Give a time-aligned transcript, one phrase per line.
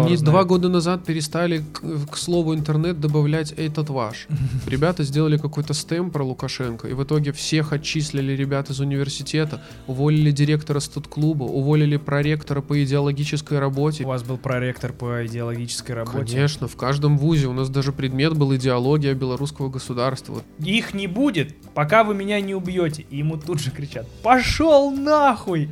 [0.00, 4.26] Они два года назад перестали к, к слову интернет добавлять этот ваш.
[4.66, 10.30] Ребята сделали какой-то стем про Лукашенко, и в итоге всех отчислили ребят из университета, уволили
[10.30, 14.04] директора студ-клуба, уволили проректора по идеологической работе.
[14.04, 16.34] У вас был проректор по идеологической работе.
[16.34, 20.42] Конечно, в каждом вузе у нас даже предмет был идеология белорусского государства.
[20.58, 23.04] Их не будет, пока вы меня не убьете.
[23.10, 25.70] И ему тут же кричат, пошел нахуй!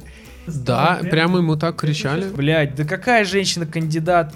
[0.55, 2.29] Да, прямо ему так кричали.
[2.29, 4.35] Блять, да какая женщина кандидат?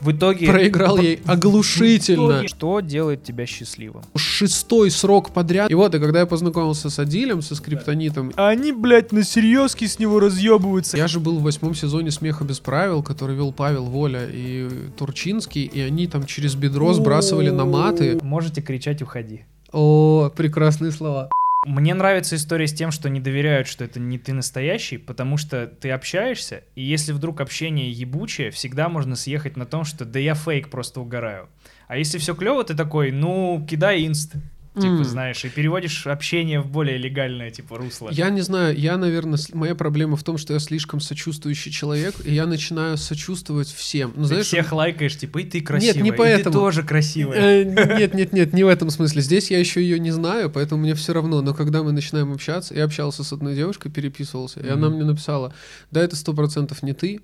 [0.00, 0.46] В итоге...
[0.46, 2.32] Проиграл ей оглушительно.
[2.32, 4.02] итоге Что делает тебя счастливым?
[4.16, 5.70] Шестой срок подряд.
[5.70, 9.84] И вот, и когда я познакомился с Адилем, со скриптонитом, А они, блядь, на серьезки
[9.84, 10.96] с него разъебываются.
[10.96, 15.64] Я же был в восьмом сезоне «Смеха без правил», который вел Павел Воля и Турчинский,
[15.64, 18.18] и они там через бедро сбрасывали на маты.
[18.22, 19.44] Можете кричать «Уходи».
[19.70, 21.30] О, прекрасные слова.
[21.66, 25.66] Мне нравится история с тем, что не доверяют, что это не ты настоящий, потому что
[25.66, 30.34] ты общаешься, и если вдруг общение ебучее, всегда можно съехать на том, что да я
[30.34, 31.50] фейк, просто угораю.
[31.86, 34.36] А если все клево, ты такой, ну, кидай инст,
[34.74, 35.04] типа, М.
[35.04, 38.08] знаешь, и переводишь общение в более легальное, типа, русло.
[38.12, 42.14] Я не знаю, я, наверное, с- моя проблема в том, что я слишком сочувствующий человек,
[42.24, 44.12] и я начинаю сочувствовать всем.
[44.14, 46.52] Ну, Ты знаешь, всех лайкаешь, типа, и ты красивая, не и ты поэтому.
[46.54, 47.38] тоже красивая.
[47.64, 47.64] Э,
[47.98, 49.22] Нет, нет, нет, не в этом смысле.
[49.22, 51.42] Здесь я еще ее не знаю, поэтому мне все равно.
[51.42, 55.52] Но когда мы начинаем общаться, я общался с одной девушкой, переписывался, и она мне написала,
[55.90, 57.20] да, это сто процентов не ты.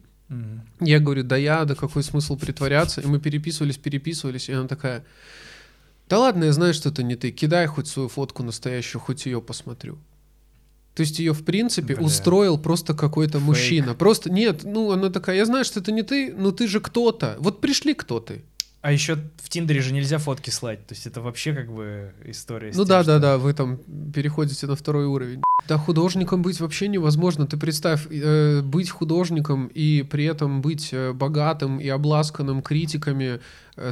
[0.80, 3.00] Я говорю, да я, да какой смысл притворяться?
[3.00, 5.04] И мы переписывались, переписывались, и она такая,
[6.08, 9.40] да ладно, я знаю, что это не ты, кидай хоть свою фотку настоящую, хоть ее
[9.40, 9.98] посмотрю.
[10.94, 12.04] То есть ее, в принципе, Бля.
[12.06, 13.44] устроил просто какой-то Фейк.
[13.44, 13.94] мужчина.
[13.94, 17.36] Просто нет, ну она такая, я знаю, что это не ты, но ты же кто-то.
[17.38, 18.44] Вот пришли кто ты.
[18.80, 22.68] А еще в Тиндере же нельзя фотки слать, то есть это вообще как бы история.
[22.68, 23.78] Ну тем, да, что- да, да, вы там
[24.14, 25.42] переходите на второй уровень.
[25.68, 27.46] Да, художником быть вообще невозможно.
[27.48, 33.40] Ты представь, э, быть художником и при этом быть э, богатым и обласканным критиками,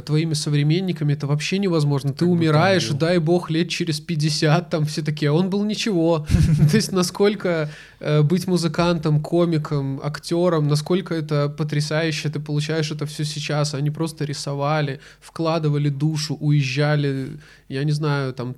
[0.05, 2.11] твоими современниками, это вообще невозможно.
[2.11, 6.25] Ты Как умираешь, дай бог, лет через 50, там все такие, а он был ничего.
[6.71, 13.25] То есть насколько э, быть музыкантом, комиком, актером, насколько это потрясающе, ты получаешь это все
[13.25, 18.55] сейчас, они просто рисовали, вкладывали душу, уезжали, я не знаю, там,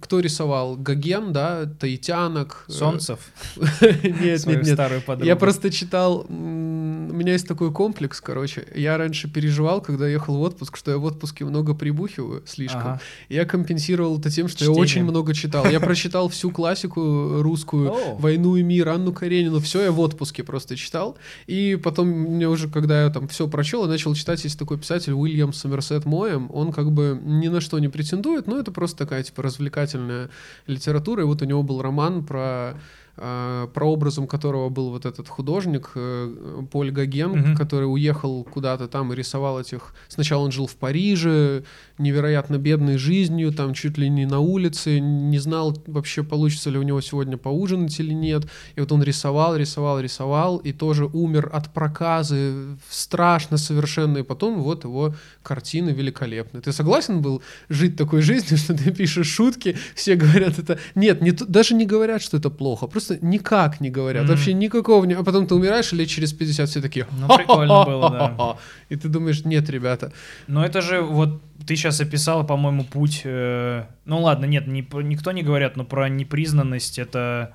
[0.00, 0.76] кто рисовал?
[0.76, 2.64] Гоген, да, Таитянок.
[2.68, 3.18] э, Солнцев,
[3.80, 5.24] Нет, нет, нет.
[5.24, 8.66] Я просто читал, у меня есть такой комплекс, короче.
[8.74, 13.00] Я раньше переживал, когда ехал в отпуск, что я в отпуске много прибухиваю слишком.
[13.28, 15.66] Я компенсировал это тем, что я очень много читал.
[15.68, 17.94] Я прочитал всю классику русскую.
[18.18, 21.16] «Войну и мир», Анну Каренину, все я в отпуске просто читал.
[21.46, 25.12] И потом мне уже, когда я там все прочел, я начал читать, есть такой писатель
[25.12, 29.22] Уильям Сомерсет Моэм, он как бы ни на что не претендует, но это просто такая
[29.22, 30.30] типа развлекательная
[30.66, 31.22] литература.
[31.22, 32.74] И вот у него был роман про
[33.16, 37.56] прообразом которого был вот этот художник э, Поль Гоген, Мгм.
[37.56, 39.94] который уехал куда-то там и рисовал этих...
[40.08, 41.64] Сначала он жил в Париже,
[41.98, 46.82] невероятно бедной жизнью, там чуть ли не на улице, не знал вообще, получится ли у
[46.82, 48.44] него сегодня поужинать или нет.
[48.74, 54.18] И вот он рисовал, рисовал, рисовал, и тоже умер от проказы, страшно совершенно.
[54.18, 56.60] И потом вот его картины великолепны.
[56.60, 60.78] Ты согласен был жить такой жизнью, что ты пишешь шутки, все говорят это...
[60.94, 64.32] Нет, не даже не говорят, что это плохо, просто никак не говорят, Мгм.
[64.32, 65.06] вообще никакого...
[65.18, 67.06] А потом ты умираешь, и лет через 50 все такие...
[67.20, 68.56] Ну, прикольно было, да.
[68.88, 70.12] И ты думаешь, нет, ребята,
[70.46, 73.22] Но это же вот ты сейчас описала, по-моему, путь.
[73.24, 77.54] э, Ну ладно, нет, не, никто не говорят, но про непризнанность это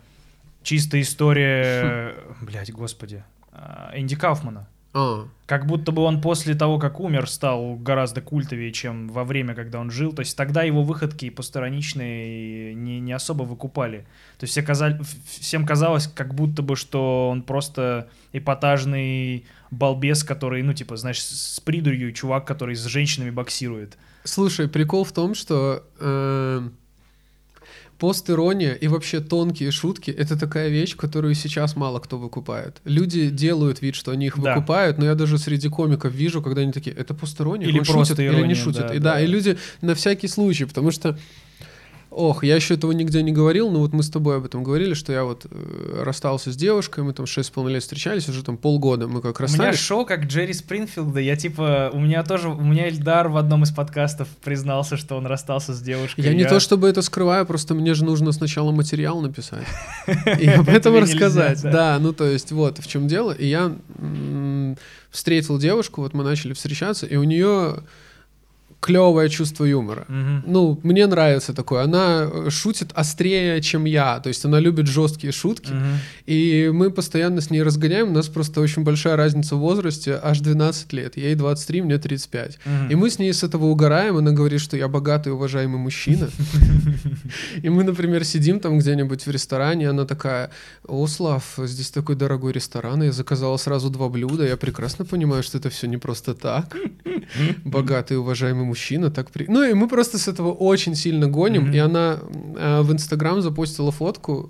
[0.64, 4.68] чисто история, блять, господи, а, Энди Кауфмана.
[4.94, 9.56] А, Как будто бы он после того, как умер, стал гораздо культовее, чем во время,
[9.56, 10.12] когда он жил.
[10.14, 14.06] То есть тогда его выходки постраничные не, не особо выкупали.
[14.38, 15.00] То есть все казали,
[15.40, 21.52] всем казалось, как будто бы, что он просто эпатажный балбес, который, ну, типа, знаешь, с
[21.56, 23.98] с придурью чувак, который с женщинами боксирует.
[24.24, 26.70] Слушай, прикол в том, что э,
[28.02, 32.82] пост-ирония и вообще тонкие шутки— это такая вещь, которую сейчас мало кто выкупает.
[32.84, 34.56] Люди делают вид, что они их Да.
[34.56, 37.68] выкупают, но я даже среди комиков вижу, когда они такие, это пост-ирония?
[37.68, 38.88] Или Он просто шутит или не ирония, шутит?
[38.88, 39.22] да, и да, да.
[39.22, 41.16] и люди на всякий случай, потому что
[42.14, 44.94] Ох, я еще этого нигде не говорил, но вот мы с тобой об этом говорили,
[44.94, 48.44] что я вот э, расстался с девушкой, мы там шесть с половиной лет встречались, уже
[48.44, 49.80] там полгода мы как У меня расстались.
[49.80, 51.22] шоу как Джерри Спрингфилда.
[51.22, 55.26] Я типа, у меня тоже, у меня Эльдар в одном из подкастов признался, что он
[55.26, 56.26] расстался с девушкой.
[56.26, 59.66] Я не то чтобы это скрываю, просто мне же нужно сначала материал написать
[60.08, 61.62] и об Это этом рассказать.
[61.62, 61.98] да.
[61.98, 63.32] Ну то есть вот в чем дело.
[63.32, 63.74] И я
[65.12, 67.78] встретил девушку, вот мы начали встречаться, и у нее
[68.82, 70.06] клевое чувство юмора.
[70.08, 70.44] Мгм.
[70.48, 71.84] Ну, мне нравится такое.
[71.84, 74.20] Она э, шутит острее, чем я.
[74.20, 75.72] То есть она любит жесткие шутки.
[75.72, 76.00] Мгм.
[76.26, 78.10] И мы постоянно с ней разгоняем.
[78.10, 80.20] У нас просто очень большая разница в возрасте.
[80.22, 81.16] Аж 12 лет.
[81.16, 82.60] Ей 23, мне 35.
[82.66, 82.90] Мгм.
[82.90, 84.18] И мы с ней с этого угораем.
[84.18, 86.28] Она говорит, что я богатый, уважаемый мужчина.
[87.64, 89.90] И мы, например, сидим там где-нибудь в ресторане.
[89.90, 90.50] Она такая,
[90.88, 93.04] о, Слав, здесь такой дорогой ресторан.
[93.04, 94.48] Я заказала сразу два блюда.
[94.48, 96.76] Я прекрасно понимаю, что это все не просто так.
[97.64, 99.12] Богатый, уважаемый мужчина.
[99.12, 99.46] Так при...
[99.48, 101.64] Ну и мы просто с этого очень сильно гоним.
[101.64, 101.74] Мгм.
[101.74, 102.20] И она
[102.58, 104.50] э, в Инстаграм запостила фотку,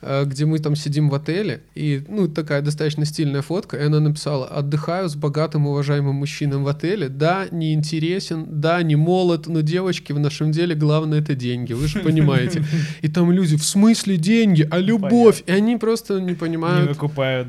[0.00, 4.00] э, где мы там сидим в отеле, и, ну, такая достаточно стильная фотка, и она
[4.00, 9.60] написала, отдыхаю с богатым, уважаемым мужчиной в отеле, да, не интересен, да, не молод, но,
[9.60, 12.64] девочки, в нашем деле главное это деньги, вы же понимаете.
[13.02, 15.42] И там люди, в смысле деньги, а любовь?
[15.46, 16.96] И они просто не понимают,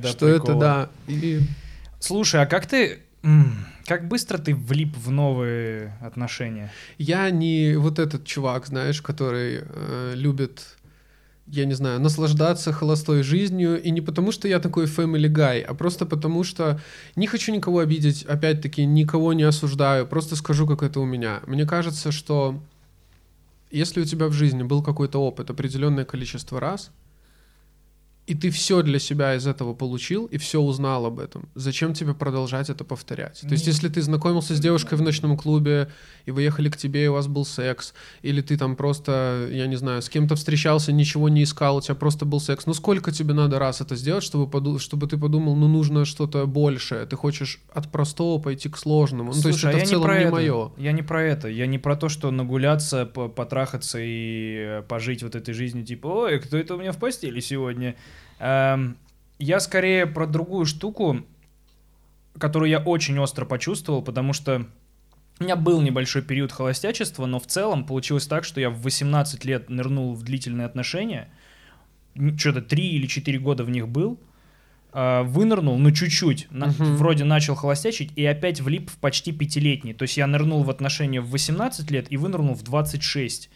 [0.10, 0.90] что это, да.
[2.00, 3.00] Слушай, а как ты...
[3.90, 6.72] Как быстро ты влип в новые отношения?
[7.00, 10.78] я не вот этот чувак, знаешь, который э, любит
[11.48, 15.74] я не знаю, наслаждаться холостой жизнью, и не потому, что я такой family guy, а
[15.74, 16.80] просто потому, что
[17.16, 21.42] не хочу никого обидеть, опять-таки, никого не осуждаю, просто скажу, как это у меня.
[21.48, 22.62] Мне кажется, что
[23.72, 26.92] если у тебя в жизни был какой-то опыт определенное количество раз,
[28.30, 32.14] и ты все для себя из этого получил, и все узнал об этом, зачем тебе
[32.14, 33.42] продолжать это повторять?
[33.42, 35.90] То есть, Не- если ты знакомился с девушкой в ночном клубе,
[36.26, 39.68] и вы ехали к тебе, и у вас был секс, или ты там просто, я
[39.68, 43.12] не знаю, с кем-то встречался, ничего не искал, у тебя просто был секс, ну сколько
[43.12, 47.16] тебе надо раз это сделать, чтобы, поду- чтобы ты подумал, ну нужно что-то большее, ты
[47.16, 50.04] хочешь от простого пойти к сложному, ну то есть Слушай, а это я в целом
[50.06, 50.32] про не это.
[50.32, 50.72] мое.
[50.78, 51.48] Я не про это.
[51.48, 56.08] Я не про то, что нагуляться, по- потрахаться и э, пожить вот этой жизнью, типа,
[56.08, 57.96] ой, кто это у меня в постели сегодня?
[58.40, 58.98] Эм,
[59.38, 61.24] я скорее про другую штуку,
[62.38, 64.66] которую я очень остро почувствовал, потому что
[65.40, 69.46] у меня был небольшой период холостячества, но в целом получилось так, что я в 18
[69.46, 71.30] лет нырнул в длительные отношения,
[72.38, 74.20] что-то 3 или 4 года в них был,
[74.92, 76.98] а, вынырнул, ну чуть-чуть, Мгм.
[76.98, 79.94] вроде начал холостячить и опять влип в почти пятилетний.
[79.94, 83.50] То есть я нырнул в отношения в 18 лет и вынырнул в 26.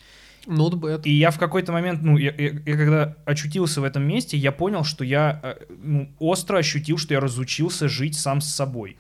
[0.47, 1.01] Not.
[1.05, 4.51] И я в какой-то момент, ну, я, я- я когда очутился в этом месте, я
[4.51, 8.97] понял, что я э, ну, остро ощутил, что я разучился жить сам с собой.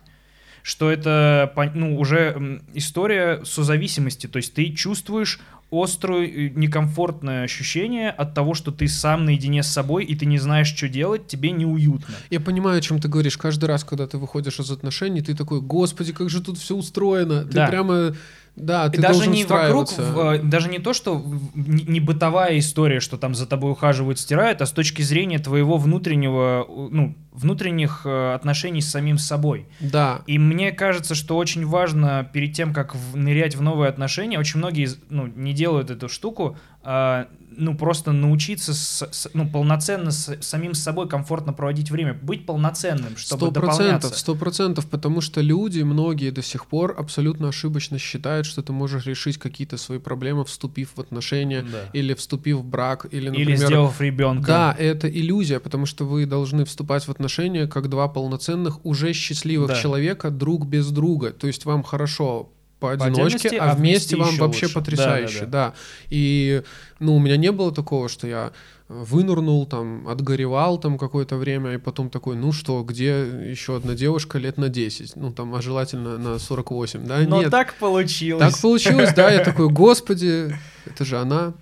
[0.61, 4.27] Что это, ну, уже история созависимости.
[4.27, 10.05] То есть ты чувствуешь острое, некомфортное ощущение от того, что ты сам наедине с собой,
[10.05, 12.13] и ты не знаешь, что делать, тебе неуютно.
[12.29, 13.37] Я понимаю, о чем ты говоришь.
[13.37, 17.43] Каждый раз, когда ты выходишь из отношений, ты такой, господи, как же тут все устроено.
[17.43, 17.67] Ты Да.
[17.67, 18.15] прямо,
[18.55, 21.23] да, ты даже не вокруг, э, даже не то, что
[21.55, 26.67] не, бытовая история, что там за тобой ухаживают, стирают, а с точки зрения твоего внутреннего,
[26.69, 29.65] ну, внутренних э, отношений с самим собой.
[29.79, 34.59] Да, И мне кажется, что очень важно перед тем, как нырять в новые отношения, очень
[34.59, 37.27] многие ну, не делают эту штуку, а,
[37.57, 43.17] ну просто научиться с- с- ну, полноценно с самим собой комфортно проводить время, быть полноценным,
[43.17, 43.77] чтобы Сто дополняться.
[43.83, 48.73] процентов, сто процентов, потому что люди, многие до сих пор абсолютно ошибочно считают, что ты
[48.73, 51.89] можешь решить какие-то свои проблемы, вступив в отношения, Да.
[51.93, 53.49] или вступив в брак, или, например...
[53.49, 54.47] Или сделав ребенка.
[54.47, 59.67] Да, это иллюзия, потому что вы должны вступать в отношения как два полноценных, уже счастливых
[59.69, 59.75] Да.
[59.81, 61.31] человека друг без друга.
[61.31, 62.49] То есть вам хорошо
[62.83, 64.75] поодиночке, отдельности, а а вместе вместе вам вообще лучше.
[64.75, 65.73] потрясающе, Да, да, да,
[66.09, 66.61] И,
[66.99, 68.51] ну, у меня не было такого, что я
[68.89, 73.93] э, вынырнул, там, отгоревал там какое-то время, и потом такой, ну что, где еще одна
[73.95, 75.15] девушка лет на 10?
[75.15, 77.19] Ну, там, а желательно на 48, да?
[77.27, 78.53] Но Нет, так получилось.
[78.53, 81.53] так получилось, да, я такой, господи, это же она.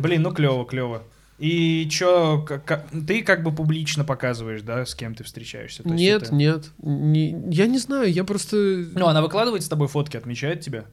[0.00, 1.02] Блин, ну клево, клево.
[1.38, 5.84] И чё, как- ты как бы публично показываешь, да, с кем ты встречаешься?
[5.84, 8.56] То Нет, это- нет, не- я не знаю, я просто...
[8.92, 10.84] Ну, она выкладывает с тобой фотки, отмечает тебя?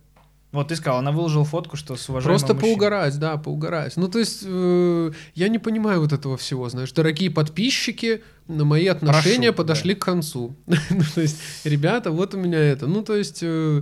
[0.52, 2.72] Вот ты сказал, она выложила фотку, что с уважаемым Просто мужчиной.
[2.74, 3.98] поугарать, да, поугарать.
[3.98, 6.94] Ну, то есть, э, я не понимаю вот этого всего, знаешь.
[6.94, 10.56] Дорогие подписчики, на мои отношения Прошу, подошли к концу.
[10.68, 12.88] ну, то есть, ребята, вот у меня это.
[12.88, 13.82] Ну, то есть, э,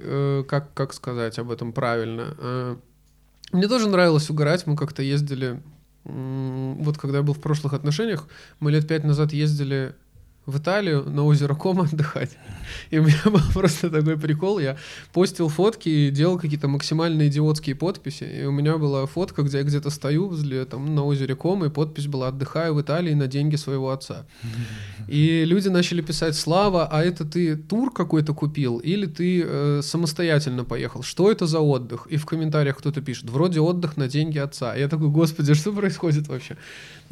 [0.00, 2.34] э, как, как сказать об этом правильно?
[2.38, 2.76] Э,
[3.52, 4.66] мне тоже нравилось угорать.
[4.66, 5.62] Мы как-то ездили...
[6.04, 8.28] Вот когда я был в прошлых отношениях,
[8.58, 9.94] мы лет пять назад ездили
[10.46, 12.30] в Италию на озеро Кома отдыхать.
[12.90, 14.58] И у меня был просто такой прикол.
[14.58, 14.76] Я
[15.12, 18.24] постил фотки и делал какие-то максимально идиотские подписи.
[18.24, 21.70] И у меня была фотка, где я где-то стою возле, там, на озере Кома, и
[21.70, 24.26] подпись была «Отдыхаю в Италии на деньги своего отца».
[25.08, 30.64] И люди начали писать «Слава, а это ты тур какой-то купил или ты э, самостоятельно
[30.64, 31.02] поехал?
[31.02, 34.74] Что это за отдых?» И в комментариях кто-то пишет «Вроде отдых на деньги отца».
[34.74, 36.56] Я такой «Господи, что происходит вообще?»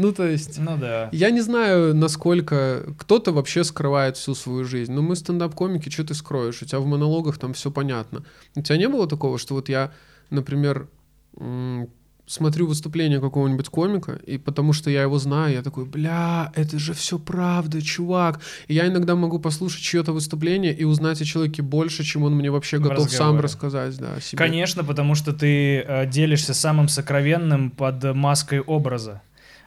[0.00, 0.58] Ну, то есть...
[0.58, 1.10] Ну да.
[1.12, 2.94] Я не знаю, насколько...
[2.96, 4.92] Кто-то кто-то вообще скрывает всю свою жизнь.
[4.92, 6.62] Ну, мы стендап-комики, что ты скроешь?
[6.62, 8.24] У тебя в монологах там все понятно.
[8.56, 9.92] У тебя не было такого, что вот я,
[10.30, 10.88] например,
[12.26, 16.94] смотрю выступление какого-нибудь комика, и потому что я его знаю, я такой, бля, это же
[16.94, 18.40] все правда, чувак.
[18.68, 22.50] И я иногда могу послушать чье-то выступление и узнать о человеке больше, чем он мне
[22.50, 23.98] вообще готов сам рассказать.
[23.98, 24.38] Да, себе.
[24.38, 29.20] Конечно, потому что ты э, делишься самым сокровенным под маской образа.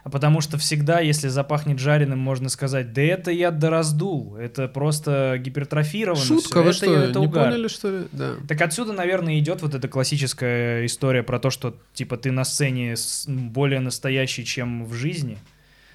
[0.04, 5.38] А потому что всегда, если запахнет жареным, можно сказать, да это я дораздул, это просто
[5.38, 6.22] гипертрофировано.
[6.22, 6.62] Шутка, все.
[6.62, 7.48] вы это, что, это не угар.
[7.48, 8.06] поняли, что ли?
[8.12, 8.34] Да.
[8.46, 12.96] Так отсюда, наверное, идет вот эта классическая история про то, что, типа, ты на сцене
[13.26, 15.38] более настоящий, чем в жизни.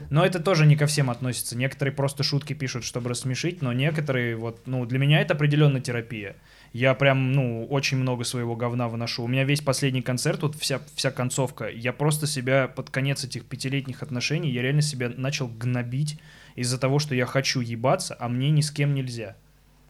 [0.10, 1.56] Но это тоже не ко всем относится.
[1.56, 6.36] Некоторые просто шутки пишут, чтобы рассмешить, но некоторые, вот, ну, для меня это определенно терапия.
[6.72, 9.24] Я прям, ну, очень много своего говна выношу.
[9.24, 13.46] У меня весь последний концерт, вот вся, вся концовка, я просто себя под конец этих
[13.46, 16.20] пятилетних отношений, я реально себя начал гнобить
[16.56, 19.36] из-за того, что я хочу ебаться, а мне ни с кем нельзя.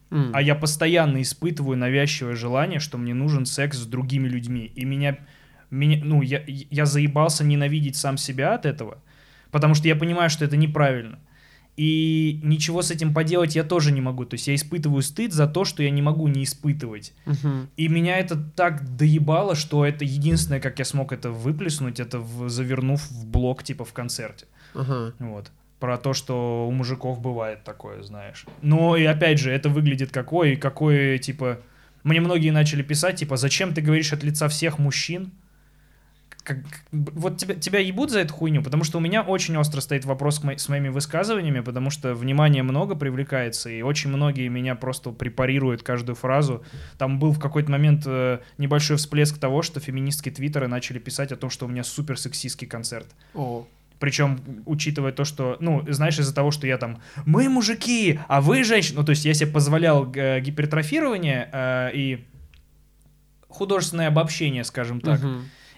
[0.09, 0.31] Mm.
[0.33, 4.71] А я постоянно испытываю навязчивое желание, что мне нужен секс с другими людьми.
[4.75, 5.19] И меня,
[5.69, 8.99] меня ну, я, я заебался ненавидеть сам себя от этого,
[9.51, 11.19] потому что я понимаю, что это неправильно.
[11.79, 14.25] И ничего с этим поделать я тоже не могу.
[14.25, 17.13] То есть я испытываю стыд за то, что я не могу не испытывать.
[17.25, 17.67] Uh-huh.
[17.77, 22.49] И меня это так доебало, что это единственное, как я смог это выплеснуть, это в,
[22.49, 24.45] завернув в блок типа в концерте.
[24.73, 25.13] Uh-huh.
[25.19, 25.51] Вот.
[25.79, 28.45] Про то, что у мужиков бывает такое, знаешь.
[28.61, 31.59] Но и опять же, это выглядит какой, какой, типа...
[32.03, 35.31] Мне многие начали писать, типа, зачем ты говоришь от лица всех мужчин?
[36.49, 36.57] Как,
[36.91, 40.43] вот тебя, тебя ебут за эту хуйню, потому что у меня очень остро стоит вопрос
[40.43, 45.83] мо- с моими высказываниями, потому что внимания много привлекается, и очень многие меня просто препарируют
[45.83, 46.63] каждую фразу.
[46.97, 51.35] Там был в какой-то момент э, небольшой всплеск того, что феминистки Твиттера начали писать о
[51.35, 53.07] том, что у меня супер сексистский концерт.
[53.33, 53.65] О.
[53.99, 58.63] Причем, учитывая то, что, ну, знаешь, из-за того, что я там, мы мужики, а вы
[58.63, 62.25] женщины, ну, то есть я себе позволял э, гипертрофирование э, и
[63.49, 65.19] художественное обобщение, скажем так.
[65.21, 65.33] Угу.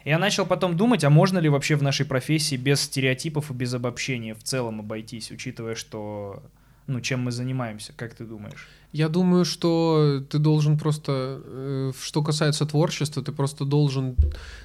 [0.06, 3.74] Я начал потом думать, а можно ли вообще в нашей профессии без стереотипов и без
[3.74, 6.42] обобщения в целом обойтись, учитывая, что
[6.88, 8.68] ну, чем мы занимаемся, как ты думаешь?
[8.92, 14.16] Я думаю, что ты должен просто, э, что касается творчества, ты просто должен,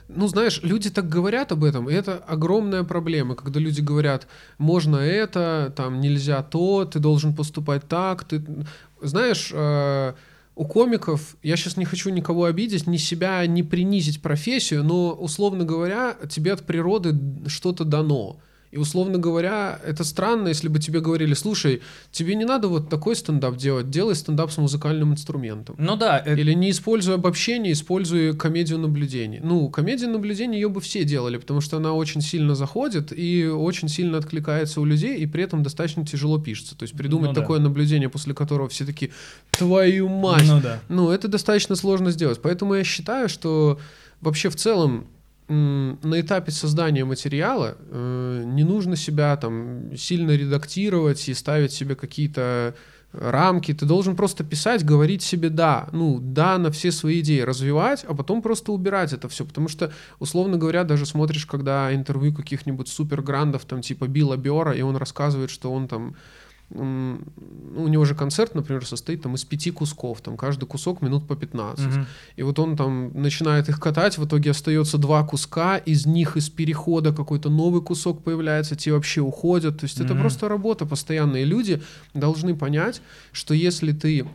[0.08, 4.26] ну знаешь, люди так говорят об этом, и это огромная проблема, когда люди говорят,
[4.58, 8.44] можно это, там нельзя то, ты должен поступать так, ты,
[9.00, 10.14] знаешь, э,
[10.56, 15.64] у комиков, я сейчас не хочу никого обидеть, ни себя, не принизить профессию, но, условно
[15.64, 17.14] говоря, тебе от природы
[17.46, 18.40] что-то дано.
[18.70, 23.16] И, условно говоря, это странно, если бы тебе говорили, слушай, тебе не надо вот такой
[23.16, 25.76] стендап делать, делай стендап с музыкальным инструментом.
[25.78, 26.18] Ну да.
[26.18, 26.40] Это...
[26.40, 29.40] Или не используй обобщение, используй комедию наблюдений.
[29.42, 33.88] Ну, комедию наблюдений ее бы все делали, потому что она очень сильно заходит и очень
[33.88, 36.76] сильно откликается у людей, и при этом достаточно тяжело пишется.
[36.76, 37.64] То есть придумать ну, такое да.
[37.64, 39.12] наблюдение, после которого все таки
[39.52, 40.44] твою мать.
[40.46, 40.80] Ну да.
[40.88, 42.40] Ну, это достаточно сложно сделать.
[42.42, 43.78] Поэтому я считаю, что
[44.20, 45.06] вообще в целом
[45.48, 52.74] на этапе создания материала э, не нужно себя там сильно редактировать и ставить себе какие-то
[53.12, 53.72] рамки.
[53.72, 58.14] Ты должен просто писать, говорить себе да, ну да на все свои идеи, развивать, а
[58.14, 63.64] потом просто убирать это все, потому что условно говоря, даже смотришь, когда интервью каких-нибудь суперграндов
[63.64, 66.16] там типа Билла Бера, и он рассказывает, что он там
[66.70, 71.36] у него же концерт, например, состоит там из пяти кусков, там каждый кусок минут по
[71.36, 71.86] 15.
[71.86, 72.06] Угу.
[72.36, 76.48] И вот он там начинает их катать, в итоге остается два куска, из них из
[76.50, 79.78] перехода какой-то новый кусок появляется, те вообще уходят.
[79.78, 80.06] То есть угу.
[80.06, 81.42] это просто работа постоянная.
[81.42, 81.82] И люди
[82.14, 83.00] должны понять,
[83.32, 84.26] что если ты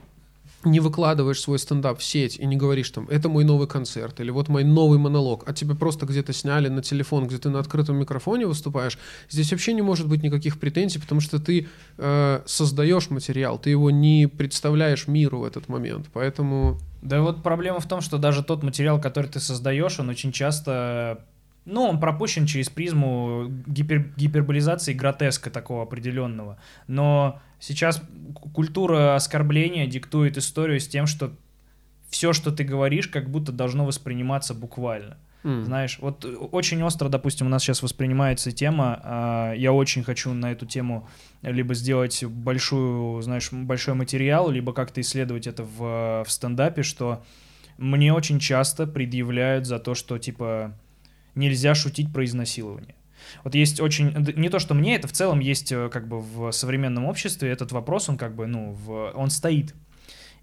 [0.63, 4.29] не выкладываешь свой стендап в сеть и не говоришь там, это мой новый концерт или
[4.31, 7.97] вот мой новый монолог, а тебя просто где-то сняли на телефон, где ты на открытом
[7.97, 8.97] микрофоне выступаешь,
[9.29, 13.91] здесь вообще не может быть никаких претензий, потому что ты э, создаешь материал, ты его
[13.91, 16.77] не представляешь миру в этот момент, поэтому...
[17.01, 21.25] Да вот проблема в том, что даже тот материал, который ты создаешь, он очень часто
[21.65, 26.57] ну, он пропущен через призму гипер, гиперболизации гротеска такого определенного.
[26.87, 28.01] Но сейчас
[28.53, 31.31] культура оскорбления диктует историю с тем, что
[32.09, 35.17] все, что ты говоришь, как будто должно восприниматься буквально.
[35.43, 35.63] Mm.
[35.63, 40.51] Знаешь, вот очень остро, допустим, у нас сейчас воспринимается тема, э, я очень хочу на
[40.51, 41.07] эту тему
[41.41, 47.23] либо сделать большую, знаешь, большой материал, либо как-то исследовать это в, в стендапе, что
[47.77, 50.77] мне очень часто предъявляют за то, что, типа,
[51.33, 52.93] нельзя шутить про изнасилование.
[53.43, 54.11] Вот есть очень...
[54.35, 57.71] Не то, что мне, это в целом есть э, как бы в современном обществе этот
[57.71, 59.75] вопрос, он как бы, ну, в, он стоит.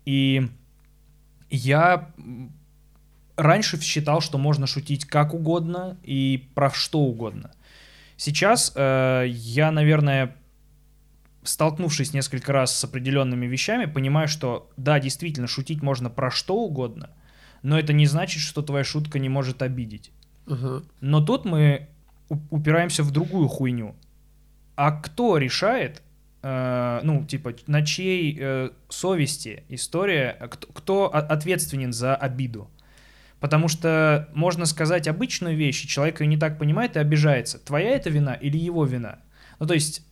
[0.04, 0.48] И
[1.50, 2.10] я
[3.36, 7.52] раньше считал, что можно шутить как угодно и про что угодно.
[8.16, 10.36] Сейчас э, я, наверное,
[11.44, 17.10] столкнувшись несколько раз с определенными вещами, понимаю, что да, действительно, шутить можно про что угодно,
[17.62, 20.10] но это не значит, что твоя шутка не может обидеть.
[20.46, 20.82] Ага.
[21.00, 21.88] Но тут мы
[22.50, 23.94] упираемся в другую хуйню.
[24.76, 26.02] А кто решает,
[26.42, 32.70] э, ну, типа, на чьей э, совести история, э, кто, кто ответственен за обиду?
[33.40, 37.58] Потому что можно сказать обычную вещь, и человек ее не так понимает и обижается.
[37.58, 39.20] Твоя это вина или его вина?
[39.58, 40.02] Ну, то есть,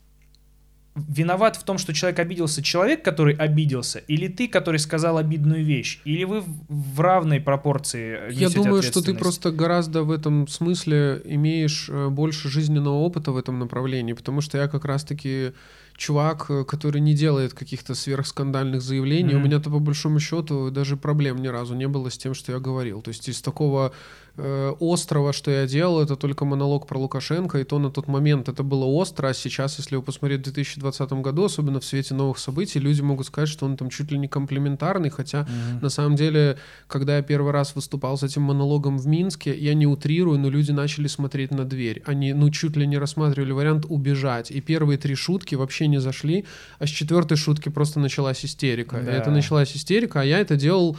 [0.97, 6.01] виноват в том, что человек обиделся человек, который обиделся, или ты, который сказал обидную вещь?
[6.05, 11.23] Или вы в, равной пропорции Я несете думаю, что ты просто гораздо в этом смысле
[11.25, 15.53] имеешь э, больше жизненного опыта в этом направлении, потому что я как раз-таки
[15.97, 19.35] чувак, э, который не делает каких-то сверхскандальных заявлений.
[19.35, 19.47] У Мгм.
[19.47, 23.03] меня-то по большому счету даже проблем ни разу не было с тем, что я говорил.
[23.03, 23.93] То есть из такого
[24.37, 28.49] э, острого, что я делал, это только монолог про Лукашенко, и то на тот момент
[28.49, 32.39] это было остро, а сейчас, если вы посмотреть в 2020 году, особенно в свете новых
[32.39, 35.81] событий, люди могут сказать, что он там чуть ли не комплиментарный, хотя Мгм.
[35.83, 39.87] на самом деле, когда я первый раз выступал с этим монологом в Минске, я не
[39.87, 42.03] утрирую, но люди начали смотреть на дверь.
[42.07, 44.51] Они, ну, чуть ли не рассматривали вариант убежать.
[44.51, 46.45] И первые три шутки вообще не зашли,
[46.79, 48.99] а с четвертой шутки просто началась истерика.
[49.01, 49.13] И Да.
[49.13, 50.97] это началась истерика, а я это делал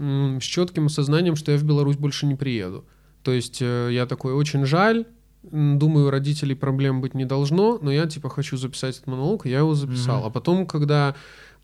[0.00, 2.84] с четким осознанием, что я в Беларусь больше не приеду.
[3.22, 5.04] То есть э, я такой, очень жаль,
[5.42, 9.58] думаю, родителей проблем быть не должно, но я типа хочу записать этот монолог, и я
[9.58, 10.18] его записал.
[10.20, 10.26] Мгм.
[10.26, 11.14] А потом, когда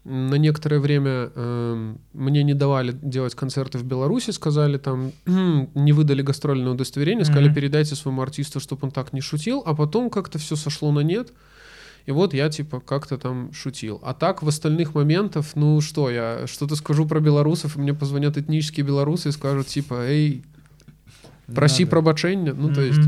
[0.05, 6.23] на некоторое время эм, мне не давали делать концерты в Беларуси, сказали там, не выдали
[6.23, 7.55] гастрольное удостоверение, сказали, Мгм.
[7.55, 11.33] передайте своему артисту, чтобы он так не шутил, а потом как-то все сошло на нет.
[12.07, 14.01] И вот я типа как-то там шутил.
[14.05, 18.37] А так в остальных моментах, ну что, я что-то скажу про белорусов, и мне позвонят
[18.37, 20.45] этнические белорусы и скажут типа, эй,
[21.53, 22.55] проси пробачения.
[22.55, 23.01] Ну то есть.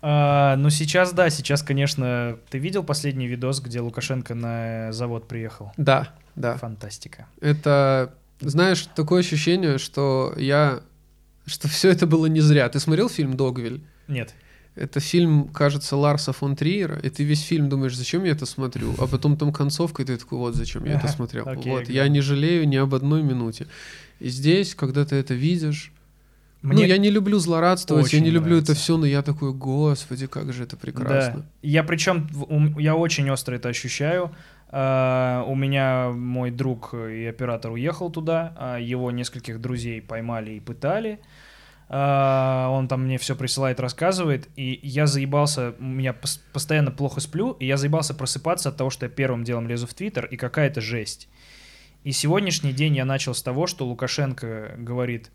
[0.00, 5.72] А, ну сейчас, да, сейчас, конечно, ты видел последний видос, где Лукашенко на завод приехал?
[5.76, 6.56] да, да.
[6.56, 7.26] Фантастика.
[7.40, 10.80] Это, знаешь, такое ощущение, что я,
[11.46, 12.68] что все это было не зря.
[12.68, 13.82] Ты смотрел фильм «Догвиль»?
[14.06, 14.34] Нет.
[14.78, 18.94] Это фильм, кажется, Ларса фон Триера, и ты весь фильм думаешь, зачем я это смотрю,
[18.98, 21.48] а потом там концовка, и ты такой, вот зачем я это смотрел.
[21.48, 21.96] Окей, вот, окей.
[21.96, 23.66] я не жалею ни об одной минуте.
[24.20, 25.92] И здесь, когда ты это видишь,
[26.62, 30.26] Мне ну, я не люблю злорадствовать, я не люблю это все, но я такой, господи,
[30.26, 31.40] как же это прекрасно.
[31.40, 31.46] Да.
[31.62, 32.28] Я причем,
[32.78, 34.30] я очень остро это ощущаю.
[34.70, 40.60] А, у меня мой друг и оператор уехал туда, а его нескольких друзей поймали и
[40.60, 41.20] пытали.
[41.88, 47.52] Он там мне все присылает, рассказывает, и я заебался, у меня пос- постоянно плохо сплю,
[47.52, 50.82] и я заебался просыпаться от того, что я первым делом лезу в Твиттер, и какая-то
[50.82, 51.28] жесть.
[52.04, 55.30] И сегодняшний день я начал с того, что Лукашенко говорит,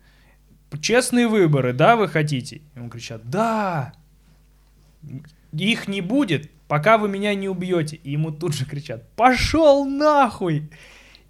[0.80, 2.62] честные выборы, да, вы хотите?
[2.76, 3.94] Ему кричат, да,
[5.52, 7.96] их не будет, пока вы меня не убьете.
[7.96, 10.70] И ему тут же кричат, пошел нахуй!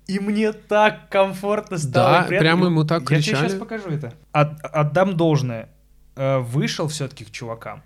[0.06, 2.22] И мне так комфортно стало.
[2.22, 3.48] Да, прямо ему так Я тебе кричали.
[3.48, 4.12] сейчас покажу это.
[4.32, 5.68] От- отдам должное.
[6.16, 7.82] Э, Вышел все-таки к чувакам.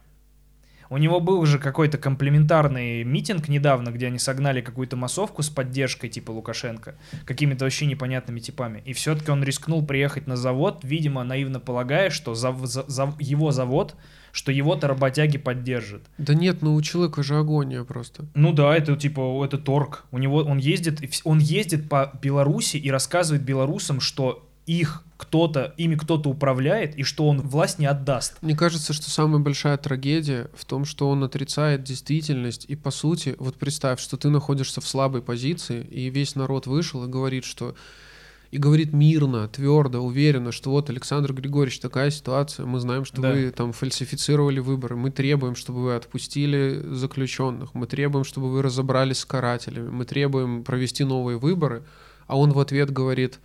[0.90, 6.08] У него был же какой-то комплементарный митинг недавно, где они согнали какую-то массовку с поддержкой
[6.08, 6.94] типа Лукашенко,
[7.26, 8.82] какими-то вообще непонятными типами.
[8.86, 13.50] И все-таки он рискнул приехать на завод, видимо, наивно полагая, что зав- за- за- его
[13.52, 13.96] завод,
[14.32, 16.02] что его-то работяги поддержат.
[16.18, 18.26] Да нет, ну у человека же агония просто.
[18.34, 20.04] Ну да, это типа это торг.
[20.10, 25.96] У него он ездит, он ездит по Беларуси и рассказывает белорусам, что их кто-то, ими
[25.96, 28.36] кто-то управляет и что он власть не отдаст.
[28.42, 32.66] Мне кажется, что самая большая трагедия в том, что он отрицает действительность.
[32.68, 37.04] И по сути, вот представь, что ты находишься в слабой позиции, и весь народ вышел
[37.04, 37.74] и говорит, что
[38.50, 43.32] и говорит мирно, твердо, уверенно, что вот, Александр Григорьевич, такая ситуация, мы знаем, что Да.
[43.32, 49.18] вы там фальсифицировали выборы, мы требуем, чтобы вы отпустили заключенных, мы требуем, чтобы вы разобрались
[49.18, 51.82] с карателями, мы требуем провести новые выборы,
[52.26, 53.38] а он в ответ говорит,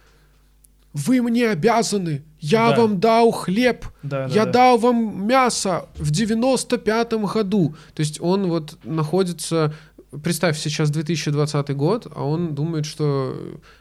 [0.94, 2.78] вы мне обязаны, я Да.
[2.82, 4.52] вам дал хлеб, Да, да, я да.
[4.52, 7.76] дал вам мясо в 95-м году.
[7.96, 9.74] То есть он вот находится...
[10.22, 13.36] Представь, сейчас 2020 год, а он думает, что...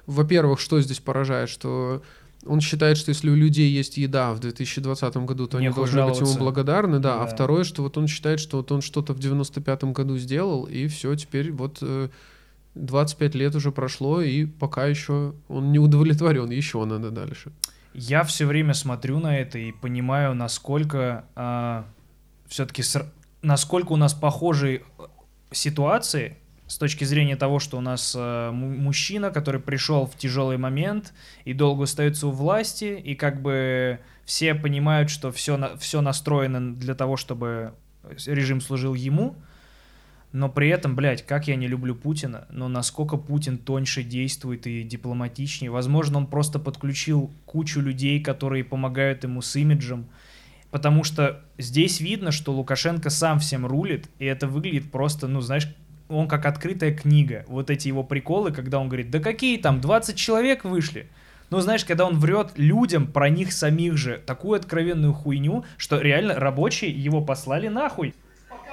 [0.07, 1.49] Во-первых, что здесь поражает?
[1.49, 2.03] Что
[2.47, 6.01] он считает, что если у людей есть еда в 2020 году, то они Нехуй должны
[6.03, 6.39] быть ему жаловаться.
[6.39, 7.23] благодарны, да.
[7.23, 7.27] А Да.
[7.27, 11.15] второе, что вот он считает, что вот он что-то в 95-м году сделал, и все,
[11.15, 12.09] теперь вот э,
[12.75, 17.53] 25 лет уже прошло, и пока еще он не удовлетворен, еще надо дальше.
[17.95, 21.25] Я все время смотрю на это и понимаю, насколько
[22.49, 22.83] все-таки
[23.43, 25.03] насколько у нас похожие э,
[25.53, 26.37] ситуации
[26.67, 31.13] с точки зрения того, что у нас э, му- мужчина, который пришел в тяжелый момент
[31.45, 36.75] и долго остается у власти, и как бы все понимают, что все, на, все настроено
[36.75, 37.75] для того, чтобы
[38.27, 39.37] режим служил ему.
[40.33, 44.83] Но при этом, блядь, как я не люблю Путина, но насколько Путин тоньше действует и
[44.83, 45.71] дипломатичнее.
[45.71, 50.07] Возможно, он просто подключил кучу людей, которые помогают ему с имиджем.
[50.73, 55.69] Потому что здесь видно, что Лукашенко сам всем рулит, и это выглядит просто, ну, знаешь,
[56.09, 57.45] он как открытая книга.
[57.47, 61.11] Вот эти его приколы, когда он говорит, да какие там, 20 человек вышли.
[61.51, 66.37] Ну, знаешь, когда он врет людям про них самих же такую откровенную хуйню, что реально
[66.37, 68.15] рабочие его послали нахуй.
[68.49, 68.73] Пока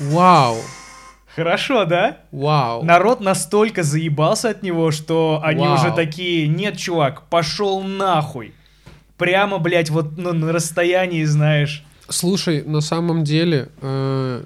[0.00, 0.56] Вау.
[1.34, 2.18] Хорошо, да?
[2.32, 2.82] Вау.
[2.82, 5.74] Народ настолько заебался от него, что они Вау.
[5.74, 8.54] уже такие, нет, чувак, пошел нахуй.
[9.16, 11.84] Прямо, блядь, вот ну, на расстоянии, знаешь.
[12.08, 14.44] Слушай, на самом деле, э,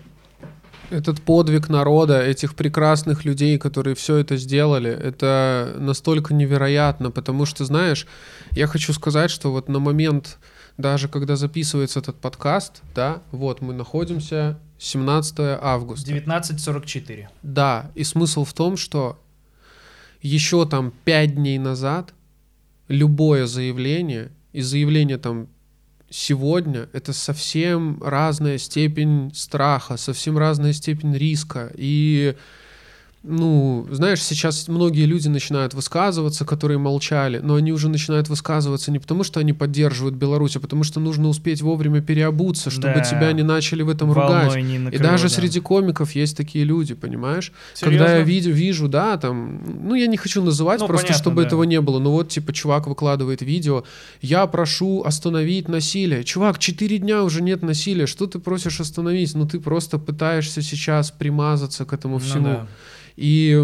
[0.90, 7.64] этот подвиг народа, этих прекрасных людей, которые все это сделали, это настолько невероятно, потому что,
[7.64, 8.06] знаешь,
[8.50, 10.38] я хочу сказать, что вот на момент,
[10.76, 16.10] даже когда записывается этот подкаст, да, вот мы находимся 17 августа.
[16.10, 17.30] 1944.
[17.42, 19.22] Да, и смысл в том, что
[20.20, 22.14] еще там пять дней назад
[22.88, 25.48] любое заявление, и заявление там
[26.10, 31.70] сегодня, это совсем разная степень страха, совсем разная степень риска.
[31.76, 32.34] И,
[33.24, 38.98] ну, знаешь, сейчас многие люди начинают высказываться, которые молчали, но они уже начинают высказываться не
[38.98, 43.00] потому, что они поддерживают Беларусь, а потому что нужно успеть вовремя переобуться, чтобы Да.
[43.00, 44.64] тебя не начали в этом Волной ругать.
[44.64, 45.28] не И накрыло, даже да.
[45.28, 47.52] среди комиков есть такие люди, понимаешь?
[47.74, 47.98] Серьезно?
[48.06, 51.42] Когда я видю, вижу, да, там, ну, я не хочу называть, Ну, просто понятно, чтобы
[51.42, 51.46] да.
[51.46, 52.00] этого не было.
[52.00, 53.84] Но вот, типа, чувак выкладывает видео,
[54.20, 56.24] я прошу остановить насилие.
[56.24, 59.34] Чувак, четыре дня уже нет насилия, что ты просишь остановить?
[59.34, 62.44] Ну, ты просто пытаешься сейчас примазаться к этому Ну всему.
[62.44, 62.66] да.
[63.16, 63.60] И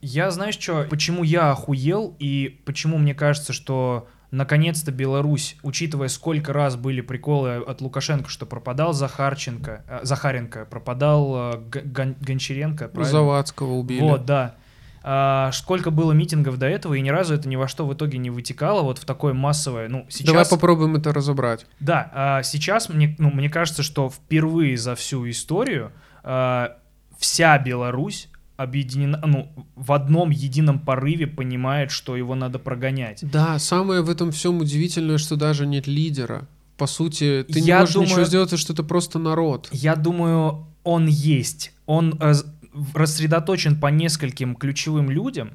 [0.00, 6.52] Я, знаешь что, почему я охуел и почему мне кажется, что наконец-то Беларусь, учитывая, сколько
[6.52, 13.10] раз были приколы от Лукашенко, что пропадал Захарченко, э, Захаренко, пропадал э, Гон- Гончаренко, правильно?
[13.10, 14.00] Завадского убили.
[14.00, 14.54] Вот, да.
[15.02, 18.18] А, сколько было миттингов до этого, и ни разу это ни во что в итоге
[18.18, 20.26] не вытекало вот в такое массовое, ну, сейчас...
[20.26, 21.66] Давай попробуем это разобрать.
[21.80, 26.76] Да, а, сейчас мне, ну, мне кажется, что впервые за всю историю а,
[27.18, 28.28] вся Беларусь
[28.62, 33.20] объединена, ну, в одном едином порыве понимает, что его надо прогонять.
[33.22, 36.46] Да, самое в этом всем удивительное, что даже нет лидера.
[36.76, 39.68] По сути, ты не Я можешь ничего думаю- сделать, что это просто народ.
[39.72, 41.72] Я думаю, он есть.
[41.86, 45.50] Он з- в- рассредоточен по нескольким ключевым людям,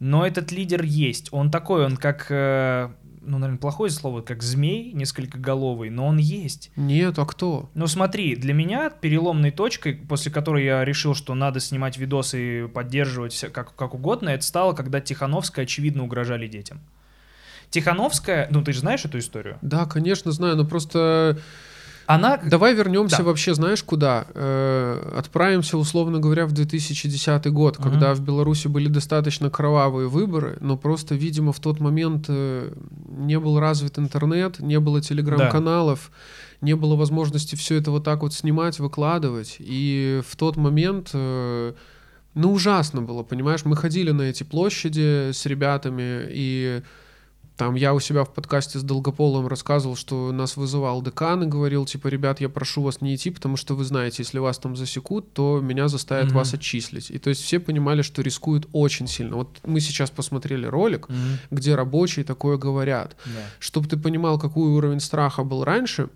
[0.00, 1.28] но этот лидер есть.
[1.32, 2.90] Он такой, он как, э,
[3.26, 6.70] ну, наверное, плохое слово, как змей, несколькоголовый, но он есть.
[6.76, 7.70] Нет, а кто?
[7.74, 12.68] Ну смотри, для меня переломной точкой, после которой я решил, что надо снимать видосы и
[12.68, 16.80] поддерживать все как, как угодно, это стало, когда Тихановская очевидно угрожали детям.
[17.70, 19.58] Тихановская, ну ты же знаешь эту историю?
[19.60, 21.38] Да, конечно, знаю, но просто
[22.06, 22.36] Она...
[22.38, 23.24] Давай вернемся Да.
[23.24, 24.26] вообще, знаешь, куда?
[24.34, 27.90] Э, отправимся, условно говоря, в 2010 год, Мгм.
[27.90, 32.72] когда в Беларуси были достаточно кровавые выборы, но просто, видимо, в тот момент э,
[33.08, 36.10] не был развит интернет, не было телеграм-каналов,
[36.60, 39.56] не было возможности все это вот так вот снимать, выкладывать.
[39.58, 41.72] И в тот момент, э,
[42.34, 43.64] ну, ужасно было, понимаешь?
[43.64, 46.82] Мы ходили на эти площади с ребятами, и
[47.56, 51.86] там я у себя в подкасте с Долгополом рассказывал, что нас вызывал декан и говорил,
[51.86, 55.32] типа, ребят, я прошу вас не идти, потому что вы знаете, если вас там засекут,
[55.32, 56.36] то меня заставят Мгм.
[56.36, 57.10] вас отчислить.
[57.10, 59.36] И то есть все понимали, что рискуют очень сильно.
[59.36, 61.38] Вот мы сейчас посмотрели ролик, Мгм.
[61.50, 63.16] где рабочие такое говорят.
[63.24, 63.32] Да.
[63.58, 66.08] Чтобы ты понимал, какой уровень страха был раньше,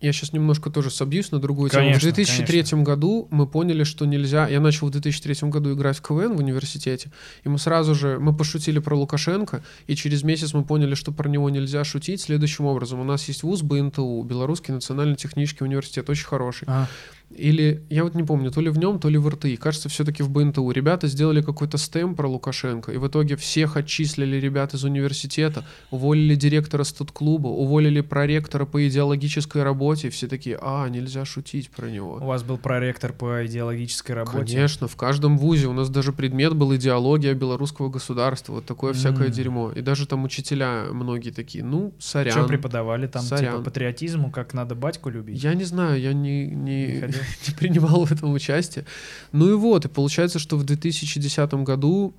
[0.00, 1.82] я сейчас немножко тоже собьюсь на другую тему.
[1.82, 4.48] В Конечно, 2003 году мы поняли, что нельзя...
[4.48, 7.10] Я начал в 2003 году играть в КВН в университете,
[7.44, 8.18] и мы сразу же...
[8.18, 12.64] Мы пошутили про Лукашенко, и через месяц мы поняли, что про него нельзя шутить следующим
[12.64, 13.00] образом.
[13.00, 16.64] У нас есть вуз БНТУ, Белорусский национальный технический университет, очень хороший.
[16.66, 16.88] А,
[17.36, 19.56] Или, я вот не помню, то ли в нем, то ли в РТИ.
[19.56, 20.70] Кажется, все-таки в БНТУ.
[20.72, 26.34] Ребята сделали какой-то стем про Лукашенко, и в итоге всех отчислили ребят из университета, уволили
[26.34, 32.16] директора студ-клуба, уволили проректора по идеологической работе, все такие, а, нельзя шутить про у него.
[32.16, 34.54] вас был проректор по идеологической работе.
[34.54, 39.26] Конечно, в каждом вузе у нас даже предмет был идеология белорусского государства, вот такое всякое
[39.28, 39.32] М.
[39.32, 39.72] дерьмо.
[39.72, 42.32] И даже там учителя многие такие, ну, сорян.
[42.32, 43.22] Что преподавали там?
[43.22, 43.52] Сорян.
[43.52, 45.42] Типа патриотизму, как надо батьку любить?
[45.42, 47.19] Я не знаю, я не, не, Не?
[47.48, 48.84] не принимал в этом участие.
[49.32, 52.14] Ну и вот, и получается, что в 2010 году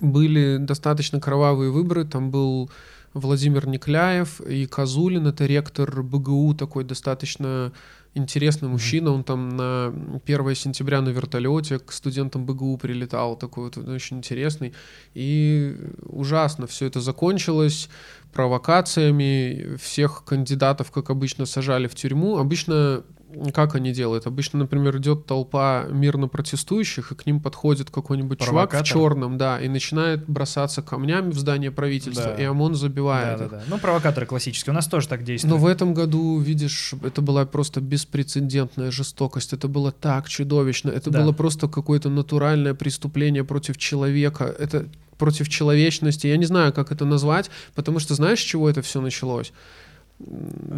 [0.00, 2.04] были достаточно кровавые выборы.
[2.04, 2.70] Там был
[3.14, 7.72] Владимир Никляев и Козулин, это ректор БГУ, такой достаточно
[8.14, 9.92] интересный мужчина, он там на
[10.24, 14.72] 1 сентября на вертолете к студентам БГУ прилетал, такой вот очень интересный.
[15.14, 17.88] И ужасно все это закончилось
[18.32, 22.38] провокациями, всех кандидатов, как обычно, сажали в тюрьму.
[22.38, 23.04] Обычно
[23.52, 24.26] как они делают?
[24.26, 29.60] Обычно, например, идет толпа мирно протестующих, и к ним подходит какой-нибудь чувак в черном, да,
[29.60, 32.42] и начинает бросаться камнями в здание правительства, Да.
[32.42, 33.50] и ОМОН забивает Да, их.
[33.50, 33.62] да, да.
[33.68, 34.72] Ну, провокаторы классические.
[34.72, 35.60] У нас тоже так Но действует.
[35.60, 39.52] в этом году, видишь, это была просто беспрецедентная жестокость.
[39.52, 40.90] Это было так чудовищно.
[40.90, 41.20] Это Да.
[41.22, 44.44] было просто какое-то натуральное преступление против человека.
[44.58, 44.86] Это
[45.18, 46.26] против человечности.
[46.26, 49.52] Я не знаю, как это назвать, потому что знаешь, с чего это все началось?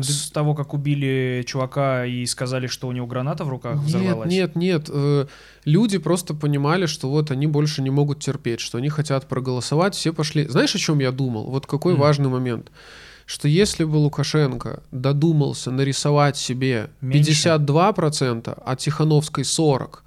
[0.02, 4.30] С того, как убили чувака и сказали, что у него граната в руках Нет, взорвалась.
[4.32, 4.88] нет, нет.
[4.92, 5.26] э,
[5.64, 10.12] Люди просто понимали, что вот они больше не могут терпеть, что они хотят проголосовать, все
[10.12, 10.46] пошли.
[10.48, 11.44] Знаешь, о чем я думал?
[11.50, 12.00] Вот какой М.
[12.00, 12.70] важный момент.
[13.26, 17.30] Что если бы Лукашенко додумался нарисовать себе Меньше.
[17.32, 20.02] 52%, а Тихановской 40%,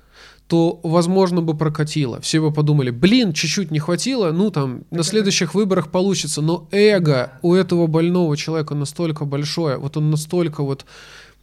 [0.49, 2.19] то, возможно, бы прокатило.
[2.21, 6.41] Все бы подумали, блин, чуть-чуть не хватило, ну там, на следующих выборах получится.
[6.41, 10.85] Но эго у этого больного человека настолько большое, вот он настолько вот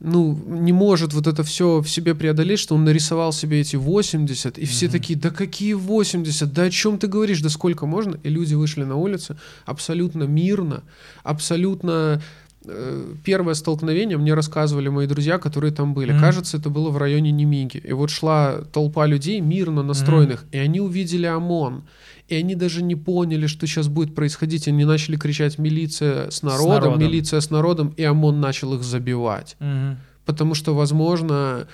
[0.00, 4.58] ну, не может вот это все в себе преодолеть, что он нарисовал себе эти 80,
[4.58, 4.92] и все Мгм.
[4.92, 8.18] такие, да какие 80, да о чем ты говоришь, да сколько можно?
[8.24, 10.82] И люди вышли на улицы абсолютно мирно,
[11.22, 12.20] абсолютно...
[12.66, 16.12] э, Первое столкновение мне рассказывали мои друзья, которые там были.
[16.12, 16.20] Мгм.
[16.20, 17.78] Кажется, это было в районе Немиги.
[17.78, 21.84] И вот шла толпа людей мирно настроенных, и они увидели ОМОН.
[22.28, 24.66] И они даже не поняли, что сейчас будет происходить.
[24.68, 27.00] Они начали кричать «милиция с народом», народом.
[27.00, 29.56] «милиция с народом», и ОМОН начал их забивать.
[29.60, 29.98] Мгм.
[30.24, 31.68] Потому что, возможно,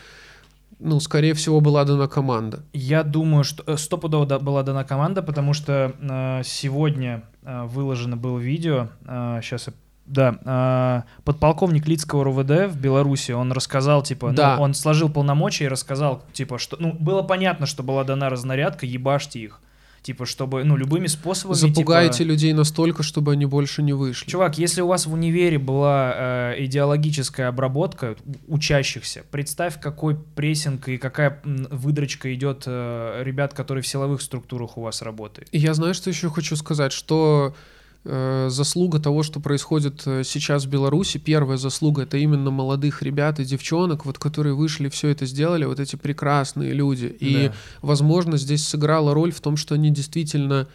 [0.79, 2.61] ну, скорее всего, была дана команда.
[2.73, 8.17] Я думаю, что э, стопудово да- была дана команда, потому что э, сегодня э, выложено
[8.17, 8.89] было видео.
[9.43, 9.69] сейчас
[10.13, 14.59] да, э, подполковник Лицкого РУВД в Беларуси, он рассказал, типа, ну, Да.
[14.59, 19.41] он сложил полномочия и рассказал, типа, что, ну, было понятно, что была дана разнарядка, ебашьте
[19.41, 19.61] их,
[20.03, 24.29] типа, чтобы, ну, любыми способами, Запугайте типа, людей настолько, чтобы они больше не вышли.
[24.29, 28.17] Чувак, если у вас в универе была э, идеологическая обработка
[28.49, 34.83] учащихся, представь, какой прессинг и какая выдрочка идет э, ребят, которые в силовых структурах у
[34.83, 35.49] вас работают.
[35.53, 37.55] И я знаю, что еще хочу сказать, что
[38.05, 43.45] заслуга того, что происходит э, сейчас в Беларуси, первая заслуга это именно молодых ребят и
[43.45, 47.07] девчонок, вот которые вышли, все это сделали, вот эти прекрасные люди.
[47.21, 47.55] И, Да.
[47.81, 50.67] возможно, здесь сыграла роль в том, что они действительно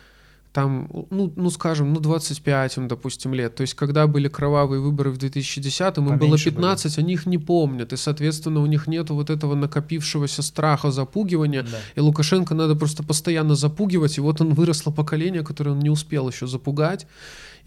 [0.57, 3.53] там, ну, ну скажем, ну 25 им, допустим, лет.
[3.53, 7.37] То есть, когда были кровавые выборы в 2010-м, им было Поменьше 15, они их не
[7.37, 7.93] помнят.
[7.93, 11.61] И, соответственно, у них нету вот этого накопившегося страха, запугивания.
[11.61, 11.77] Да.
[11.95, 16.27] И Лукашенко надо просто постоянно запугивать, и вот он выросло поколение, которое он не успел
[16.27, 17.05] еще запугать.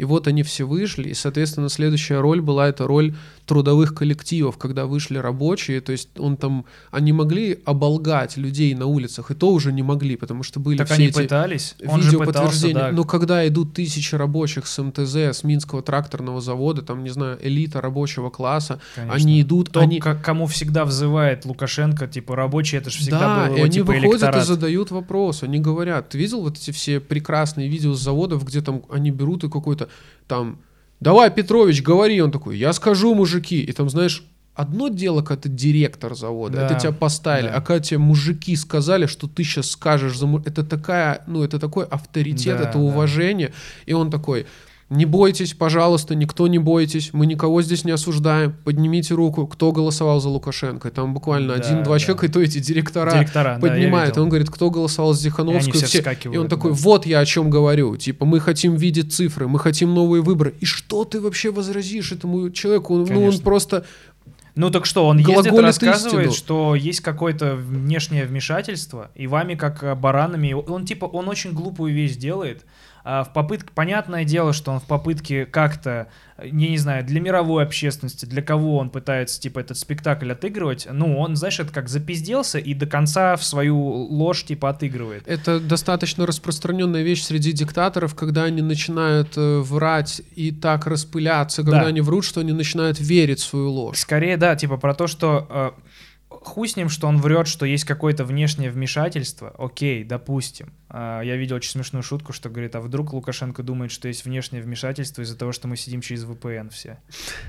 [0.01, 4.87] И вот они все вышли, и, соответственно, следующая роль была это роль трудовых коллективов, когда
[4.87, 9.73] вышли рабочие, то есть он там, они могли оболгать людей на улицах, и то уже
[9.73, 11.75] не могли, потому что были Так все они эти пытались.
[11.87, 12.93] Он же пытался, да.
[12.93, 17.83] Но когда идут тысячи рабочих с МТЗ, с Минского тракторного завода, там, не знаю, элита
[17.83, 19.15] рабочего класса, конечно.
[19.15, 20.01] они идут, То, они...
[20.01, 23.73] к кому всегда взывает Лукашенко, типа, рабочий, это же всегда да, был и его, они
[23.75, 24.43] типа, выходят электорат.
[24.45, 25.43] и задают вопрос.
[25.43, 29.45] Они говорят, ты видел вот эти все прекрасные видео с заводов, где там они берут
[29.45, 29.90] и какой-то
[30.27, 30.59] там,
[31.01, 32.21] давай, Петрович, говори.
[32.23, 33.61] Он такой, я скажу, мужики.
[33.63, 34.25] И там, знаешь,
[34.55, 37.55] одно дело, когда ты директор завода, Да, это тебя поставили, да.
[37.55, 42.59] а когда тебе мужики сказали, что ты сейчас скажешь, это такая, ну, это такой авторитет,
[42.59, 42.85] Да, это да.
[42.85, 43.53] уважение.
[43.87, 44.47] И он такой,
[44.91, 50.21] не бойтесь, пожалуйста, никто не бойтесь, мы никого здесь не осуждаем, поднимите руку, кто голосовал
[50.21, 50.89] за Лукашенко.
[50.89, 51.99] И там буквально Да, один-два да.
[52.01, 54.09] человека, и то эти директора, Директора, да, я поднимает.
[54.11, 54.23] видел.
[54.25, 55.75] он говорит, кто голосовал за И Зихановскую.
[55.75, 56.77] все все- И он такой, да.
[56.81, 57.97] вот я о чем говорю.
[57.97, 60.55] Типа, мы хотим видеть цифры, мы хотим новые выборы.
[60.61, 62.95] И что ты вообще возразишь этому человеку?
[62.95, 63.43] Он- Ну, он Конечно.
[63.45, 63.85] просто...
[64.57, 66.33] Ну так что, он ездит, рассказывает, истину.
[66.33, 72.17] что есть какое-то внешнее вмешательство, и вами, как баранами, он типа, он очень глупую вещь
[72.17, 72.65] делает.
[73.05, 76.09] А в попытке, понятное дело, что он в попытке как-то,
[76.43, 81.19] я не знаю, для мировой общественности, для кого он пытается, типа, этот спектакль отыгрывать, ну,
[81.19, 85.27] он, знаешь, это как запизделся и до конца в свою ложь, типа, отыгрывает.
[85.27, 91.83] Это достаточно распространенная вещь среди диктаторов, когда они начинают э, врать и так распыляться, когда
[91.83, 91.87] Да.
[91.87, 93.99] они врут, что они начинают верить в свою ложь.
[93.99, 95.71] Скорее, да, типа про то, что э,
[96.31, 99.53] хуй с ним, что он врет, что есть какое-то внешнее вмешательство.
[99.59, 100.73] Окей, допустим.
[100.89, 104.63] А, Я видел очень смешную шутку, что говорит, а вдруг Лукашенко думает, что есть внешнее
[104.63, 106.99] вмешательство из-за того, что мы сидим через VPN все.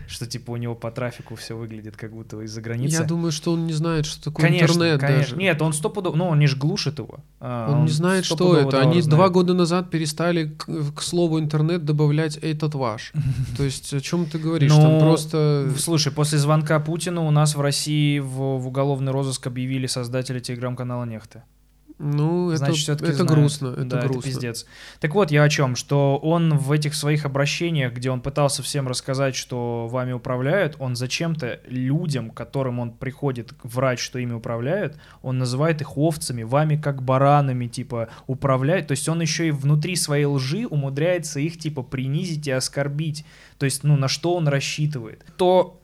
[0.07, 3.01] Что типа у него по трафику все выглядит как будто из-за границы.
[3.01, 5.21] Я думаю, что он не знает, что такое Конечно, интернет конечно.
[5.21, 5.35] даже.
[5.37, 7.19] Нет, он стопудово, ну он не ж глушит его.
[7.39, 8.81] А, Он, не знает, что это.
[8.81, 9.09] Они знает.
[9.09, 13.13] два года назад перестали к, к слову интернет добавлять этот ваш.
[13.57, 14.71] То есть о чем ты говоришь?
[14.71, 19.85] Там Ну, просто Слушай, после звонка Путину у нас в России в уголовный розыск объявили
[19.85, 21.43] создателя телеграм-канала Нехты.
[21.99, 24.19] ну это, Значит, все-таки это грустно, это да, грустно.
[24.19, 24.65] это пиздец.
[25.01, 28.87] Так вот, я о чем, что он в этих своих обращениях, где он пытался всем
[28.87, 35.37] рассказать, что вами управляют, он зачем-то людям, которым он приходит врать, что ими управляют, он
[35.37, 38.87] называет их овцами, вами как баранами, типа, управляют.
[38.87, 43.25] То есть он еще и внутри своей лжи умудряется их, типа, принизить и оскорбить.
[43.59, 45.23] То есть, ну, на что он рассчитывает.
[45.37, 45.80] То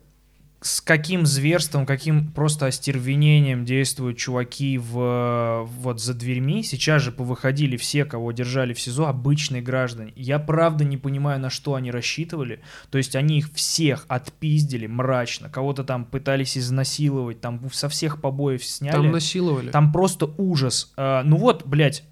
[0.60, 6.63] с каким зверством, каким просто остервенением действуют чуваки в, вот за дверьми.
[6.63, 10.13] Сейчас же повыходили все, кого держали в СИЗО, обычные граждане.
[10.15, 12.60] Я правда не понимаю, на что они рассчитывали.
[12.89, 18.65] То есть они их всех отпиздили мрачно, кого-то там пытались изнасиловать, там со всех побоев
[18.65, 18.96] сняли.
[18.96, 19.70] Там насиловали.
[19.70, 20.91] Там просто ужас.
[20.98, 22.04] А, ну вот, блядь,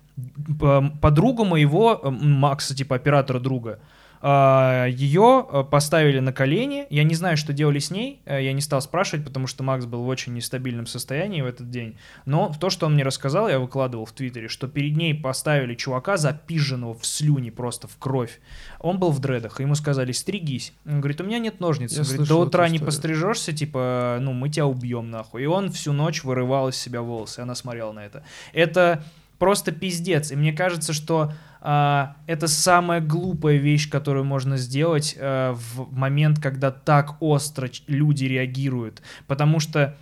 [1.01, 3.79] подруга моего, Макса, типа оператора друга,
[4.27, 6.87] ее поставили на колени.
[6.89, 8.21] Я не знаю, что делали с ней.
[8.25, 11.69] э, Я не стал спрашивать, потому что Макс был в очень нестабильном состоянии в этот
[11.69, 11.97] день.
[12.25, 16.17] Но то, что он мне рассказал, я выкладывал в Твиттере, что перед ней поставили чувака,
[16.17, 18.39] запиженного в слюни, просто в кровь.
[18.79, 20.73] Он был в дредах, ему сказали, стригись.
[20.85, 21.93] Он говорит, у меня нет ножниц.
[21.93, 22.85] Я Он говорит, до утра не историю.
[22.87, 25.43] пострижешься, типа, ну, мы тебя убьем, нахуй.
[25.43, 27.41] И он всю ночь вырывал из себя волосы.
[27.41, 28.23] Она смотрела на это.
[28.53, 29.03] Это
[29.37, 30.31] просто пиздец.
[30.31, 36.39] И мне кажется, что а, это самая глупая вещь, которую можно сделать а, в момент,
[36.39, 39.01] когда так остро люди реагируют.
[39.25, 39.97] Потому что,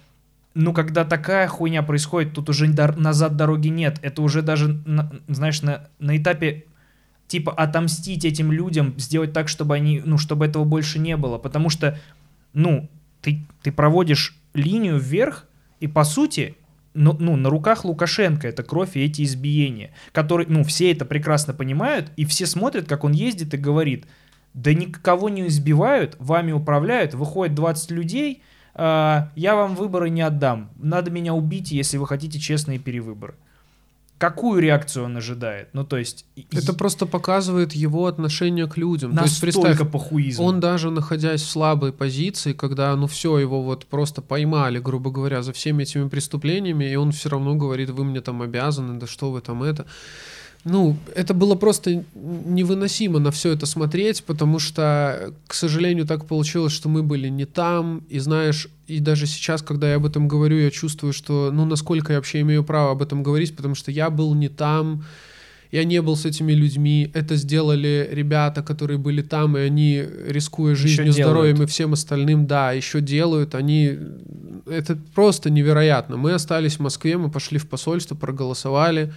[0.56, 3.98] ну, когда такая хуйня происходит, тут уже назад дороги нет.
[4.02, 6.66] Это уже даже, на- знаешь, на, на этапе
[7.28, 11.38] типа отомстить этим людям, сделать так, чтобы они, ну, чтобы этого больше не было.
[11.38, 11.98] Потому что,
[12.52, 12.90] ну,
[13.22, 15.48] ты, ты проводишь линию вверх,
[15.80, 16.56] и по сути,
[16.94, 21.54] ну, ну, на руках Лукашенко это кровь и эти избиения, которые, ну, все это прекрасно
[21.54, 24.06] понимают, и все смотрят, как он ездит и говорит,
[24.54, 28.44] да никого не избивают, вами управляют, выходит 20 людей,
[28.76, 33.36] а, я вам выборы не отдам, надо меня убить, если вы хотите честные перевыборы.
[34.24, 35.68] Какую реакцию он ожидает?
[35.74, 36.26] Ну, то есть...
[36.38, 39.14] и- Это просто показывает его отношение к людям.
[39.16, 40.42] То есть представь, настолько похуизм.
[40.42, 45.42] он даже находясь в слабой позиции, когда, ну все, его вот просто поймали, грубо говоря,
[45.44, 49.30] за всеми этими преступлениями, и он все равно говорит, вы мне там обязаны, да что
[49.32, 49.86] вы там это.
[50.66, 56.72] Ну, это было просто невыносимо на все это смотреть, потому что, к сожалению, так получилось,
[56.72, 60.58] что мы были не там, и знаешь, и даже сейчас, когда я об этом говорю,
[60.58, 64.10] я чувствую, что, ну, насколько я вообще имею право об этом говорить, потому что я
[64.10, 65.04] был не там,
[65.74, 70.76] я не был с этими людьми, это сделали ребята, которые были там, и они, рискуя
[70.76, 73.98] жизнью, здоровьем и всем остальным, да, еще делают, они...
[74.66, 76.16] Это просто невероятно.
[76.16, 79.12] Мы остались в Москве, мы пошли в посольство, проголосовали,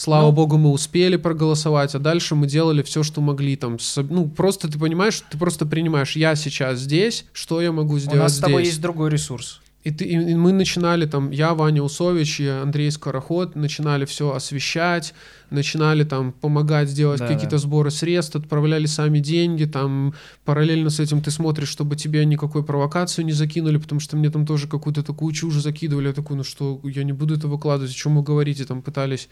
[0.00, 0.32] Слава Ну.
[0.32, 3.54] богу, мы успели проголосовать, а дальше мы делали все, что могли.
[3.56, 3.76] Там,
[4.08, 8.18] ну, просто ты понимаешь, ты просто принимаешь, я сейчас здесь, что я могу У сделать
[8.20, 8.68] нас с тобой здесь?
[8.68, 9.60] есть другой ресурс.
[9.84, 15.12] И, ты, и мы начинали там, я, Ваня Усович и Андрей Скороход, начинали все освещать,
[15.50, 17.58] начинали там помогать сделать Да, какие-то да.
[17.58, 23.24] сборы средств, отправляли сами деньги, там параллельно с этим ты смотришь, чтобы тебе никакой провокацию
[23.24, 26.80] не закинули, потому что мне там тоже какую-то такую чушь закидывали, я такой, ну что,
[26.84, 29.28] я не буду это выкладывать, о чем вы говорите, там пытались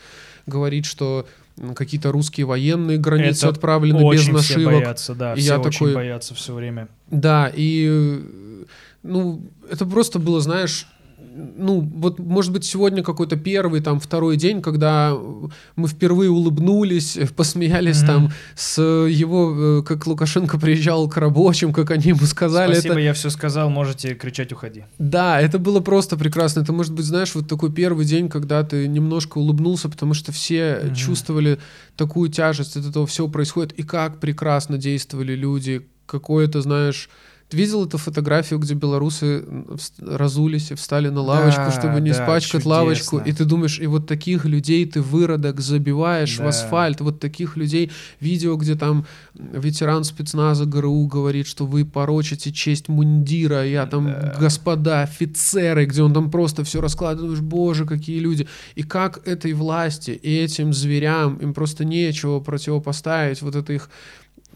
[0.46, 1.26] говорить, что
[1.74, 4.74] какие-то русские военные границы Это отправлены очень без все нашивок.
[4.80, 6.88] боятся, да, И все я очень такой- боятся все время.
[7.10, 8.64] Да, и э,
[9.02, 10.86] ну, это просто было, знаешь,
[11.56, 15.16] ну, вот, может быть, сегодня какой-то первый, там, второй день, когда
[15.76, 18.06] мы впервые улыбнулись, посмеялись Мгм.
[18.06, 22.72] там с его, э, как Лукашенко приезжал к рабочим, как они ему сказали.
[22.72, 24.84] Спасибо, это, я все сказал, можете кричать «Уходи».
[24.98, 26.60] да, это было просто прекрасно.
[26.60, 30.80] Это, может быть, знаешь, вот такой первый день, когда ты немножко улыбнулся, потому что все
[30.84, 30.94] Мгм.
[30.94, 31.58] чувствовали
[31.96, 37.08] такую тяжесть от этого всего происходит, и как прекрасно действовали люди, какое-то, знаешь...
[37.48, 39.42] Ты видел эту фотографию, где белорусы
[40.00, 42.70] разулись и встали на лавочку, Да, чтобы не да, испачкать чудесно.
[42.70, 46.48] лавочку, и ты думаешь, и вот таких людей ты выродок забиваешь в Да.
[46.48, 52.88] асфальт, вот таких людей, видео, где там ветеран спецназа ГРУ говорит, что вы порочите честь
[52.88, 54.34] мундира, я там, Да.
[54.38, 58.46] господа офицеры, где он там просто все раскладываешь, боже, какие люди.
[58.74, 63.88] И как этой власти и этим зверям, им просто нечего противопоставить, вот это их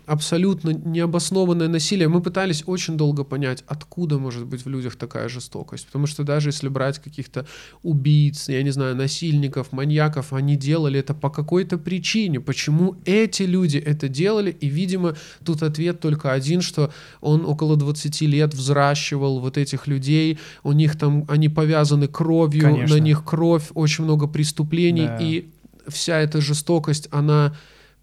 [0.06, 2.08] абсолютно необоснованное насилие.
[2.08, 5.86] Мы пытались очень долго понять, откуда может быть в людях такая жестокость.
[5.86, 7.46] Потому что даже если брать каких-то
[7.82, 12.40] убийц, я не знаю, насильников, маньяков, они делали это по какой-то причине.
[12.40, 14.50] Почему эти люди это делали?
[14.50, 20.38] И, видимо, тут ответ только один, что он около 20 лет взращивал вот этих людей,
[20.62, 22.96] у них там, они повязаны кровью, Конечно.
[22.96, 25.18] на них кровь, очень много преступлений, Да.
[25.20, 25.46] и
[25.88, 27.54] вся эта жестокость, она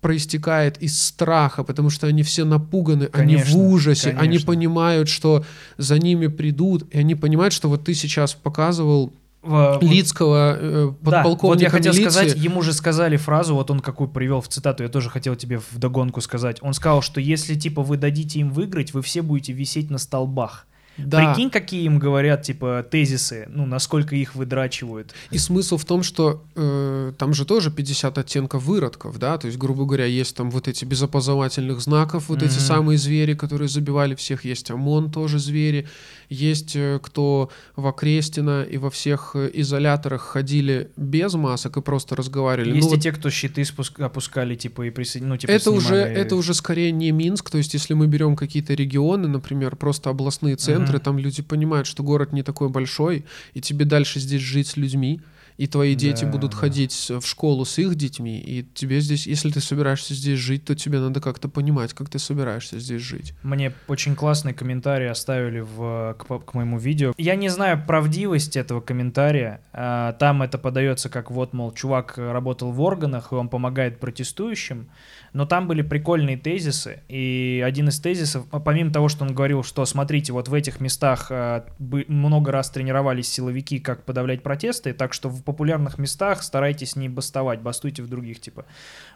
[0.02, 4.48] проистекает из страха, потому что они все напуганы, они в Конечно, ужасе, они конечно.
[4.48, 5.44] понимают, что
[5.78, 9.50] за ними придут, и они понимают, что вот ты сейчас показывал В-
[9.82, 12.10] вот- Лицкого, э, Да, подполковника вот я хотел милиции.
[12.12, 15.60] сказать, ему же сказали фразу, вот он какую привел в цитату, я тоже хотел тебе
[15.60, 16.58] в догонку сказать.
[16.62, 20.66] Он сказал, что если типа вы дадите им выиграть, вы все будете висеть на столбах.
[21.06, 21.34] Да.
[21.34, 25.14] Прикинь, какие им говорят, типа, тезисы, ну, насколько их выдрачивают.
[25.32, 29.58] И смысл в том, что э, там же тоже 50 оттенков выродков, да, то есть,
[29.58, 32.60] грубо говоря, есть там вот эти без опознавательных знаков, вот эти Мгм.
[32.60, 35.88] самые звери, которые забивали всех, есть ОМОН тоже звери,
[36.30, 42.16] есть э, кто в Окрестино и во всех э, изоляторах ходили без масок и просто
[42.16, 42.76] разговаривали.
[42.76, 45.72] Есть Ну, и вот те, кто щиты спуск- опускали, типа, и присоединили, ну, типа, это
[45.72, 49.76] уже, снимали- это уже скорее не Минск, то есть если мы берем какие-то регионы, например,
[49.76, 51.04] просто областные центры, Мгм.
[51.04, 55.22] там люди понимают, что город не такой большой, и тебе дальше здесь жить с людьми,
[55.60, 59.52] и твои дети Да, будут ходить в школу с их детьми, и тебе здесь, если
[59.52, 63.34] ты собираешься здесь жить, то тебе надо как-то понимать, как ты собираешься здесь жить.
[63.44, 67.14] Мне очень классный комментарий оставили в, к, к моему видео.
[67.18, 69.60] Я не знаю правдивость этого комментария.
[69.74, 74.88] А, Там это подается как вот, мол, чувак работал в органах, и он помогает протестующим.
[75.34, 77.02] Но там были прикольные тезисы.
[77.08, 80.80] И один из тезисов, а, помимо того, что он говорил, что смотрите, вот в этих
[80.80, 81.32] местах
[81.80, 87.10] бы- много раз тренировались силовики, как подавлять протесты, так что в популярных местах старайтесь не
[87.10, 88.66] бастовать, бастуйте в других, типа.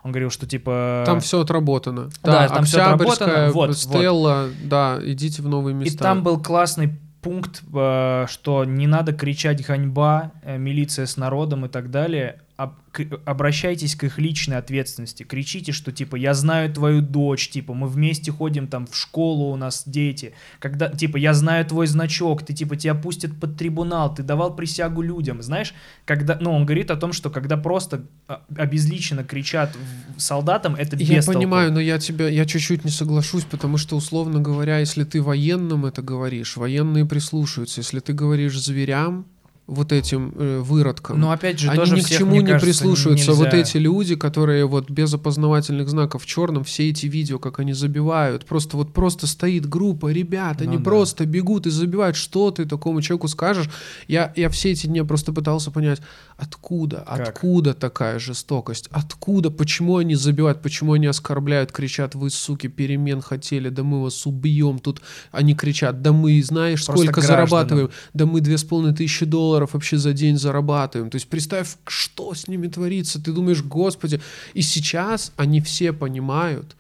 [0.03, 1.03] Он говорил, что типа...
[1.05, 2.09] Там все отработано.
[2.23, 3.53] да, там всё Октябрьская, отработано.
[3.53, 3.77] Вот, вот.
[3.77, 6.03] Стелла, да, идите в новые И места.
[6.03, 11.69] там был классный пункт, э, что не надо кричать ганьба, э, милиция с народом и
[11.69, 12.41] так далее.
[12.55, 15.23] Об- к- обращайтесь к их личной ответственности.
[15.23, 19.55] Кричите, что типа я знаю твою дочь, типа мы вместе ходим там в школу, у
[19.55, 20.33] нас дети.
[20.59, 25.01] Когда типа я знаю твой значок, ты типа тебя пустят под трибунал, ты давал присягу
[25.01, 25.41] людям.
[25.41, 25.73] Знаешь,
[26.05, 29.75] когда, ну он говорит о том, что когда просто а, обезличенно кричат
[30.17, 31.39] солдатам, это Я толку.
[31.39, 35.87] понимаю, но я тебя, я чуть-чуть не соглашусь, потому что, условно говоря, если ты военным
[35.87, 37.81] это говоришь, военные прислушаются.
[37.81, 39.25] Если ты говоришь зверям,
[39.65, 42.45] вот этим э, выродкам, Но опять же, они тоже ни к всех, чему мне не
[42.47, 43.31] кажется, прислушиваются.
[43.31, 43.57] Вот нельзя.
[43.59, 48.45] эти люди, которые вот без опознавательных знаков в черном, все эти видео, как они забивают,
[48.45, 50.83] просто вот просто стоит группа ребят, они Ну да.
[50.83, 52.17] просто бегут и забивают.
[52.17, 53.69] Что ты такому человеку скажешь?
[54.07, 56.01] Я, я все эти дни просто пытался понять,
[56.37, 57.29] откуда, Как?
[57.29, 63.69] откуда такая жестокость, откуда, почему они забивают, почему они оскорбляют, кричат, вы, суки, перемен хотели,
[63.69, 64.79] да мы вас убьем.
[64.79, 67.47] Тут они кричат, да мы, знаешь, Просто сколько гражданам.
[67.47, 71.09] зарабатываем, да мы две с половиной тысячи долларов вообще за день зарабатываем.
[71.09, 73.21] То есть представь, что с ними творится.
[73.21, 74.21] Ты думаешь, господи.
[74.53, 76.75] И сейчас они все понимают,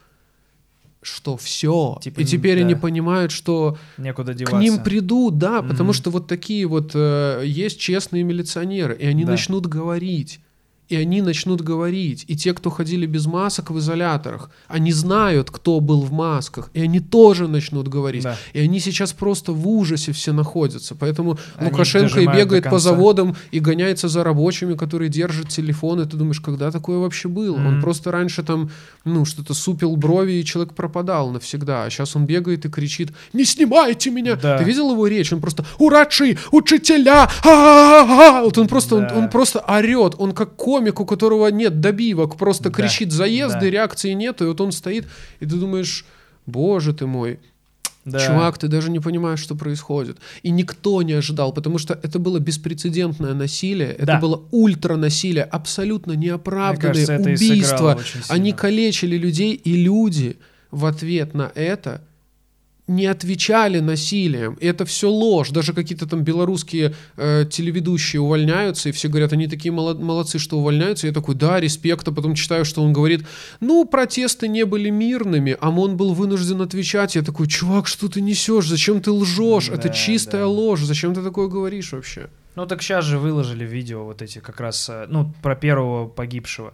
[1.03, 1.97] что все.
[2.01, 2.79] Типа, и теперь они да.
[2.79, 4.57] понимают, что Некуда к деваться.
[4.59, 5.93] ним придут, да, потому Мгм.
[5.93, 9.31] что вот такие вот э, есть честные милиционеры, и они Да.
[9.31, 10.39] начнут говорить.
[10.89, 12.25] И они начнут говорить.
[12.27, 16.81] И те, кто ходили без масок в изоляторах, они знают, кто был в масках, и
[16.81, 18.23] они тоже начнут говорить.
[18.23, 18.37] Да.
[18.53, 20.93] И они сейчас просто в ужасе все находятся.
[20.95, 26.01] Поэтому Они Лукашенко и бегает по заводам и гоняется за рабочими, которые держат телефон.
[26.01, 27.55] И ты думаешь, когда такое вообще было?
[27.55, 27.81] Он Мгм.
[27.81, 28.69] просто раньше там,
[29.05, 31.85] ну, что-то супил брови, и человек пропадал навсегда.
[31.85, 34.35] А сейчас он бегает и кричит, не снимайте меня!
[34.35, 34.57] Да.
[34.57, 35.31] Ты видел его речь?
[35.33, 37.29] Он просто, урачи, учителя!
[37.43, 39.15] а-а-а-а!» Вот он просто, он, Да.
[39.17, 40.15] он просто орет.
[40.17, 42.75] Он как комик, у которого нет добивок, просто Да.
[42.75, 43.69] кричит заезды, Да.
[43.69, 44.41] реакции нет.
[44.41, 45.05] И вот он стоит,
[45.39, 46.05] и ты думаешь,
[46.45, 47.39] боже ты мой,
[48.05, 48.19] Да.
[48.19, 50.17] Чувак, ты даже не понимаешь, что происходит.
[50.45, 54.19] И никто не ожидал, потому что это было беспрецедентное насилие, это Да.
[54.19, 54.41] было
[55.43, 56.13] абсолютно
[57.13, 57.77] это и убийства.
[57.77, 58.25] сыграло очень сильно.
[58.35, 60.35] Они калечили людей, и люди
[60.71, 62.01] в ответ на это
[62.87, 64.57] не отвечали насилием.
[64.59, 65.51] Это все ложь.
[65.51, 70.57] Даже какие-то там белорусские э, телеведущие увольняются, и все говорят, они такие молод- молодцы, что
[70.57, 71.07] увольняются.
[71.07, 72.05] Я такой, да, респект.
[72.07, 73.25] А потом читаю, что он говорит,
[73.61, 77.15] ну, протесты не были мирными, а он был вынужден отвечать.
[77.15, 78.67] Я такой, чувак, что ты несешь?
[78.67, 79.69] Зачем ты лжешь?
[79.69, 80.47] это Да, чистая да.
[80.47, 80.81] ложь.
[80.81, 82.27] Зачем ты такое говоришь вообще?
[82.55, 86.73] Ну так сейчас же выложили видео вот эти как раз, э, ну, про первого погибшего.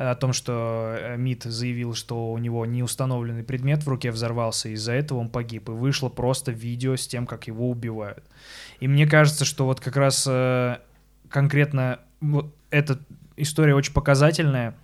[0.00, 4.68] Э, О том, что э, МИД заявил, что у него неустановленный предмет в руке взорвался,
[4.70, 5.68] из-за этого он погиб.
[5.68, 8.24] И вышло просто видео с тем, как его убивают.
[8.80, 10.78] И мне кажется, что вот как раз э,
[11.28, 12.98] конкретно вот эта
[13.36, 14.74] история очень показательная.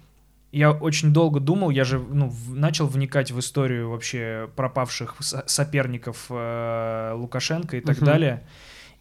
[0.52, 6.26] Я очень долго думал, я же ну, начал вникать в историю вообще пропавших со- соперников
[6.30, 8.06] э, Лукашенко и так Мгм.
[8.06, 8.42] далее.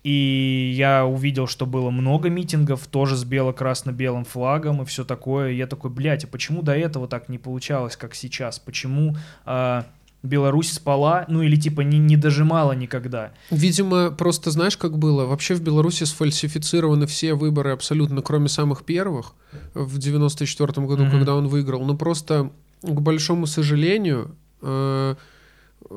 [0.05, 5.49] И я увидел, что было много митингов, тоже с бело-красно-белым флагом и все такое.
[5.49, 8.59] И я такой, блядь, а почему до этого так не получалось, как сейчас?
[8.59, 9.15] Почему
[9.47, 9.81] э,
[10.21, 13.31] Беларусь спала, ну или типа не, не дожимала никогда?
[13.49, 15.25] Видимо, просто знаешь, как было?
[15.25, 19.33] Вообще в Беларуси сфальсифицированы все выборы абсолютно, кроме самых первых
[19.73, 21.11] в 94 году, Мгм.
[21.11, 21.83] когда он выиграл.
[21.83, 22.51] Но просто,
[22.83, 25.15] к большому сожалению, э,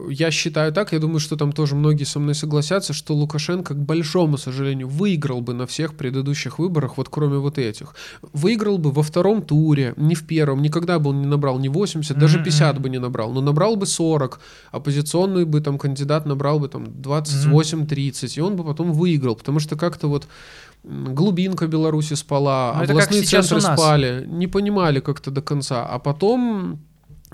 [0.09, 3.79] я считаю так, я думаю, что там тоже многие со мной согласятся, что Лукашенко, к
[3.79, 7.95] большому сожалению, выиграл бы на всех предыдущих выборах, вот кроме вот этих.
[8.33, 12.19] Выиграл бы во втором туре, не в первом, никогда бы он не набрал ни 80,
[12.19, 12.83] даже Мгм, 50 мгм.
[12.83, 14.41] бы не набрал, но набрал бы 40,
[14.73, 19.77] оппозиционный бы там кандидат набрал бы там 28-30, и он бы потом выиграл, потому что
[19.77, 20.29] как-то вот
[20.85, 25.99] глубинка Беларуси спала, Ну, это как областные центры спали, не понимали как-то до конца, а
[25.99, 26.81] потом...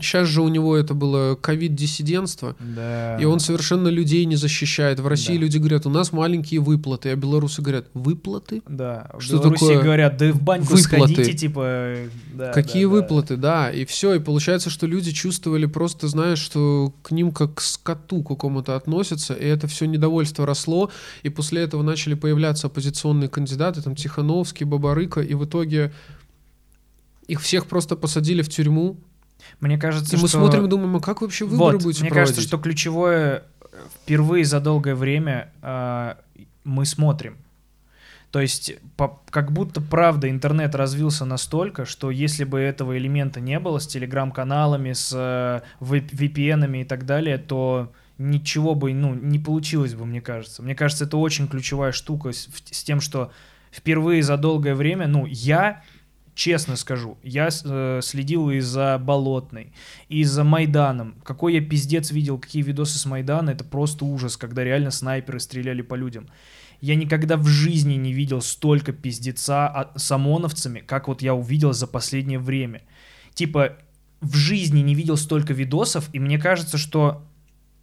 [0.01, 3.17] Сейчас же у него это было ковид-диссидентство, Да.
[3.21, 4.99] и он совершенно людей не защищает.
[4.99, 5.41] В России Да.
[5.43, 8.63] люди говорят, у нас маленькие выплаты, а белорусы говорят, выплаты?
[8.69, 10.83] Да, в Что Беларуси такое говорят, да в баньку выплаты?
[11.15, 11.97] сходите, типа...
[12.35, 12.97] да, Какие да, да.
[12.97, 17.55] выплаты, да, и все, и получается, что люди чувствовали просто, знаешь, что к ним как
[17.55, 20.91] к скоту какому-то относятся, и это все недовольство росло,
[21.23, 25.93] и после этого начали появляться оппозиционные кандидаты, там Тихановский, Бабарыка, и в итоге
[27.29, 28.97] их всех просто посадили в тюрьму,
[29.61, 30.39] Мне кажется, и мы что...
[30.39, 32.35] смотрим думаем, а как вообще выборы вот, будете мне проводить?
[32.35, 33.67] кажется, что ключевое э,
[34.03, 36.15] впервые за долгое время э,
[36.65, 37.37] мы смотрим.
[38.31, 43.61] То есть, по- как будто правда интернет развился настолько, что если бы этого элемента не
[43.61, 49.39] было с телеграм-каналами, с э, V- VPN-ами и так далее, то ничего бы ну, не
[49.39, 50.63] получилось бы, мне кажется.
[50.63, 53.31] Мне кажется, это очень ключевая штука с, с тем, что
[53.71, 55.83] впервые за долгое время, ну, я,
[56.35, 59.73] честно скажу, я э, следил и за Болотной,
[60.09, 61.17] и за Майданом.
[61.25, 65.83] Какой я пиздец видел, какие видосы с Майдана, это просто ужас, когда реально снайперы стреляли
[65.83, 66.29] по людям.
[66.81, 71.73] Я никогда в жизни не видел столько пиздеца от- с ОМОНовцами, как вот я увидел
[71.73, 72.83] за последнее время.
[73.33, 73.79] Типа,
[74.21, 77.25] в жизни не видел столько видосов, и мне кажется, что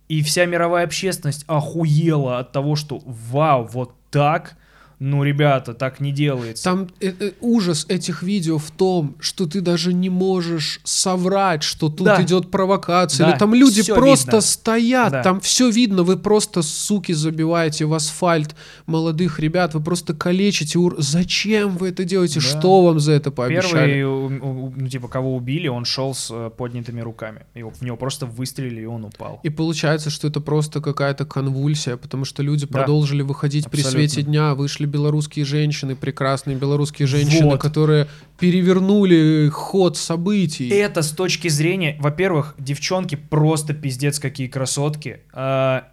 [0.07, 4.57] и вся мировая общественность охуела от того, что вау, вот так,
[5.03, 6.63] ну, ребята, так не делается.
[6.63, 11.89] Там э, э, ужас этих видео в том, что ты даже не можешь соврать, что
[11.89, 12.21] тут Да.
[12.21, 13.25] идет провокация.
[13.25, 14.41] Да, Или там люди всё просто видно.
[14.41, 15.23] стоят, Да.
[15.23, 20.77] там все видно, вы просто, суки, забиваете в асфальт молодых ребят, вы просто калечите.
[20.77, 22.39] ур- Зачем вы это делаете?
[22.39, 22.45] Да.
[22.45, 23.93] Что вам за это пообещали?
[23.93, 27.41] Первый, ну, типа, кого убили, он шел с э, поднятыми руками.
[27.55, 29.39] Его, в него просто выстрелили, и он упал.
[29.41, 32.77] И получается, что это просто какая-то конвульсия, потому что люди Да.
[32.79, 34.09] продолжили выходить при Абсолютно.
[34.09, 37.61] свете дня, вышли белорусские женщины, прекрасные белорусские женщины, Вот.
[37.61, 40.69] которые перевернули ход событий.
[40.69, 45.21] Это с точки зрения, во-первых, девчонки просто пиздец какие красотки.
[45.33, 45.87] А,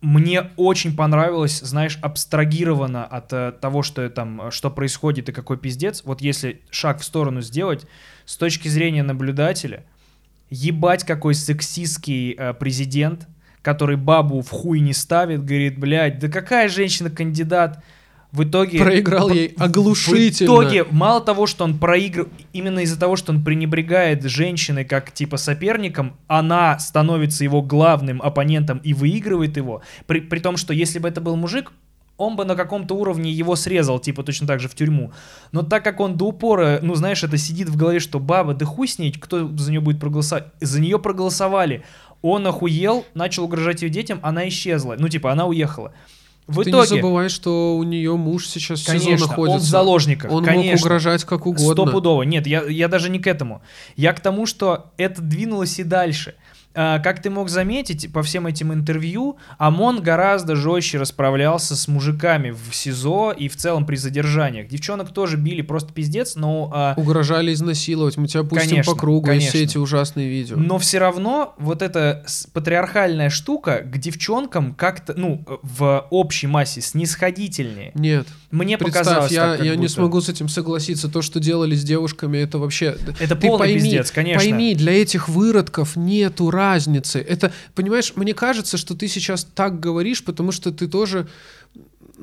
[0.00, 5.56] Мне очень понравилось, знаешь, абстрагировано от э, того, что там, э, что происходит и какой
[5.56, 6.02] пиздец.
[6.04, 7.86] Вот если шаг в сторону сделать,
[8.26, 9.84] с точки зрения наблюдателя,
[10.50, 13.26] ебать какой сексистский э, президент,
[13.62, 17.82] который бабу в хуй не ставит, говорит, блядь, да какая женщина кандидат?
[18.34, 18.80] В итоге...
[18.80, 20.50] Проиграл ей оглушительно.
[20.50, 25.12] В итоге, мало того, что он проигрывает, именно из-за того, что он пренебрегает женщиной как
[25.12, 29.82] типа соперником, она становится его главным оппонентом и выигрывает его.
[30.08, 31.70] При, при том, что если бы это был мужик,
[32.16, 35.12] он бы на каком-то уровне его срезал, типа точно так же в тюрьму.
[35.52, 38.66] Но так как он до упора, ну знаешь, это сидит в голове, что баба, да
[38.66, 40.46] хуй с ней, кто за нее будет проголосовать.
[40.60, 41.84] За нее проголосовали.
[42.20, 44.96] Он охуел, начал угрожать ее детям, она исчезла.
[44.98, 45.92] Ну типа она уехала.
[46.46, 49.56] В Ты итоге, не забывай, что у нее муж сейчас в конечно, находится.
[49.56, 50.30] он в заложниках.
[50.30, 50.72] Он конечно.
[50.72, 51.72] мог угрожать как угодно.
[51.72, 52.22] Стопудово.
[52.22, 53.62] Нет, я, я даже не к этому.
[53.96, 56.34] Я к тому, что это двинулось и дальше.
[56.74, 62.50] А, как ты мог заметить по всем этим интервью, ОМОН гораздо жестче расправлялся с мужиками
[62.50, 64.68] в СИЗО и в целом при задержаниях.
[64.68, 66.70] Девчонок тоже били просто пиздец, но...
[66.74, 68.16] а, Угрожали изнасиловать.
[68.16, 69.70] Мы тебя пустим Конечно, по кругу, и все конечно.
[69.70, 70.56] эти ужасные видео.
[70.56, 77.92] Но все равно вот эта патриархальная штука к девчонкам как-то, ну, в общей массе снисходительнее.
[77.94, 78.26] Нет.
[78.54, 79.92] Мне Представь, показалось я, так, я не будто.
[79.92, 81.08] смогу с этим согласиться.
[81.08, 82.96] То, что делали с девушками, это вообще...
[83.18, 84.40] Это Ты полный пойми, пиздец, конечно.
[84.40, 87.18] Пойми, для этих выродков нету разницы.
[87.18, 91.26] Это, понимаешь, мне кажется, что ты сейчас так говоришь, потому что ты тоже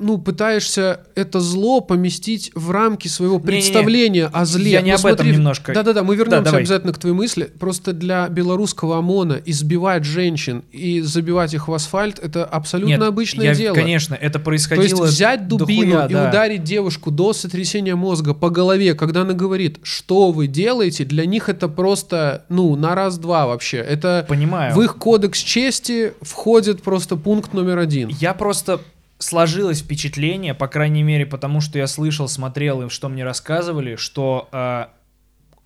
[0.02, 4.72] ну, пытаешься это зло поместить в рамки своего представления о зле.
[4.72, 5.72] Я не Ну, об этом смотри, немножко.
[5.72, 6.60] Да-да-да, мы вернемся давай.
[6.60, 7.44] обязательно к твоей мысли.
[7.58, 13.46] Просто для белорусского ОМОНа избивать женщин и забивать их в асфальт— это абсолютно Нет, обычное
[13.46, 13.74] я- дело.
[13.74, 16.28] Конечно, это То есть происходило взять дубину дохуя, и да.
[16.28, 21.48] ударить девушку до сотрясения мозга по голове, когда она говорит, что вы делаете, для них
[21.48, 23.78] это просто, ну, на раз-два вообще.
[23.78, 24.74] Это Понимаю.
[24.74, 28.08] в их кодекс чести входит просто пункт номер один.
[28.08, 28.80] Я просто
[29.22, 34.48] сложилось впечатление, по крайней мере, потому что я слышал, смотрел и что мне рассказывали, что
[34.52, 34.86] э,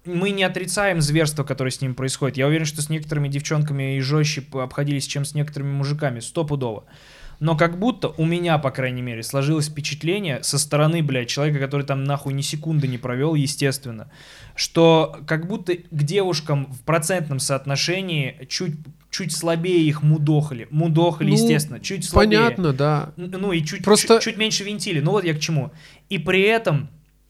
[0.04, 2.36] мы не отрицаем зверство, которое с ним происходит.
[2.36, 6.84] Я уверен, что с некоторыми девчонками и жестче обходились, чем с некоторыми мужиками, стопудово.
[7.38, 11.84] Но как будто у меня, по крайней мере, сложилось впечатление со стороны, блядь, человека, который
[11.84, 14.10] там нахуй ни секунды не провел, естественно,
[14.54, 18.74] что как будто к девушкам в процентном соотношении чуть,
[19.10, 20.66] чуть слабее их мудохали.
[20.70, 22.38] Мудохали, Ну, естественно, чуть слабее.
[22.40, 23.12] Понятно, да.
[23.16, 25.00] Ну и чуть, Просто- чуть, чуть меньше винтили.
[25.00, 25.72] Ну вот я к чему.
[26.08, 26.88] И при этом,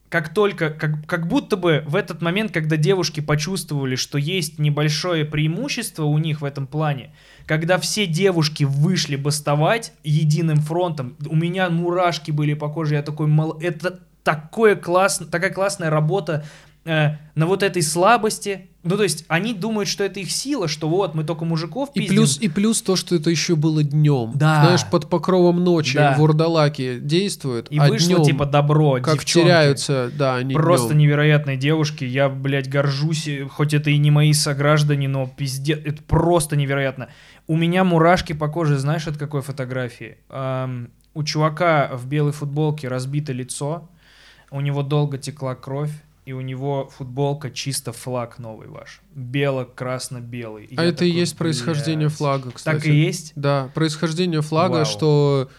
[0.09, 5.25] как только, как, как будто бы в этот момент, когда девушки почувствовали, что есть небольшое
[5.25, 7.11] преимущество у них в этом плане,
[7.45, 13.27] когда все девушки вышли бастовать единым фронтом, у меня мурашки были по коже, я такой,
[13.27, 16.45] мол, это такое класс, такая классная работа
[16.87, 18.69] э, на вот этой слабости.
[18.83, 21.99] Ну, то есть, они думают, что это их сила, что вот, мы только мужиков И
[21.99, 22.15] пиздим.
[22.15, 24.31] плюс, и плюс то, что это еще было днем.
[24.35, 24.63] Да.
[24.63, 26.15] Знаешь, под покровом ночи Да.
[26.17, 29.45] вурдалаки действуют, И а вышло днем, типа добро, как девчонки.
[29.45, 30.99] теряются, да, они Просто днем.
[30.99, 32.05] невероятные девушки.
[32.05, 33.27] Я, блядь, горжусь.
[33.27, 35.79] э, Хоть это и не мои сограждане, но пиздец.
[35.83, 37.09] Это просто невероятно.
[37.45, 40.17] У меня мурашки по коже, знаешь, от какой фотографии?
[40.29, 43.89] Ам, у чувака в белой футболке разбито лицо,
[44.49, 45.91] у него долго текла кровь,
[46.27, 48.99] и у него футболка чисто флаг новый ваш.
[49.15, 50.67] Бело-красно-белый.
[50.75, 52.17] А Я это и такой, есть происхождение блядь.
[52.17, 52.75] флага, кстати.
[52.75, 53.31] Так и есть?
[53.37, 54.85] Да, происхождение флага, Вау.
[54.85, 55.49] что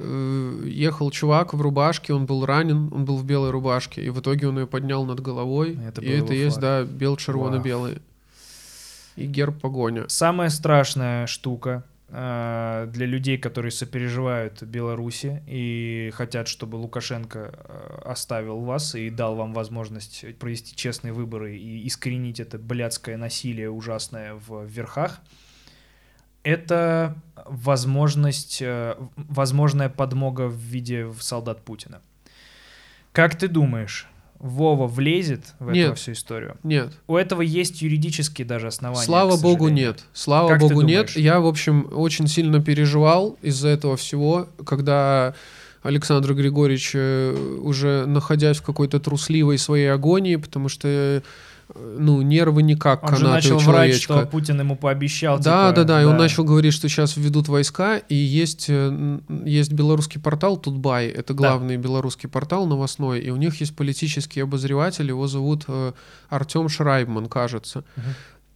[0.00, 4.18] э, ехал чувак в рубашке, он был ранен, он был в белой рубашке, и в
[4.18, 6.86] итоге он ее поднял над головой, Это и это его есть, флаг.
[6.88, 7.98] да, бел-червоно-белый.
[9.14, 10.06] И герб погоня.
[10.08, 18.94] Самая страшная штука для людей, которые сопереживают Беларуси и хотят, чтобы Лукашенко э, оставил вас
[18.94, 25.20] и дал вам возможность провести честные выборы и искоренить это блядское насилие ужасное в верхах,
[26.44, 32.00] это возможность, э, возможная подмога в виде солдат Путина.
[33.10, 34.06] Как ты думаешь,
[34.38, 35.98] Вова влезет в эту Нет.
[35.98, 36.56] всю историю?
[36.62, 36.92] Нет.
[37.06, 39.04] У этого есть юридические даже основания.
[39.04, 40.04] Слава богу, нет.
[40.12, 41.10] Слава Как богу, нет.
[41.10, 45.34] Я, в общем, очень сильно переживал из-за этого всего, когда
[45.82, 51.22] Александр Григорьевич, э, уже находясь в какой-то трусливой своей агонии, потому что,
[51.74, 55.38] ну, нервы никак Он же начал врать, что Путин ему пообещал.
[55.38, 59.18] Да, типа, да, да, и он начал говорить, что сейчас введут войска, и есть, э,
[59.44, 65.08] есть белорусский портал Тутбай, это главный белорусский портал новостной, и у них есть политический обозреватель,
[65.08, 65.92] его зовут э,
[66.28, 67.84] Артем Шрайбман, кажется.
[67.96, 68.04] Мгм.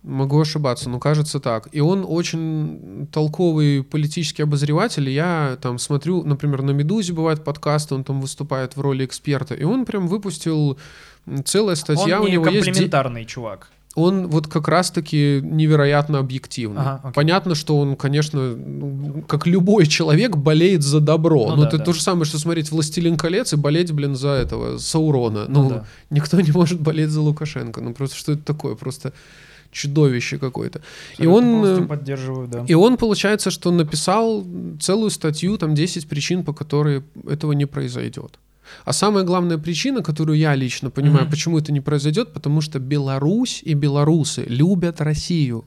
[0.02, 1.68] Могу ошибаться, но кажется так.
[1.72, 5.10] И он очень толковый политический обозреватель.
[5.10, 9.54] Я там смотрю, например, на «Медузе» бывает подкасты, он там выступает в роли эксперта.
[9.54, 10.78] И он прям выпустил
[11.44, 12.64] целая статья, Он у не него есть...
[12.66, 13.68] де- комплементарный чувак.
[13.96, 16.80] он вот как раз-таки невероятно объективный.
[16.80, 17.12] Ага, окей.
[17.14, 21.48] Понятно, что он, конечно, ну, как любой человек, болеет за добро.
[21.50, 21.84] Ну Но да, это да.
[21.84, 25.46] то же самое, что смотреть «Властелин колец» и болеть, блин, за этого, Саурона.
[25.48, 25.84] Ну Ну, да.
[26.10, 27.80] никто не может болеть за Лукашенко.
[27.80, 28.74] Ну, просто что это такое?
[28.76, 29.12] Просто
[29.72, 30.80] чудовище какое-то.
[31.18, 31.64] И он...
[31.64, 32.64] э, поддерживаю, да.
[32.66, 34.44] И он, получается, что написал
[34.80, 38.38] целую статью, там 10 причин, по которой этого не произойдет.
[38.84, 41.30] А самая главная причина, которую я лично понимаю, Мгм.
[41.30, 45.64] почему это не произойдет, потому что Беларусь и белорусы любят Россию.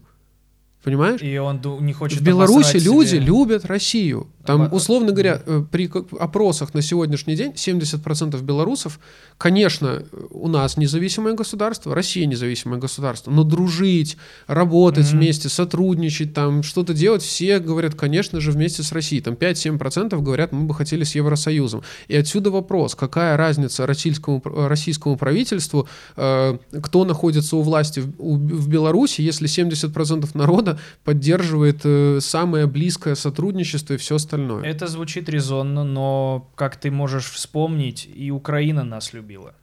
[0.83, 1.21] Понимаешь?
[1.21, 4.27] И он не хочет в Беларуси люди себе- любят Россию.
[4.45, 5.89] Там, условно говоря, э, при
[6.19, 8.99] опросах на сегодняшний день 70% белорусов,
[9.37, 14.17] конечно, у нас независимое государство, Россия независимое государство, но дружить,
[14.47, 15.17] работать Мгм.
[15.19, 19.21] вместе, сотрудничать, там что-то делать, все говорят, конечно же, вместе с Россией.
[19.21, 21.81] Там 5-7% говорят, мы бы хотели с Евросоюзом.
[22.09, 25.87] И отсюда вопрос, какая разница российскому, российскому правительству,
[26.17, 32.67] э, кто находится у власти в, у- в Беларуси, если 70% народа поддерживает э, самое
[32.67, 34.32] близкое сотрудничество и все остальное.
[34.63, 39.53] Это звучит резонно, но, как ты можешь вспомнить, и Украина нас любила.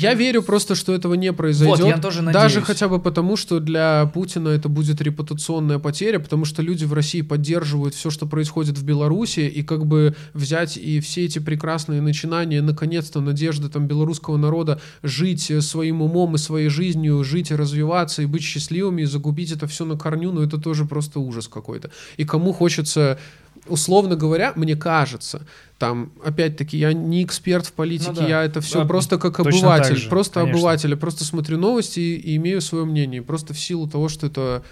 [0.00, 1.80] Я верю просто, что этого не произойдет.
[1.80, 2.66] Вот, я тоже Даже надеюсь.
[2.66, 7.20] хотя бы потому, что для Путина это будет репутационная потеря, потому что люди в России
[7.20, 12.62] поддерживают все, что происходит в Беларуси, и как бы взять и все эти прекрасные начинания,
[12.62, 18.26] наконец-то надежды там белорусского народа жить своим умом и своей жизнью, жить и развиваться, и
[18.26, 21.90] быть счастливыми, и загубить это все на корню, ну это тоже просто ужас какой-то.
[22.16, 23.18] И кому хочется
[23.66, 25.46] условно говоря, мне кажется,
[25.78, 28.28] там, опять-таки, я не эксперт в политике, Ну да.
[28.28, 30.58] я это все А, просто как обыватель, же, просто конечно.
[30.58, 34.26] обыватель, я просто смотрю новости и, и имею свое мнение, просто в силу того, что
[34.26, 34.62] это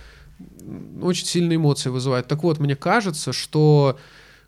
[1.02, 2.28] очень сильные эмоции вызывает.
[2.28, 3.98] Так вот, мне кажется, что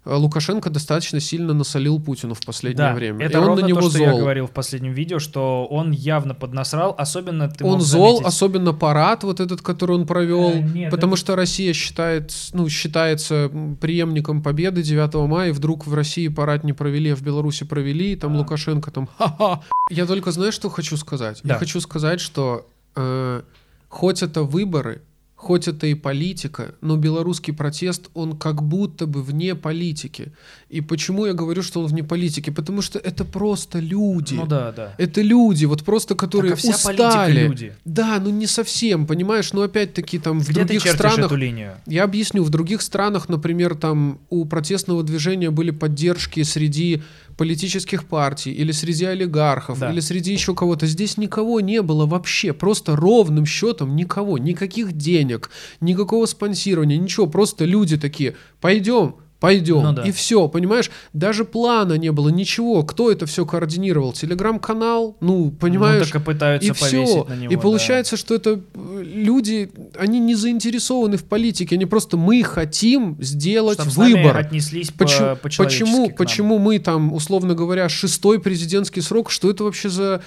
[0.07, 3.23] Лукашенко достаточно сильно насолил Путину в последнее Да, время.
[3.25, 4.07] это и он ровно на него то, что зол.
[4.07, 8.73] я говорил в последнем видео, что он явно поднасрал, особенно ты он зол, заметить- особенно
[8.73, 13.51] парад вот этот, который он провел, Э, нет, потому это- что Россия считает, ну, считается
[13.81, 18.13] преемником победы 9 мая, и вдруг в России парад не провели, а в Беларуси провели,
[18.13, 18.39] и там А.
[18.39, 19.61] Лукашенко там ха-ха.
[19.91, 21.41] Я только знаю, что хочу сказать.
[21.45, 21.55] Да.
[21.55, 23.43] Я хочу сказать, что э,
[23.89, 25.03] хоть это выборы,
[25.41, 30.33] хоть это и политика, но белорусский протест, он как будто бы вне политики.
[30.69, 32.51] И почему я говорю, что он вне политики?
[32.51, 34.35] Потому что это просто люди.
[34.35, 34.95] Ну да, да.
[34.99, 37.47] Это люди, вот просто которые Так, а вся устали.
[37.47, 37.73] люди.
[37.87, 41.27] Да, ну не совсем, понимаешь, но опять-таки там в Где ты других чертишь странах...
[41.27, 41.73] эту линию?
[41.87, 47.03] Я объясню, в других странах, например, там у протестного движения были поддержки среди
[47.41, 49.91] политических партий или среди олигархов Да.
[49.91, 50.85] или среди еще кого-то.
[50.87, 55.49] Здесь никого не было вообще, просто ровным счетом никого, никаких денег,
[55.81, 60.03] никакого спонсирования, ничего, просто люди такие, пойдем, пойдем, Ну да.
[60.03, 60.91] и все, понимаешь?
[61.13, 62.83] Даже плана не было, ничего.
[62.83, 64.13] Кто это все координировал?
[64.13, 65.17] Телеграм-канал?
[65.21, 66.07] Ну, понимаешь?
[66.07, 67.25] Ну, так и пытаются и все.
[67.25, 67.53] на него.
[67.53, 67.61] и да.
[67.61, 73.81] получается, что это э, люди, они не заинтересованы в политике, они просто мы хотим сделать
[73.81, 74.37] Чтоб с нами выбор.
[74.37, 79.89] отнеслись Почему, по, почему, почему мы там, условно говоря, шестой президентский срок, что это вообще
[79.89, 80.23] за...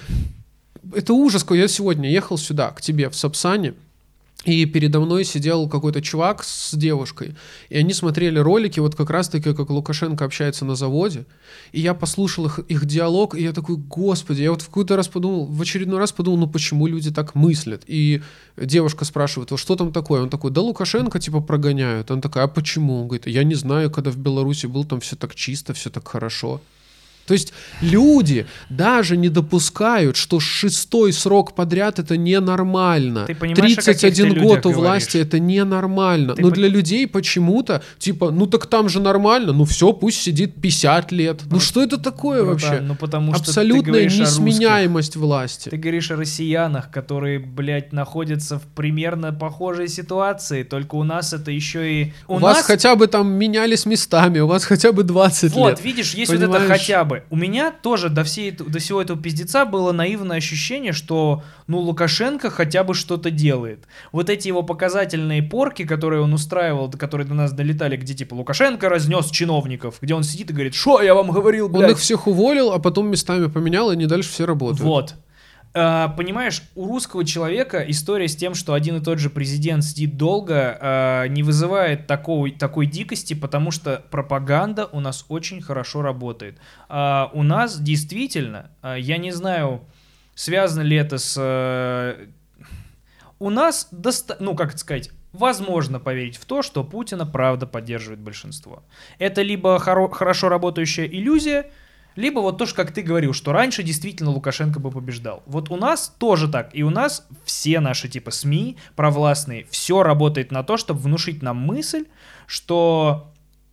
[0.94, 1.46] Это ужас.
[1.50, 3.74] Я сегодня ехал сюда, к тебе, в Сапсане,
[4.44, 7.34] и передо мной сидел какой-то чувак с девушкой,
[7.68, 11.26] и они смотрели ролики, вот как раз-таки, как Лукашенко общается на заводе,
[11.72, 15.08] и я послушал их, их диалог, и я такой, господи, я вот в какой-то раз
[15.08, 17.82] подумал, в очередной раз подумал, ну почему люди так мыслят?
[17.86, 18.22] И
[18.56, 20.22] девушка спрашивает, вот что там такое?
[20.22, 22.10] Он такой, да Лукашенко типа прогоняют.
[22.10, 23.00] Он такой, а почему?
[23.00, 26.06] Он говорит, я не знаю, когда в Беларуси был, там все так чисто, все так
[26.06, 26.60] хорошо.
[27.26, 33.24] То есть люди даже не допускают, что шестой срок подряд это ненормально.
[33.26, 34.76] Ты понимаешь, о каких ты 31 людях год у говоришь?
[34.78, 36.34] власти это ненормально.
[36.34, 40.20] Ты Но по- для людей почему-то, типа, ну так там же нормально, ну все, пусть
[40.22, 41.40] сидит 50 лет.
[41.50, 42.80] Ну что это такое Братан, вообще?
[42.82, 45.68] Ну потому что Абсолютная говоришь несменяемость власти.
[45.68, 51.50] Ты говоришь о россиянах, которые, блядь, находятся в примерно похожей ситуации, только у нас это
[51.50, 52.12] еще и...
[52.28, 55.84] У, вас хотя бы там менялись местами, у вас хотя бы 20 Вот, лет.
[55.84, 56.80] видишь, есть вот это Понимаешь?
[56.80, 57.13] хотя бы.
[57.30, 62.50] У меня тоже до, всей, до всего этого пиздеца было наивное ощущение, что, ну, Лукашенко
[62.50, 63.86] хотя бы что-то делает.
[64.12, 68.88] Вот эти его показательные порки, которые он устраивал, которые до нас долетали, где типа Лукашенко
[68.88, 71.92] разнес чиновников, где он сидит и говорит, что я вам говорил, Он блядь.
[71.92, 74.80] их всех уволил, а потом местами поменял, и они дальше все работают.
[74.80, 75.14] Вот.
[75.76, 80.16] А, понимаешь, у русского человека история с тем, что один и тот же президент сидит
[80.16, 86.58] долго, а, не вызывает такой, такой дикости, потому что пропаганда у нас очень хорошо работает.
[86.88, 89.82] А, у нас действительно, я не знаю,
[90.34, 91.34] связано ли это с...
[91.38, 92.26] э,
[93.38, 98.20] у нас, доста- ну как это сказать, возможно поверить в то, что Путина правда поддерживает
[98.20, 98.84] большинство.
[99.18, 101.70] Это либо хоро- хорошо работающая иллюзия,
[102.16, 105.42] либо вот то, как ты говорил, что раньше действительно Лукашенко бы побеждал.
[105.46, 106.70] Вот у нас тоже так.
[106.72, 111.56] И у нас все наши типа СМИ провластные, все работает на то, чтобы внушить нам
[111.56, 112.04] мысль,
[112.46, 113.30] что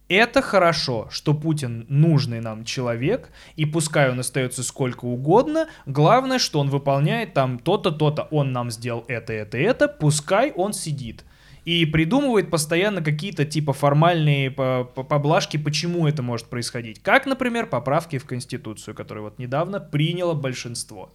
[0.07, 6.59] это хорошо, что Путин нужный нам человек, и пускай он остается сколько угодно, главное, что
[6.59, 11.23] он выполняет там то-то, то-то, он нам сделал это, это, это, пускай он сидит.
[11.63, 17.01] И придумывает постоянно какие-то типа формальные по- по- поблажки, почему это может происходить.
[17.01, 21.11] Как, например, поправки в Конституцию, которую вот недавно приняло большинство.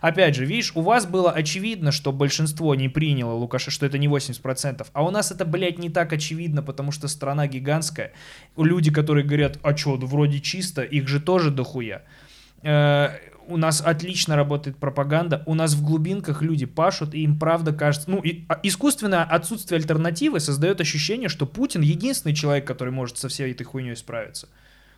[0.00, 4.08] Опять же, видишь, у вас было очевидно, что большинство не приняло Лукаша, что это не
[4.08, 8.12] 80%, а у нас это, блядь, не так очевидно, потому что страна гигантская.
[8.56, 12.02] Люди, которые говорят, а чё, вроде чисто, их же тоже дохуя.
[13.46, 18.10] У нас отлично работает пропаганда, у нас в глубинках люди пашут, и им правда кажется...
[18.10, 23.28] Ну, и, а, искусственное отсутствие альтернативы создает ощущение, что Путин единственный человек, который может со
[23.28, 24.48] всей этой хуйней справиться.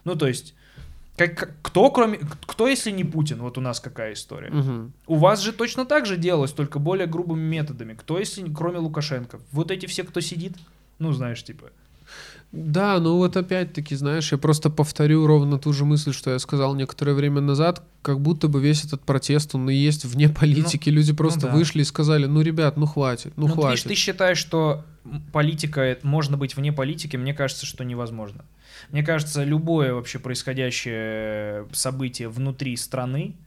[0.05, 0.55] Ну, то есть,
[1.17, 2.19] как, кто, кроме...
[2.47, 3.39] Кто, если не Путин?
[3.39, 4.51] Вот у нас какая история.
[4.51, 4.93] Мгм.
[5.07, 7.95] У вас же точно так же делалось, только более грубыми методами.
[7.95, 9.41] Кто, если кроме Лукашенко?
[9.51, 10.53] Вот эти все, кто сидит,
[10.99, 11.71] ну, знаешь, типа...
[12.53, 16.75] Да, ну вот опять-таки, знаешь, я просто повторю ровно ту же мысль, что я сказал
[16.75, 20.89] некоторое время назад, как будто бы весь этот протест, он и есть вне политики.
[20.89, 21.53] Люди просто да.
[21.53, 23.81] вышли и сказали, ну, ребят, ну хватит, ну, Ну, ты, хватит.
[23.81, 24.85] ж- ты считаешь, что
[25.33, 27.17] политика, можно быть вне политики?
[27.17, 28.45] Мне кажется, что невозможно.
[28.91, 33.46] Мне кажется, любое вообще происходящее событие внутри страны, э,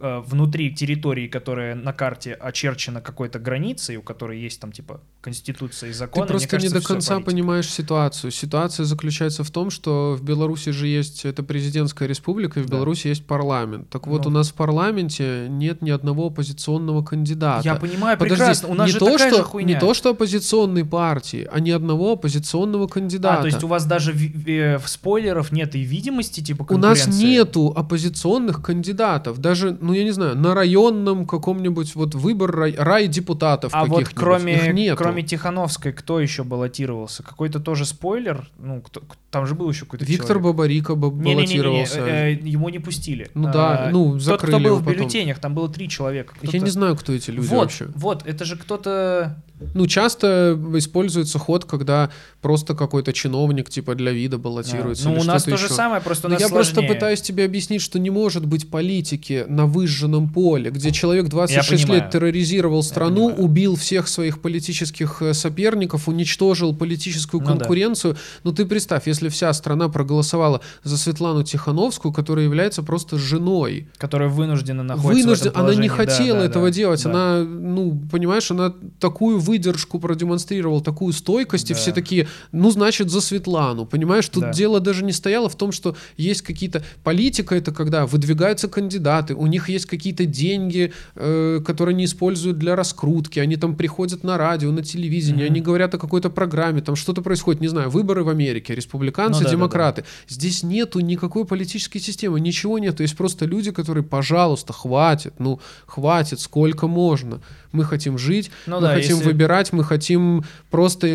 [0.00, 5.92] внутри территории, которая на карте очерчена какой-то границей, у которой есть там типа конституция и
[5.92, 6.26] законы.
[6.26, 7.30] Ты просто кажется, не до конца политика.
[7.30, 8.30] понимаешь ситуацию.
[8.30, 12.76] Ситуация заключается в том, что в Беларуси же есть это президентская республика, и в Да.
[12.76, 13.90] Беларуси есть парламент.
[13.90, 14.30] Так вот, Ну.
[14.30, 17.62] у нас в парламенте нет ни одного оппозиционного кандидата.
[17.68, 19.74] Я понимаю Подожди, прекрасно, у нас не же то, такая что, же хуйня.
[19.74, 23.38] Не то, что оппозиционной партии, а ни одного оппозиционного кандидата.
[23.38, 26.78] А, то есть у вас даже ви- ви- в спойлеров нет и видимости типа У
[26.78, 27.26] нас конкуренции?
[27.26, 29.38] нету оппозиционных кандидатов.
[29.38, 34.08] Даже, ну я не знаю, на районном каком-нибудь вот выбор рай, рай депутатов А вот
[34.08, 37.22] кроме, кроме Тихановской, кто еще баллотировался?
[37.22, 38.48] Какой-то тоже спойлер?
[38.58, 40.44] Ну, кто- там же был еще какой-то Виктор человек.
[40.44, 42.00] Бабарика ба- Не-не-не-не, баллотировался.
[42.00, 43.30] э, э, его не пустили.
[43.34, 46.34] Ну да, А, ну, Тот, закрыли кто был в бюллетенях, там было три человека.
[46.42, 47.86] Я не знаю, кто эти люди вот, вообще.
[47.94, 49.42] вот, это же кто-то...
[49.74, 55.04] Ну, часто используется ход, когда просто какой-то чиновник, типа, для вида баллотируется.
[55.08, 55.74] ну, или у нас то же еще.
[55.74, 56.94] самое, просто у нас я просто сложнее.
[56.94, 62.02] пытаюсь тебе объяснить, что не может быть политики на выжженном поле, где человек 26 понимаю.
[62.02, 67.52] лет терроризировал страну, убил всех своих политических э, соперников, уничтожил политическую Ну да.
[67.56, 68.16] конкуренцию.
[68.44, 73.88] Ну ты представь, если вся страна проголосовала за Светлану Тихановскую, которая является просто женой.
[73.98, 76.06] Которая вынуждена находиться Вынужден, в этом она не положении.
[76.06, 77.04] Да, хотела да, этого да, делать.
[77.04, 77.10] да.
[77.10, 81.80] Она, ну, понимаешь, она такую выдержку продемонстрировала, такую стойкость, и Да.
[81.80, 83.84] все такие, ну, значит, за Светлану.
[83.86, 84.52] Понимаешь, тут Да.
[84.52, 86.82] дело даже не стояло в том, что есть какие-то...
[87.02, 92.76] Политика это когда выдвигаются кандидаты, у них есть какие-то деньги, э, которые они используют для
[92.76, 95.52] раскрутки, они там приходят на радио, на телевидение, Мгм.
[95.52, 99.44] они говорят о какой-то программе, там что-то происходит, не знаю, выборы в Америке, республиканцы, Ну
[99.44, 99.56] да, да, да.
[99.56, 100.04] демократы.
[100.28, 103.02] Здесь нету никакой политической системы, ничего нету.
[103.02, 107.40] Есть просто люди, которые, пожалуйста, хватит, ну, хватит, сколько можно.
[107.72, 111.06] Мы хотим жить, Ну мы да, хотим если- выбирать, мы хотим просто,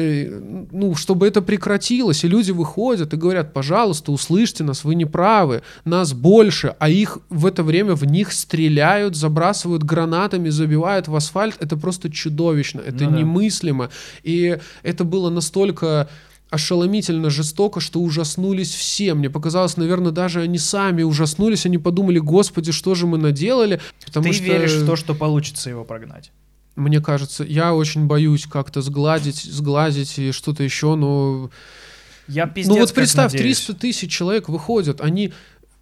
[0.71, 2.23] ну, чтобы это прекратилось.
[2.23, 7.19] И люди выходят и говорят, пожалуйста, услышьте нас, вы не правы, нас больше, а их
[7.29, 11.55] в это время в них стреляют, забрасывают гранатами, забивают в асфальт.
[11.59, 13.17] Это просто чудовищно, это Ну да.
[13.17, 13.89] немыслимо.
[14.23, 16.07] И это было настолько
[16.49, 19.13] ошеломительно жестоко, что ужаснулись все.
[19.13, 23.79] Мне показалось, наверное, даже они сами ужаснулись, они подумали, господи, что же мы наделали?
[24.05, 24.43] Потому Ты что...
[24.43, 26.31] веришь в то, что получится его прогнать?
[26.75, 31.49] Мне кажется, я очень боюсь как-то сгладить, сглазить и что-то еще, но...
[32.27, 33.59] Я пиздец ну вот представь, надеюсь.
[33.59, 35.31] 300 тысяч человек выходят, они...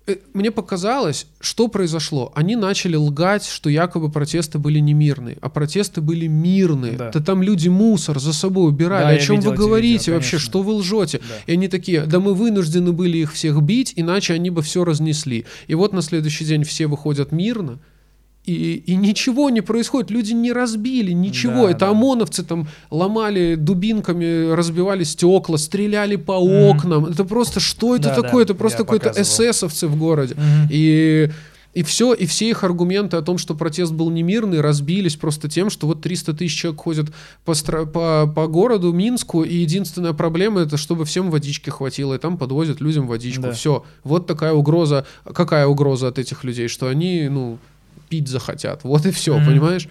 [0.08, 2.32] э, Мне показалось, что произошло.
[2.36, 6.94] Они начали лгать, что якобы протесты были не мирные, а протесты были мирные.
[6.98, 7.12] Да.
[7.12, 9.04] Да, там люди мусор за собой убирали.
[9.04, 10.32] Да, О чем вы говорите видео, вообще?
[10.32, 10.50] конечно.
[10.52, 11.22] Что вы лжете?
[11.28, 11.36] Да.
[11.48, 15.46] И они такие, да мы вынуждены были их всех бить, иначе они бы все разнесли.
[15.68, 17.80] И вот на следующий день все выходят мирно,
[18.46, 21.66] и, и ничего не происходит, люди не разбили, ничего.
[21.66, 21.90] Да, Это да.
[21.92, 26.52] ОМОНовцы там ломали дубинками, разбивали стекла, стреляли по Мгм.
[26.78, 27.06] окнам.
[27.06, 28.46] Это просто что это Да, такое?
[28.46, 30.36] да, это просто какой-то эсэсовцы в городе.
[30.36, 30.68] Мгм.
[30.72, 31.30] И,
[31.74, 35.70] и все, и все их аргументы о том, что протест был немирный, разбились просто тем,
[35.70, 37.08] что вот 300 тысяч человек ходят
[37.46, 42.18] по, стра- по, по городу Минску, и единственная проблема это, чтобы всем водички хватило, и
[42.18, 43.44] там подвозят людям водичку.
[43.44, 43.52] Да.
[43.54, 43.84] Все.
[44.04, 45.06] Вот такая угроза.
[45.34, 46.68] Какая угроза от этих людей?
[46.68, 47.58] Что они, ну,
[48.10, 48.84] пить захотят.
[48.84, 49.46] Вот и все, Мгм.
[49.46, 49.88] понимаешь?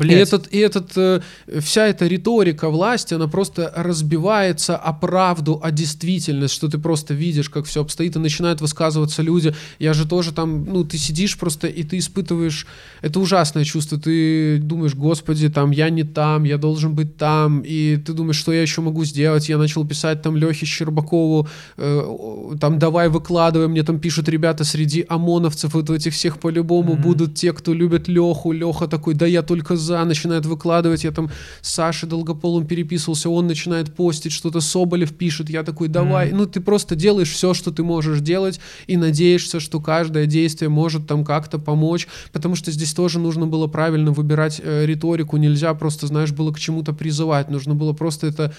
[0.00, 0.28] И, Блядь.
[0.28, 1.20] этот, и этот, э,
[1.60, 7.50] вся эта риторика власти, она просто разбивается о правду, о действительность, что ты просто видишь,
[7.50, 9.54] как все обстоит, и начинают высказываться люди.
[9.78, 12.66] Я же тоже там, ну, ты сидишь просто, и ты испытываешь,
[13.02, 17.96] это ужасное чувство, ты думаешь, господи, там, я не там, я должен быть там, и
[17.98, 22.78] ты думаешь, что я еще могу сделать, я начал писать там Лехе Щербакову, э, там,
[22.78, 27.02] давай выкладывай, мне там пишут ребята среди ОМОНовцев, вот этих всех по-любому Мгм.
[27.02, 31.30] будут те, кто любит Леху, Леха такой, да я только за, начинает выкладывать, я там
[31.60, 36.38] с Сашей Долгополом переписывался, он начинает постить что-то, Соболев пишет, я такой, давай, Мгм.
[36.38, 41.06] ну ты просто делаешь все, что ты можешь делать, и надеешься, что каждое действие может
[41.06, 46.06] там как-то помочь, потому что здесь тоже нужно было правильно выбирать э, риторику, нельзя просто,
[46.06, 48.54] знаешь, было к чему-то призывать, нужно было просто это,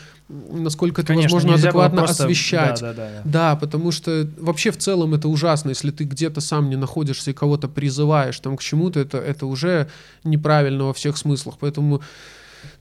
[0.52, 2.80] насколько это Конечно, возможно, адекватно просто- освещать.
[2.82, 3.32] Да, да, да, да.
[3.54, 7.34] Да, потому что вообще в целом это ужасно, если ты где-то сам не находишься и
[7.34, 9.88] кого-то призываешь там к чему-то, это, это уже
[10.24, 11.58] неправильно во всех смыслах.
[11.60, 12.02] Поэтому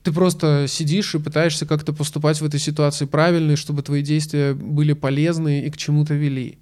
[0.03, 4.93] ты просто сидишь и пытаешься как-то поступать в этой ситуации правильно, чтобы твои действия были
[4.93, 6.59] полезны и к чему-то вели.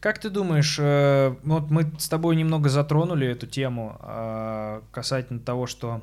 [0.00, 5.68] Как ты думаешь, э, вот мы с тобой немного затронули эту тему э, касательно того,
[5.68, 6.02] что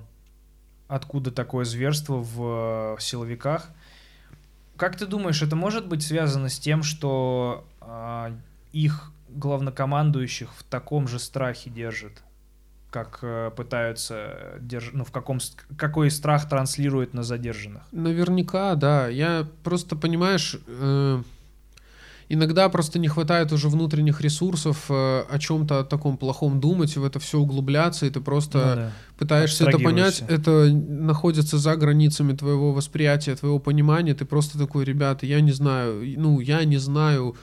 [0.88, 3.70] откуда такое зверство в э, силовиках.
[4.78, 7.66] Как ты думаешь, это может быть связано с тем, что
[8.72, 12.14] их главнокомандующих в таком же страхе держат,
[12.90, 14.92] как э, пытаются держ...
[14.94, 15.40] ну в каком
[15.78, 17.84] какой страх транслирует на задержанных?
[17.92, 19.08] Наверняка, да.
[19.08, 21.22] Я просто, понимаешь, э,
[22.30, 27.20] иногда просто не хватает уже внутренних ресурсов э, о чем-то таком плохом думать, в это
[27.20, 28.92] все углубляться, и ты просто Ну да.
[29.18, 35.26] пытаешься это понять, это находится за границами твоего восприятия, твоего понимания, ты просто такой, ребята,
[35.26, 37.36] я не знаю, ну, я не знаю,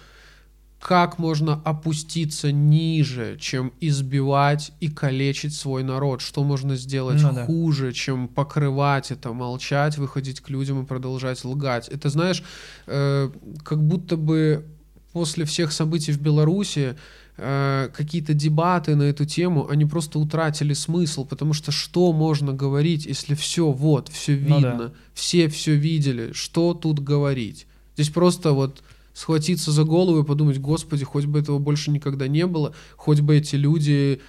[0.80, 7.46] как можно опуститься ниже, чем избивать и калечить свой народ, что можно сделать Ну да.
[7.46, 11.88] хуже, чем покрывать это, молчать, выходить к людям и продолжать лгать.
[11.88, 12.42] Это, знаешь,
[12.86, 13.30] э,
[13.64, 14.64] как будто бы
[15.12, 16.96] после всех событий в Беларуси
[17.38, 23.06] э, какие-то дебаты на эту тему, они просто утратили смысл, потому что что можно говорить,
[23.06, 24.70] если все вот, все Ну да.
[24.70, 27.66] видно, все все видели, что тут говорить?
[27.96, 28.82] Здесь просто вот
[29.16, 33.34] схватиться за голову и подумать, господи, хоть бы этого больше никогда не было, хоть бы
[33.34, 34.20] эти люди,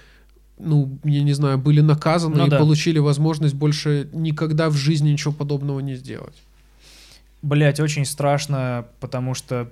[0.58, 2.58] ну, я не знаю, были наказаны Ну и да.
[2.58, 6.42] получили возможность больше никогда в жизни ничего подобного не сделать.
[7.42, 9.70] Блять, очень страшно, потому что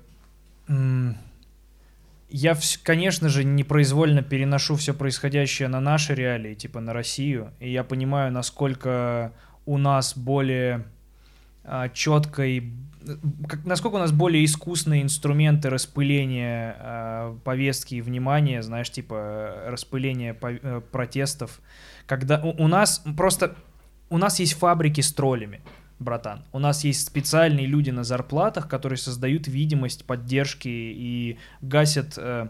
[2.28, 7.84] я, конечно же, непроизвольно переношу все происходящее на наши реалии, типа на Россию, и я
[7.84, 9.32] понимаю, насколько
[9.64, 10.84] у нас более
[11.94, 12.70] четко и
[13.48, 19.70] как, насколько у нас более искусные инструменты распыления а, повестки и внимания, знаешь, типа э,
[19.70, 21.60] распыления по- э, протестов,
[22.06, 23.56] когда у, у нас просто
[24.10, 25.60] у нас есть фабрики с троллями,
[25.98, 26.44] братан.
[26.52, 32.48] У нас есть специальные люди на зарплатах, которые создают видимость поддержки и гасят э,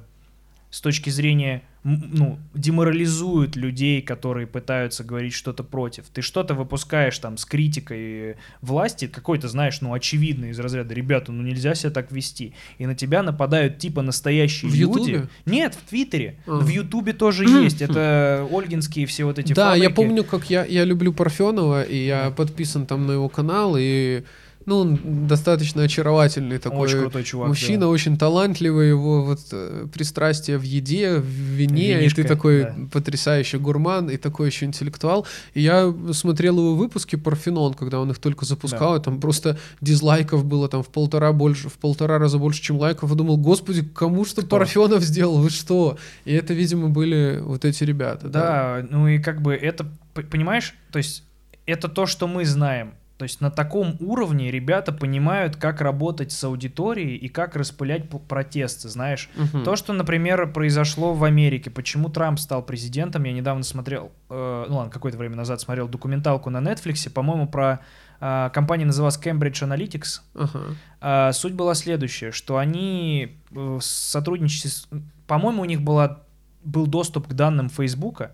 [0.70, 6.06] с точки зрения, ну, деморализуют людей, которые пытаются говорить что-то против.
[6.12, 11.44] Ты что-то выпускаешь там с критикой власти, какой-то, знаешь, ну, очевидный из разряда, ребята, ну,
[11.44, 12.54] нельзя себя так вести.
[12.78, 15.10] И на тебя нападают типа настоящие В люди.
[15.10, 15.28] Ютубе?
[15.46, 16.40] Нет, в Твиттере.
[16.46, 16.58] А.
[16.58, 17.80] В Ютубе тоже есть.
[17.80, 19.94] Это ольгинские все вот эти да, я фабрики.
[19.94, 24.24] помню, как я, я люблю Парфенова, и я подписан там на его канал, и
[24.66, 27.48] ну, он достаточно очаровательный такой Очень крутой чувак.
[27.48, 27.88] мужчина, да.
[27.88, 32.74] очень талантливый, его вот э, пристрастие в еде, в вине, и Винишко, ты такой да.
[32.92, 35.24] потрясающий гурман, и такой еще интеллектуал.
[35.54, 40.44] И я смотрел его выпуски Парфенон, когда он их только запускал, и там просто дизлайков
[40.44, 44.24] было там в полтора больше, в полтора раза больше, чем лайков, и думал, господи, кому
[44.24, 44.58] что Кто?
[44.58, 45.96] Парфенов сделал, вы что?
[46.24, 48.28] И это, видимо, были вот эти ребята.
[48.28, 51.22] Да, ну и как бы это, понимаешь, то есть
[51.66, 52.94] это то, что мы знаем.
[53.18, 58.90] То есть на таком уровне ребята понимают, как работать с аудиторией и как распылять протесты,
[58.90, 59.30] знаешь.
[59.36, 59.64] Мгм.
[59.64, 64.76] То, что, например, произошло в Америке, почему Трамп стал президентом, я недавно смотрел, э, ну
[64.76, 67.80] ладно, какое-то время назад смотрел документалку на Netflix, по-моему, про
[68.20, 70.60] э, компания называлась Cambridge Analytics, Ага.
[71.00, 74.88] а, суть была следующая, что они э, в сотрудничестве, с-
[75.26, 76.20] по-моему, у них была,
[76.64, 78.32] был доступ к данным Фейсбука,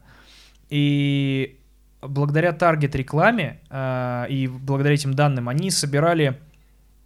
[0.71, 1.59] и
[2.03, 6.39] благодаря таргет-рекламе а, и благодаря этим данным они собирали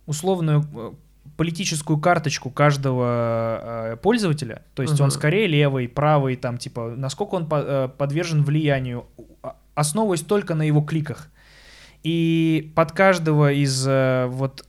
[0.07, 0.93] условную э,
[1.37, 5.15] политическую карточку каждого э, пользователя, то есть он Ага.
[5.15, 9.07] скорее левый, правый, там типа, насколько он по- э, подвержен влиянию,
[9.43, 11.29] а- основываясь только на его кликах.
[12.03, 14.65] И под каждого из э, вот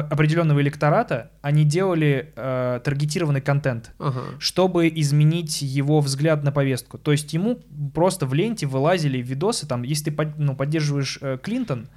[0.00, 4.22] определенного электората они делали э, таргетированный контент, Ага.
[4.38, 6.98] чтобы изменить его взгляд на повестку.
[6.98, 7.60] То есть ему
[7.94, 11.88] просто в ленте вылазили видосы, там, если ты ну, поддерживаешь э, Клинтон,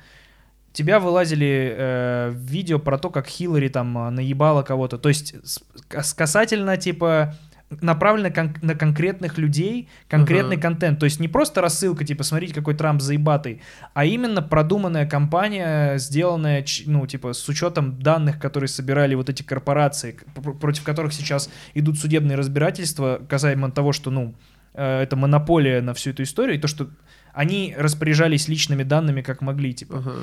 [0.74, 4.98] тебя вылазили э, видео про то, как Хиллари там наебала кого-то.
[4.98, 7.36] То есть с, кас- касательно типа
[7.82, 10.62] направлено кон- на конкретных людей, конкретный Ага.
[10.62, 11.00] контент.
[11.00, 13.62] То есть не просто рассылка, типа, смотрите, какой Трамп заебатый,
[13.94, 20.18] а именно продуманная кампания, сделанная, ну, типа, с учетом данных, которые собирали вот эти корпорации,
[20.62, 24.34] против которых сейчас идут судебные разбирательства, касаемо того, что, ну,
[24.74, 26.90] э, это монополия на всю эту историю, и то, что
[27.34, 29.98] они распоряжались личными данными как могли, типа.
[29.98, 30.14] Ага.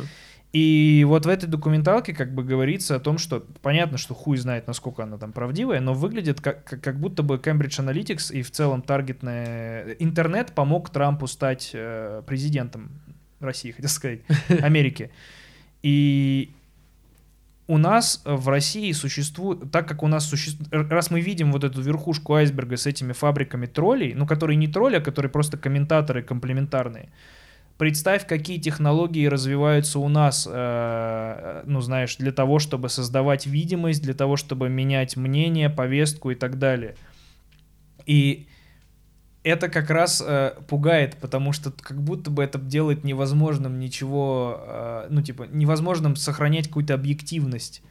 [0.54, 4.68] И вот в этой документалке как бы говорится о том, что понятно, что хуй знает,
[4.68, 8.80] насколько она там правдивая, но выглядит как, как, будто бы Cambridge Analytics и в целом
[8.80, 9.96] таргетная...
[9.98, 12.92] Интернет помог Трампу стать э, президентом
[13.40, 14.20] России, хотел сказать,
[14.60, 15.10] Америки.
[15.82, 16.52] И
[17.66, 21.80] у нас в России существует, так как у нас существует, раз мы видим вот эту
[21.82, 27.08] верхушку айсберга с этими фабриками троллей, ну, которые не тролли, а которые просто комментаторы комплементарные,
[27.76, 34.14] Представь, какие технологии развиваются у нас, э, ну, знаешь, для того, чтобы создавать видимость, для
[34.14, 36.94] того, чтобы менять мнение, повестку и так далее.
[38.06, 38.46] И
[39.42, 45.06] это как раз э, пугает, потому что как будто бы это делает невозможным ничего, э,
[45.10, 47.82] ну, типа, невозможным сохранять какую-то объективность.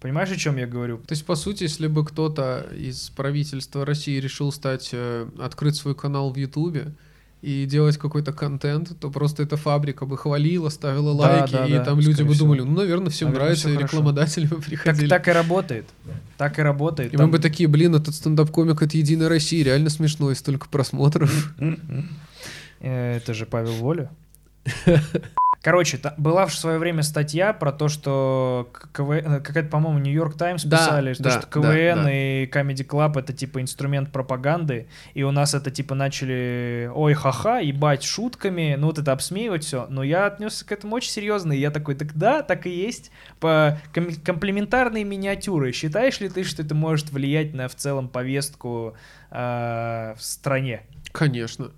[0.00, 0.98] Понимаешь, о чем я говорю?
[0.98, 5.94] То есть, по сути, если бы кто-то из правительства России решил стать, э, открыть свой
[5.94, 6.94] канал в Ютубе
[7.42, 11.72] и делать какой-то контент, то просто эта фабрика бы хвалила, ставила Да, лайки, да, и
[11.72, 14.64] да, там люди бы думали, ну, наверное, всем Наверное, нравится, всё и рекламодатели бы Так,
[14.66, 15.08] приходили.
[15.08, 15.86] так и работает.
[16.36, 17.14] Так и работает.
[17.14, 20.68] И Там- мы бы такие, блин, этот стендап-комик от Единой России, реально смешно, и столько
[20.68, 21.54] просмотров.
[22.80, 24.10] Э, Это же Павел Воля.
[25.62, 30.64] Короче, была в свое время статья про то, что КВН, э, какая-то, по-моему, Нью-Йорк Таймс
[30.64, 32.12] Да, писали, что, да, что да, КВН да.
[32.12, 37.58] и Comedy Club это типа инструмент пропаганды, и у нас это типа начали, ой, ха-ха,
[37.58, 41.58] ебать шутками, ну вот это обсмеивать все, но я отнесся к этому очень серьезно, и
[41.58, 46.62] я такой, так да, так и есть, по ком- комплементарные миниатюры, считаешь ли ты, что
[46.62, 48.94] это может влиять на в целом повестку
[49.30, 50.82] э, в стране?
[51.12, 51.72] Конечно.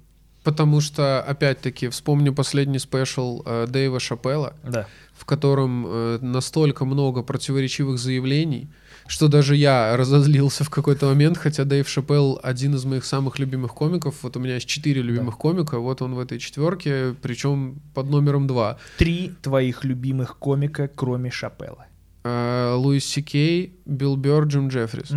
[0.45, 4.87] Потому что, опять-таки, вспомню последний спешл э, Дэйва Шапелла, Да.
[5.15, 8.69] в котором э, настолько много противоречивых заявлений,
[9.07, 13.73] что даже я разозлился в какой-то момент, хотя Дэйв Шапелл один из моих самых любимых
[13.73, 14.15] комиков.
[14.23, 18.47] Вот у меня есть четыре любимых комика, вот он в этой четверке, причем под номером
[18.49, 18.79] два.
[18.99, 21.87] Три твоих любимых комика, кроме Шапелла.
[22.25, 25.11] Э, Луис Сикей, Билл Бёрр, Джим Джеффрис.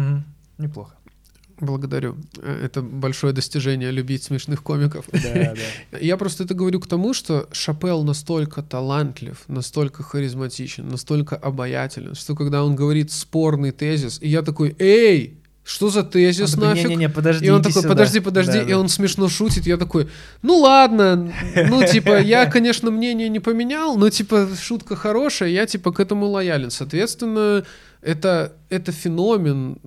[0.60, 0.96] Неплохо.
[1.60, 2.16] Благодарю.
[2.42, 5.06] Э, Это большое достижение любить смешных комиков.
[5.12, 5.54] Да,
[5.92, 5.98] да.
[6.02, 12.36] Я просто это говорю к тому, что Шапел настолько талантлив, настолько харизматичен, настолько обаятелен, что
[12.36, 16.90] когда он говорит спорный тезис, и я такой, эй, что за тезис Он такой, нафиг?
[16.90, 17.90] Не-не-не, подожди, И он такой, сюда».
[17.90, 18.80] подожди, подожди, Да, и да.
[18.80, 20.10] он смешно шутит, я такой,
[20.44, 21.34] ну ладно,
[21.70, 26.28] ну типа, я, конечно, мнение не поменял, но типа, шутка хорошая, я типа к этому
[26.28, 26.70] лоялен.
[26.70, 27.66] Соответственно,
[28.06, 29.80] это, это феномен,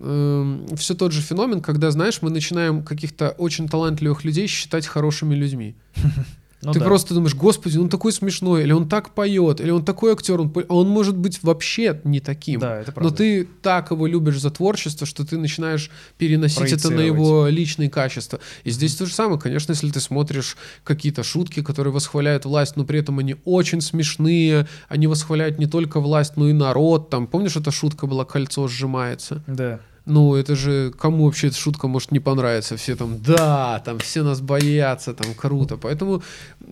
[0.76, 5.76] все тот же феномен, когда, знаешь, мы начинаем каких-то очень талантливых людей считать хорошими людьми.
[6.60, 6.86] Ну Ты да.
[6.86, 10.52] просто думаешь, господи, он такой смешной, или он так поет, или он такой актер, он,
[10.68, 12.58] а он может быть вообще не таким.
[12.58, 13.16] Да, это Но правда.
[13.16, 18.40] ты так его любишь за творчество, что ты начинаешь переносить это на его личные качества.
[18.64, 22.84] И здесь то же самое, конечно, если ты смотришь какие-то шутки, которые восхваляют власть, но
[22.84, 27.08] при этом они очень смешные, они восхваляют не только власть, но и народ.
[27.10, 29.44] Там, помнишь, эта шутка была «Кольцо сжимается»?
[29.46, 29.80] Да.
[30.08, 32.78] Ну, это же кому вообще эта шутка может не понравиться?
[32.78, 35.76] Все там, да, там все нас боятся, там круто.
[35.76, 36.22] Поэтому,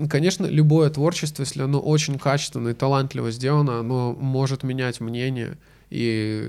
[0.08, 5.58] конечно, любое творчество, если оно очень качественно и талантливо сделано, оно может менять мнение.
[5.90, 6.48] И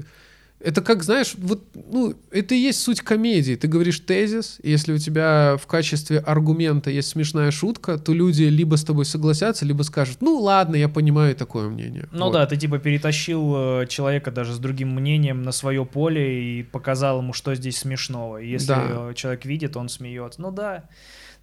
[0.60, 3.54] это как, знаешь, вот, ну, это и есть суть комедии.
[3.56, 8.44] Ты говоришь тезис, и если у тебя в качестве аргумента есть смешная шутка, то люди
[8.44, 12.08] либо с тобой согласятся, либо скажут, ну ладно, я понимаю такое мнение.
[12.12, 12.32] Ну Вот.
[12.34, 17.20] да, ты типа перетащил э, человека даже с другим мнением на свое поле и показал
[17.20, 18.38] ему, что здесь смешного.
[18.42, 19.10] И если Да.
[19.12, 20.42] э, человек видит, он смеется.
[20.42, 20.86] Ну да.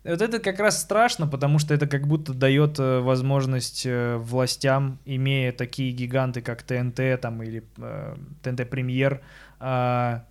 [0.04, 4.98] Вот это как раз страшно, потому что это как будто дает э, возможность э, властям,
[5.06, 9.22] имея такие гиганты, как ТНТ там, или э, ТНТ Премьер,
[9.60, 10.26] а,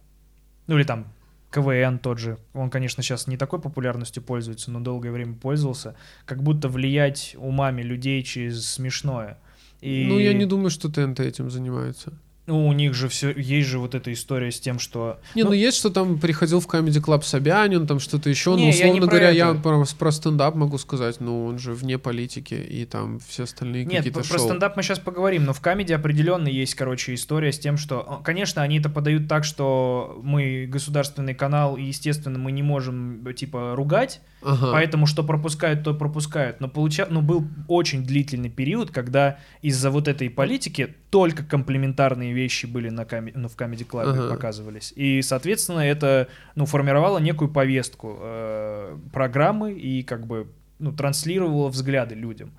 [0.68, 1.08] ну или там
[1.50, 2.38] КВН тот же.
[2.54, 5.96] Он, конечно, сейчас не такой популярностью пользуется, но долгое время пользовался.
[6.26, 9.40] Как будто влиять умами людей через смешное.
[9.82, 10.06] И...
[10.08, 12.14] Ну, я не думаю, что ТНТ этим занимается.
[12.46, 15.18] Ну, у них же все, есть же вот эта история с тем, что...
[15.34, 18.52] Не, ну, есть, что там приходил в Comedy Club Собянин, там что-то еще.
[18.52, 19.38] Не, ну, я не условно про говоря, это.
[19.38, 23.86] я про, про стендап могу сказать, ну, он же вне политики, и там все остальные
[23.86, 24.48] Нет, какие-то про шоу.
[24.48, 28.24] стендап мы сейчас поговорим, но в комедии определенно есть, короче, история с тем, что, э,
[28.26, 33.74] конечно, они это подают так, что мы государственный канал, и, естественно, мы не можем, типа,
[33.74, 34.72] ругать, Ага.
[34.72, 36.60] поэтому что пропускают, то пропускают.
[36.60, 37.08] Но, получа...
[37.10, 43.06] ну, был очень длительный период, когда из-за вот этой политики только комплементарные вещи были на
[43.06, 43.32] коме...
[43.36, 44.30] ну, в Comedy Club Ага.
[44.30, 44.94] показывались.
[44.96, 50.48] И, соответственно, это ну, формировало некую повестку э, программы и как бы
[50.80, 52.52] ну, транслировало взгляды людям.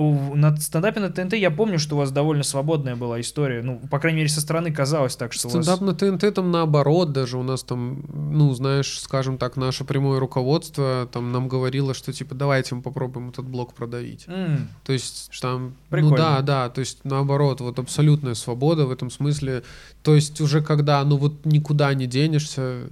[0.00, 3.62] На стендапе на ТНТ я помню, что у вас довольно свободная была история.
[3.62, 5.64] Ну, по крайней мере, со стороны казалось так, что у вас...
[5.64, 10.20] Стендап на ТНТ там наоборот, даже у нас там, ну, знаешь, скажем так, наше прямое
[10.20, 14.24] руководство там нам говорило, что типа давайте мы попробуем этот блок продавить.
[14.26, 16.10] М, То есть там, Прикольно.
[16.10, 19.62] ну да, да, то есть наоборот, вот абсолютная свобода в этом смысле.
[20.02, 22.88] То есть уже когда, ну вот никуда не денешься.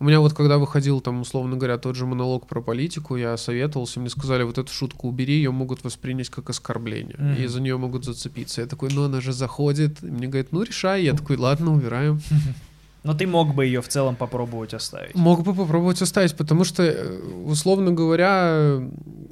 [0.00, 4.00] У меня вот когда выходил там, условно говоря, тот же монолог про политику, я советовался,
[4.00, 7.34] мне сказали, вот эту шутку убери, ее могут воспринять как оскорбление, Мгм.
[7.42, 8.60] и за нее могут зацепиться.
[8.60, 12.20] Я такой, ну она же заходит, и мне говорят, ну решай, я такой, ладно, убираем.
[13.04, 15.14] Но ты мог бы ее в целом попробовать оставить.
[15.14, 18.80] Мог бы попробовать оставить, потому что, э, условно говоря,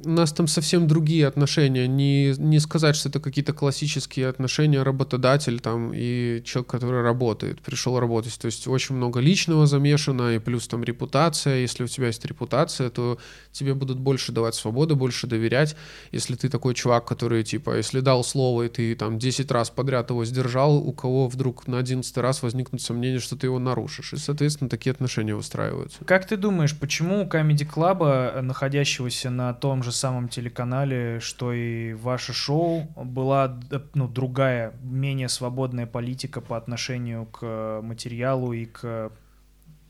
[0.05, 1.87] у нас там совсем другие отношения.
[1.87, 7.99] Не, не сказать, что это какие-то классические отношения работодатель там и человек, который работает, пришел
[7.99, 8.37] работать.
[8.37, 11.57] То есть очень много личного замешано, и плюс там репутация.
[11.57, 13.17] Если у тебя есть репутация, то
[13.51, 15.75] тебе будут больше давать свободы, больше доверять.
[16.11, 20.11] Если ты такой чувак, который, типа, если дал слово, и ты там 10 раз подряд
[20.11, 24.13] его сдержал, у кого вдруг на 11 раз возникнут сомнения, что ты его нарушишь.
[24.13, 26.03] И, соответственно, такие отношения выстраиваются.
[26.05, 31.93] Как ты думаешь, почему у Comedy Club, находящегося на том же самом телеканале, что и
[31.93, 33.59] ваше шоу, была
[33.93, 39.11] ну, другая, менее свободная политика по отношению к материалу и к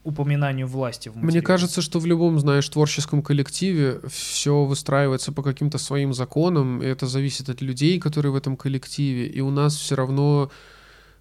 [0.04, 1.46] упоминанию власти в Мне материале?
[1.46, 7.08] кажется, что в любом, знаешь, творческом коллективе все выстраивается по каким-то своим законам, и это
[7.08, 10.73] зависит от людей, которые в этом коллективе, и у нас все равно э,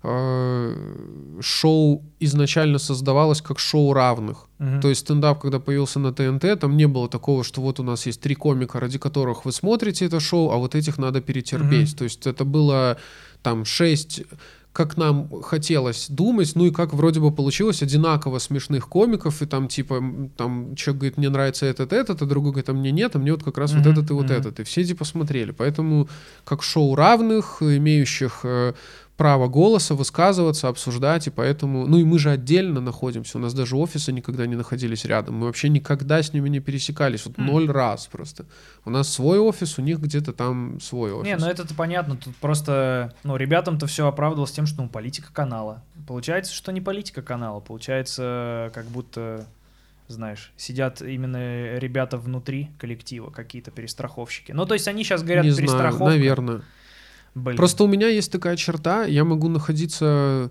[0.02, 4.46] шоу изначально создавалось как шоу равных.
[4.58, 4.80] Мгм.
[4.80, 8.06] То есть стендап, когда появился на ТНТ, там не было такого, что вот у нас
[8.06, 11.90] есть три комика, ради которых вы смотрите это шоу, а вот этих надо перетерпеть.
[11.90, 11.98] Мгм.
[11.98, 12.96] То есть это было
[13.42, 14.22] там шесть
[14.72, 19.68] как нам хотелось думать, ну и как вроде бы получилось одинаково смешных комиков, и там
[19.68, 20.02] типа,
[20.36, 23.32] там человек говорит, мне нравится этот, этот, а другой говорит, а мне нет, а мне
[23.32, 24.34] вот как раз вот Мгм, этот и вот мгм.
[24.34, 24.60] этот.
[24.60, 25.50] И все типа смотрели.
[25.50, 26.08] Поэтому
[26.44, 28.72] как шоу равных, имеющих э,
[29.22, 31.86] право голоса, высказываться, обсуждать, и поэтому...
[31.86, 35.46] Ну и мы же отдельно находимся, у нас даже офисы никогда не находились рядом, мы
[35.46, 37.46] вообще никогда с ними не пересекались, вот Мгм.
[37.46, 38.46] ноль раз просто.
[38.84, 41.24] У нас свой офис, у них где-то там свой офис.
[41.24, 45.84] Не, ну это-то понятно, тут просто, ну, ребятам-то все оправдывалось тем, что, ну, политика канала.
[46.08, 49.46] Получается, что не политика канала, получается, как будто,
[50.08, 54.50] знаешь, сидят именно ребята внутри коллектива, какие-то перестраховщики.
[54.50, 56.04] Ну, то есть они сейчас говорят не знаю, перестраховка.
[56.06, 56.62] наверное.
[57.34, 57.56] Блин.
[57.56, 60.50] Просто у меня есть такая черта, я могу находиться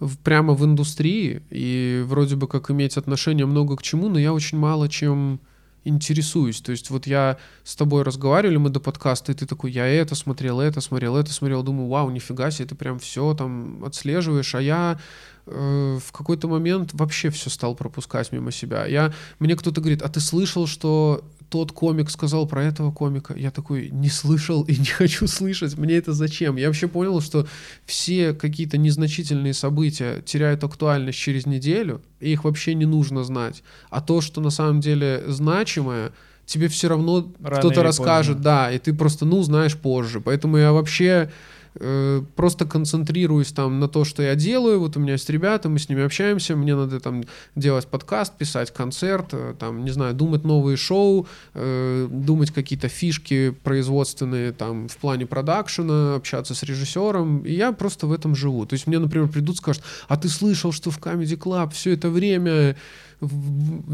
[0.00, 4.32] в- прямо в индустрии и вроде бы как иметь отношение много к чему, но я
[4.32, 5.40] очень мало чем
[5.84, 6.60] интересуюсь.
[6.60, 10.14] То есть вот я с тобой разговаривали, мы до подкаста, и ты такой, я это
[10.14, 14.62] смотрел, это смотрел, это смотрел, думаю, вау, нифига себе, ты прям все там отслеживаешь, а
[14.62, 15.00] я
[15.46, 18.86] э, в какой-то момент вообще все стал пропускать мимо себя.
[18.86, 23.34] Я, мне кто-то говорит, а ты слышал, что тот комик сказал про этого комика?
[23.36, 26.56] Я такой, не слышал и не хочу слышать, мне это зачем?
[26.56, 27.46] Я вообще понял, что
[27.84, 33.62] все какие-то незначительные события теряют актуальность через неделю, и их вообще не нужно знать.
[33.90, 36.12] А то, что на самом деле значимое,
[36.46, 38.44] тебе все равно кто-то расскажет, поздно.
[38.44, 40.22] да, и ты просто, ну, знаешь позже.
[40.22, 41.30] Поэтому я вообще
[41.74, 44.80] э, просто концентрируюсь там на то, что я делаю.
[44.80, 47.24] Вот у меня есть ребята, мы с ними общаемся, мне надо там
[47.56, 53.50] делать подкаст, писать концерт, э, там, не знаю, думать новые шоу, э, думать какие-то фишки
[53.62, 57.40] производственные там в плане продакшена, общаться с режиссером.
[57.40, 58.66] И я просто в этом живу.
[58.66, 62.10] То есть мне, например, придут, скажут, а ты слышал, что в Comedy Club все это
[62.10, 62.76] время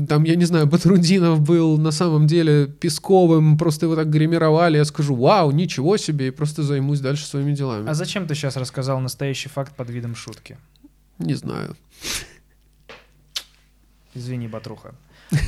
[0.09, 4.85] там, я не знаю, Батрудинов был на самом деле Песковым, просто его так гримировали, я
[4.85, 7.89] скажу, вау, ничего себе, и просто займусь дальше своими делами.
[7.89, 10.57] А зачем ты сейчас рассказал настоящий факт под видом шутки?
[11.19, 11.77] Не знаю.
[14.15, 14.95] Извини, Батруха.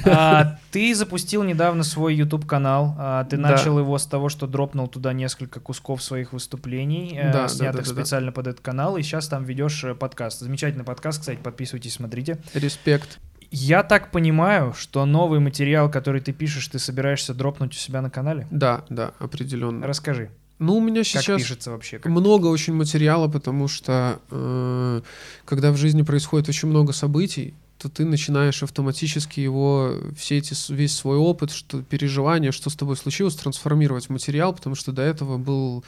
[0.05, 2.95] А, ты запустил недавно свой YouTube канал.
[2.99, 3.51] А, ты Да.
[3.53, 7.85] начал его с того, что дропнул туда несколько кусков своих выступлений, э, Да, да, снятых
[7.85, 8.03] да, да, да.
[8.03, 10.41] специально под этот канал, и сейчас там ведешь э, подкаст.
[10.41, 12.39] Замечательный подкаст, кстати, подписывайтесь, смотрите.
[12.53, 13.19] Респект.
[13.51, 18.11] Я так понимаю, что новый материал, который ты пишешь, ты собираешься дропнуть у себя на
[18.11, 18.47] канале?
[18.51, 19.87] Да, да, определенно.
[19.87, 21.99] Расскажи, Ну, у меня как сейчас пишется вообще?
[21.99, 25.01] как- много очень материала, потому что э,
[25.45, 30.95] когда в жизни происходит очень много событий, то ты начинаешь автоматически его, все эти, весь
[30.95, 35.39] свой опыт, что, переживания, что с тобой случилось, трансформировать в материал, потому что до этого
[35.39, 35.83] был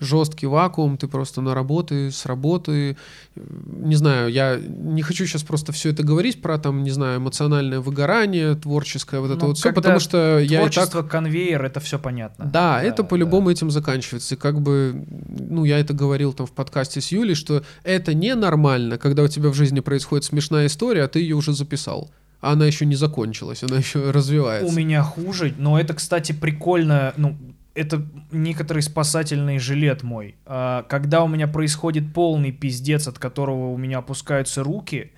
[0.00, 2.96] жесткий вакуум, ты просто на работы, с работы,
[3.34, 7.80] не знаю, я не хочу сейчас просто все это говорить про там, не знаю, эмоциональное
[7.80, 11.98] выгорание, творческое, вот это Ну, вот все, потому что я и так конвейер, это все
[11.98, 12.44] понятно.
[12.44, 13.08] да, это да.
[13.08, 14.34] по-любому этим заканчивается.
[14.34, 18.98] И как бы, ну, я это говорил там в подкасте с Юлей, что это ненормально,
[18.98, 22.10] когда у тебя в жизни происходит смешная история, а ты ее уже записал.
[22.40, 24.66] А она еще не закончилась, она еще развивается.
[24.66, 27.36] У меня хуже, но это, кстати, прикольно, ну,
[27.74, 30.34] это некоторый спасательный жилет мой.
[30.46, 35.12] А, Когда у меня происходит полный пиздец, от которого у меня опускаются руки,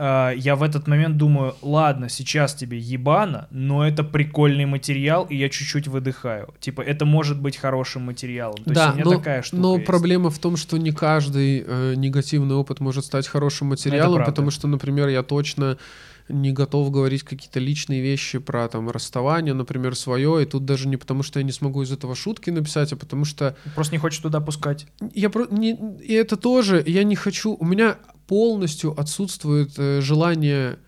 [0.00, 5.36] а, я в этот момент думаю, ладно, сейчас тебе ебано, но это прикольный материал, и
[5.36, 6.54] я чуть-чуть выдыхаю.
[6.60, 8.58] Типа, это может быть хорошим материалом.
[8.64, 9.86] То да, есть у меня но, такая штука но есть.
[9.86, 14.68] проблема в том, что не каждый э, негативный опыт может стать хорошим материалом, потому что,
[14.68, 15.78] например, я точно
[16.28, 20.96] не готов говорить какие-то личные вещи про там расставание, например, свое, и тут даже не
[20.96, 24.20] потому, что я не смогу из этого шутки написать, а потому что Просто не хочешь
[24.20, 24.86] туда пускать.
[25.14, 25.46] Я про...
[25.46, 25.72] не...
[26.02, 27.56] И это тоже, я не хочу...
[27.58, 30.78] У меня полностью отсутствует э, желание...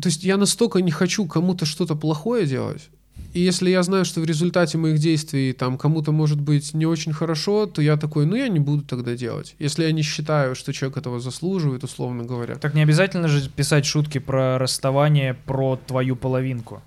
[0.00, 2.90] То есть я настолько не хочу кому-то что-то плохое делать,
[3.34, 7.12] И если я знаю, что в результате моих действий там кому-то может быть не очень
[7.12, 9.56] хорошо, то я такой, ну я не буду тогда делать.
[9.58, 12.54] Если я не считаю, что человек этого заслуживает, условно говоря.
[12.54, 16.80] Так не обязательно же писать шутки про расставание, про твою половинку.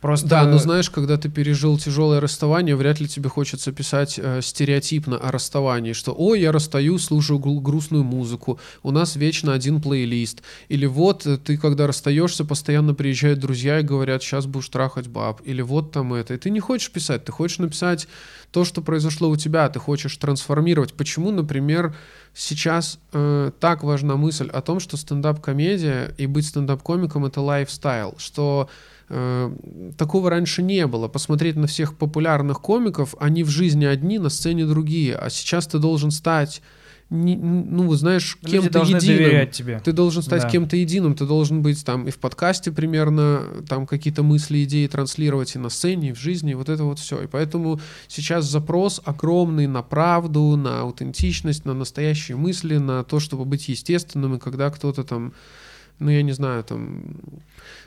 [0.00, 0.28] Просто...
[0.28, 5.16] Да, но знаешь, когда ты пережил тяжелое расставание, вряд ли тебе хочется писать э, стереотипно
[5.16, 10.42] о расставании, что «Ой, я расстаюсь, слушаю гру- грустную музыку, у нас вечно один плейлист».
[10.68, 15.40] Или вот э, ты, когда расстаешься, постоянно приезжают друзья и говорят «Сейчас будешь трахать баб».
[15.44, 16.34] Или вот там это.
[16.34, 18.06] И ты не хочешь писать, ты хочешь написать
[18.52, 20.94] то, что произошло у тебя, ты хочешь трансформировать.
[20.94, 21.94] Почему, например,
[22.38, 28.68] сейчас э, так важна мысль о том, что стендап-комедия и быть стендап-комиком— это лайфстайл, что
[29.10, 29.50] Э,
[29.96, 31.08] такого раньше не было.
[31.08, 35.16] Посмотреть на всех популярных комиков, они в жизни одни, на сцене другие.
[35.16, 36.62] А сейчас ты должен стать
[37.10, 39.50] не, ну, знаешь, Люди кем-то должны единым.
[39.50, 39.80] тебе.
[39.82, 40.50] Ты должен стать Да.
[40.50, 45.54] кем-то единым, ты должен быть там и в подкасте примерно, там какие-то мысли, идеи транслировать
[45.54, 47.22] и на сцене, и в жизни, и вот это вот все.
[47.22, 53.46] И поэтому сейчас запрос огромный на правду, на аутентичность, на настоящие мысли, на то, чтобы
[53.46, 55.32] быть естественным, и когда кто-то там
[55.98, 57.02] ну, я не знаю, там,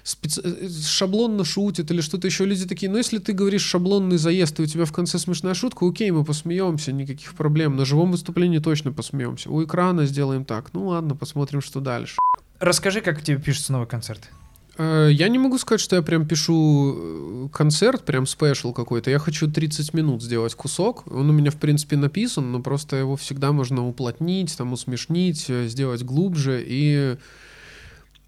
[0.03, 2.45] специ- шаблонно шутит или что-то еще.
[2.45, 5.87] Люди такие, ну, если ты говоришь шаблонный заезд, и у тебя в конце смешная шутка,
[5.87, 7.75] окей, мы посмеемся, никаких проблем.
[7.77, 9.49] На живом выступлении точно посмеемся.
[9.49, 10.73] У экрана сделаем так.
[10.73, 12.17] Ну, ладно, посмотрим, что дальше.
[12.59, 14.29] Расскажи, как тебе пишется новый концерт.
[14.77, 19.09] Э, Я не могу сказать, что я прям пишу э, концерт, прям спешл какой-то.
[19.09, 21.05] Я хочу 30 минут сделать кусок.
[21.11, 25.67] Он у меня, в принципе, написан, но просто его всегда можно уплотнить, там, усмешнить, э,
[25.67, 26.63] сделать глубже.
[26.65, 27.17] И,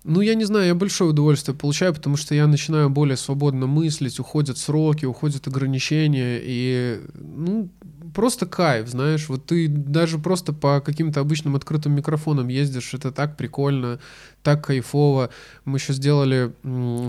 [0.04, 4.20] ну, я не знаю, я большое удовольствие получаю, потому что я начинаю более свободно мыслить,
[4.20, 7.70] уходят сроки, уходят ограничения, и, ну,
[8.14, 13.38] просто кайф, знаешь, вот ты даже просто по каким-то обычным открытым микрофонам ездишь, это так
[13.38, 14.00] прикольно,
[14.44, 15.30] так кайфово.
[15.64, 16.54] Мы еще сделали,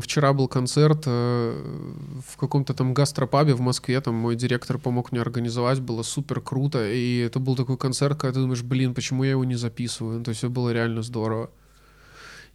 [0.01, 5.21] вчера был концерт э, в каком-то там гастропабе в Москве, там мой директор помог мне
[5.21, 9.33] организовать, было супер круто, и это был такой концерт, когда ты думаешь, блин, почему я
[9.33, 10.23] его не записываю?
[10.23, 11.51] То есть это было реально здорово.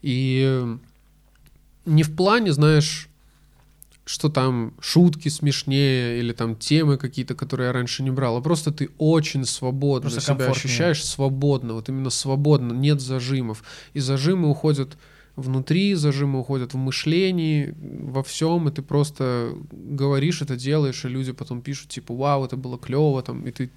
[0.01, 0.77] И э,
[1.85, 3.09] не в плане, знаешь,
[4.09, 8.71] что там шутки смешнее или там темы какие-то, которые я раньше не брал, а просто
[8.71, 13.63] ты очень свободно Просто себя ощущаешь свободно, вот именно свободно, нет зажимов.
[13.93, 14.97] И зажимы уходят
[15.35, 21.31] внутри, зажимы уходят в мышлении, во всем, и ты просто говоришь это, делаешь, и люди
[21.31, 23.69] потом пишут, типа, вау, это было клево, там, и ты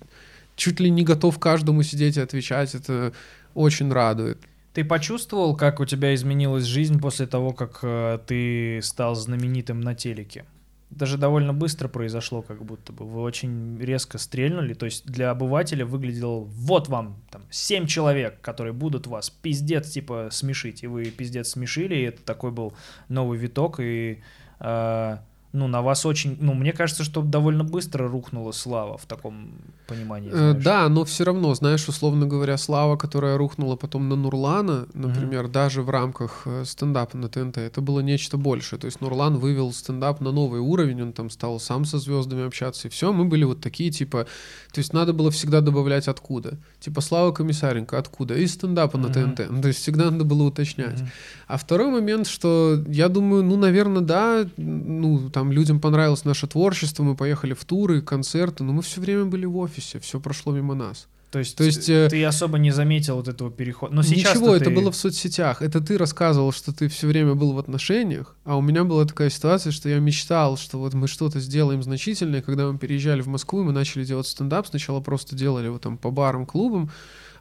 [0.57, 3.13] чуть ли не готов каждому сидеть и отвечать, это
[3.55, 4.39] очень радует.
[4.73, 9.95] Ты почувствовал, как у тебя изменилась жизнь после того, как э, ты стал знаменитым на
[9.95, 10.47] телеке?
[10.89, 13.07] Даже довольно быстро произошло, как будто бы.
[13.07, 14.73] Вы очень резко стрельнули.
[14.75, 20.29] То есть для обывателя выглядело, вот вам там семь человек, которые будут вас пиздец типа
[20.31, 20.83] смешить.
[20.83, 22.73] И вы пиздец смешили, и это такой был
[23.09, 23.79] новый виток.
[23.79, 24.23] И
[24.61, 25.19] э,
[25.53, 26.37] ну, на вас очень...
[26.41, 29.53] Ну, мне кажется, что довольно быстро рухнула слава в таком
[29.87, 30.31] понимании.
[30.31, 30.65] Э, знаешь.
[30.65, 35.83] Да, но все равно, знаешь, условно говоря, слава, которая рухнула потом на Нурлана, например, даже
[35.83, 38.79] в рамках э, стендапа на ТНТ, это было нечто большее.
[38.79, 42.89] То есть Нурлан вывел стендап на новый уровень, он там стал сам со звездами общаться,
[42.89, 43.13] и все.
[43.13, 44.27] Мы были вот такие, типа...
[44.73, 46.59] То есть надо было всегда добавлять откуда.
[46.81, 48.35] Типа Слава Комиссаренко, откуда?
[48.35, 49.35] Из стендапа на Мгм.
[49.35, 49.51] ТНТ.
[49.51, 51.01] Ну, то есть всегда надо было уточнять.
[51.01, 51.11] Мгм.
[51.47, 57.03] А второй момент, что я думаю, ну, наверное, да, ну, там людям понравилось наше творчество,
[57.03, 60.75] мы поехали в туры, концерты, но мы все время были в офисе, все прошло мимо
[60.75, 61.07] нас.
[61.33, 63.95] То есть, То есть, э, ты особо не заметил вот этого перехода.
[63.95, 64.71] Но сейчас Ничего, это ты...
[64.71, 65.63] было в соцсетях.
[65.63, 69.31] Это ты рассказывал, что ты все время был в отношениях, а у меня была такая
[69.31, 72.43] ситуация, что я мечтал, что вот мы что-то сделаем значительное.
[72.43, 74.67] Когда мы переезжали в Москву, мы начали делать стендап.
[74.67, 76.91] Сначала просто делали его там по барам, клубам,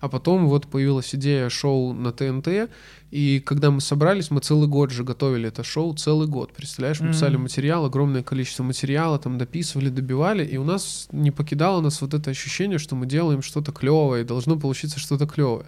[0.02, 2.70] а потом вот появилась идея шоу на ТНТ,
[3.12, 7.08] и когда мы собрались, мы целый год же готовили это шоу, целый год, представляешь, мы
[7.08, 7.14] Мгм.
[7.14, 12.14] писали материал, огромное количество материала, там дописывали, добивали, и у нас не покидало нас вот
[12.14, 15.66] это ощущение, что мы делаем что-то клевое, и должно получиться что-то клевое.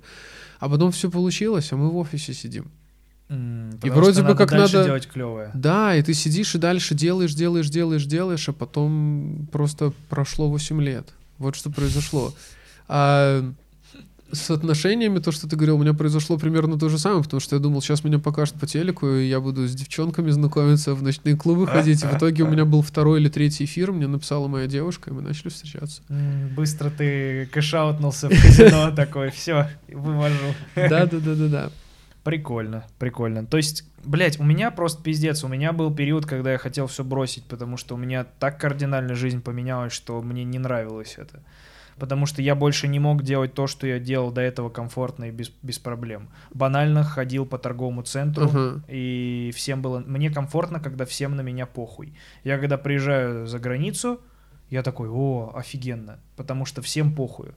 [0.60, 2.66] А потом все получилось, а мы в офисе сидим.
[3.30, 5.52] М, И вроде бы надо как надо- делать клевое.
[5.54, 10.82] Да, и ты сидишь и дальше делаешь, делаешь, делаешь, делаешь, а потом просто прошло 8
[10.82, 11.10] лет.
[11.40, 12.34] Вот что произошло.
[12.88, 13.44] А
[14.34, 17.56] с отношениями, то, что ты говорил, у меня произошло примерно то же самое, потому что
[17.56, 21.36] я думал, сейчас меня покажут по телеку, и я буду с девчонками знакомиться, в ночные
[21.36, 22.04] клубы ходить.
[22.04, 25.14] И в итоге у меня был второй или третий эфир, мне написала моя девушка, и
[25.14, 26.02] мы начали встречаться.
[26.56, 30.54] Быстро ты кэшаутнулся в казино такой, все, вывожу.
[30.76, 31.72] Да-да-да-да-да.
[32.24, 33.46] Прикольно, прикольно.
[33.46, 35.44] То есть, блядь, у меня просто пиздец.
[35.44, 39.14] У меня был период, когда я хотел все бросить, потому что у меня так кардинально
[39.14, 41.44] жизнь поменялась, что мне не нравилось это.
[41.98, 45.32] Потому что я больше не мог делать то, что я делал до этого комфортно и
[45.32, 46.30] без, без проблем.
[46.54, 48.84] Банально ходил по торговому центру, Ага.
[48.88, 50.00] и всем было...
[50.00, 52.14] Мне комфортно, когда всем на меня похуй.
[52.44, 54.20] Я когда приезжаю за границу,
[54.70, 57.50] я такой, о, офигенно, потому что всем похуй.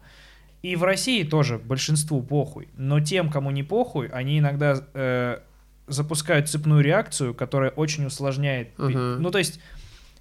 [0.63, 5.39] И в России тоже большинству похуй, но тем, кому не похуй, они иногда э,
[5.87, 8.71] запускают цепную реакцию, которая очень усложняет.
[8.79, 9.17] Ага.
[9.19, 9.61] Ну, то есть,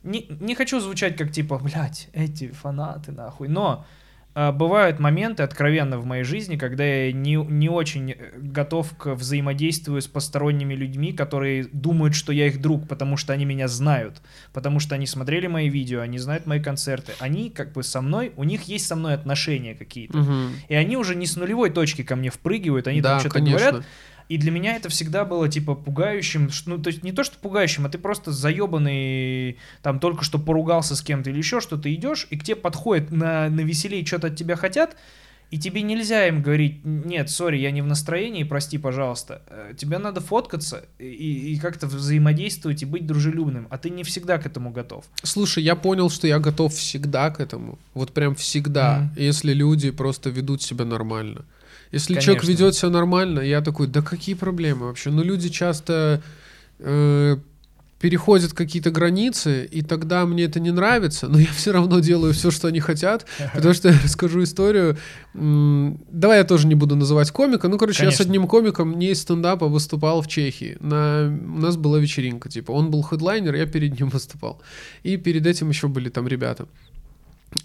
[0.04, 3.86] не, не хочу звучать как типа, блядь, эти фанаты нахуй, но
[4.52, 10.02] бывают моменты откровенно в моей жизни, когда я не, не очень э, готов к взаимодействию
[10.02, 14.22] с посторонними людьми, которые думают, что я их друг, потому что они меня знают,
[14.52, 18.34] потому что они смотрели мои видео, они знают мои концерты, они как бы со мной,
[18.36, 20.18] у них есть со мной отношения какие-то.
[20.18, 20.50] Мгм.
[20.68, 23.86] И они уже не с нулевой точки ко мне впрыгивают, они да, там что-то говорят.
[24.30, 26.50] И для меня это всегда было типа пугающим.
[26.66, 30.96] Ну, то есть не то, что пугающим, а ты просто заебанный, там только что поругался
[30.96, 34.36] с кем-то или еще что-то идешь, и к тебе подходят на, на веселее что-то от
[34.36, 34.96] тебя хотят,
[35.52, 39.44] и тебе нельзя им говорить, нет, сори, я не в настроении, прости, пожалуйста.
[39.48, 44.40] Э, Тебе надо фоткаться и, и как-то взаимодействовать и быть дружелюбным, а ты не всегда
[44.40, 45.06] к этому готов.
[45.24, 47.78] Слушай, я понял, что я готов всегда к этому.
[47.94, 48.98] Вот прям всегда.
[49.00, 49.14] Мгм.
[49.18, 51.46] Если люди просто ведут себя нормально.
[51.92, 52.52] Если человек Конечно.
[52.52, 55.12] ведет себя нормально, я такой, да какие проблемы вообще?
[55.12, 56.22] Ну, люди часто
[56.80, 57.38] э,
[58.00, 62.52] переходят какие-то границы, и тогда мне это не нравится, но я все равно делаю все,
[62.52, 64.98] что они хотят, потому что я расскажу историю.
[65.34, 67.68] Давай я тоже не буду называть комика.
[67.68, 68.26] Ну, короче, я с Конечно.
[68.26, 70.78] одним комиком не из стендапа выступал в Чехии.
[70.82, 71.28] На...
[71.28, 74.62] У нас была вечеринка, типа, он был хедлайнер, я перед ним выступал.
[75.04, 76.68] И перед этим еще были там ребята.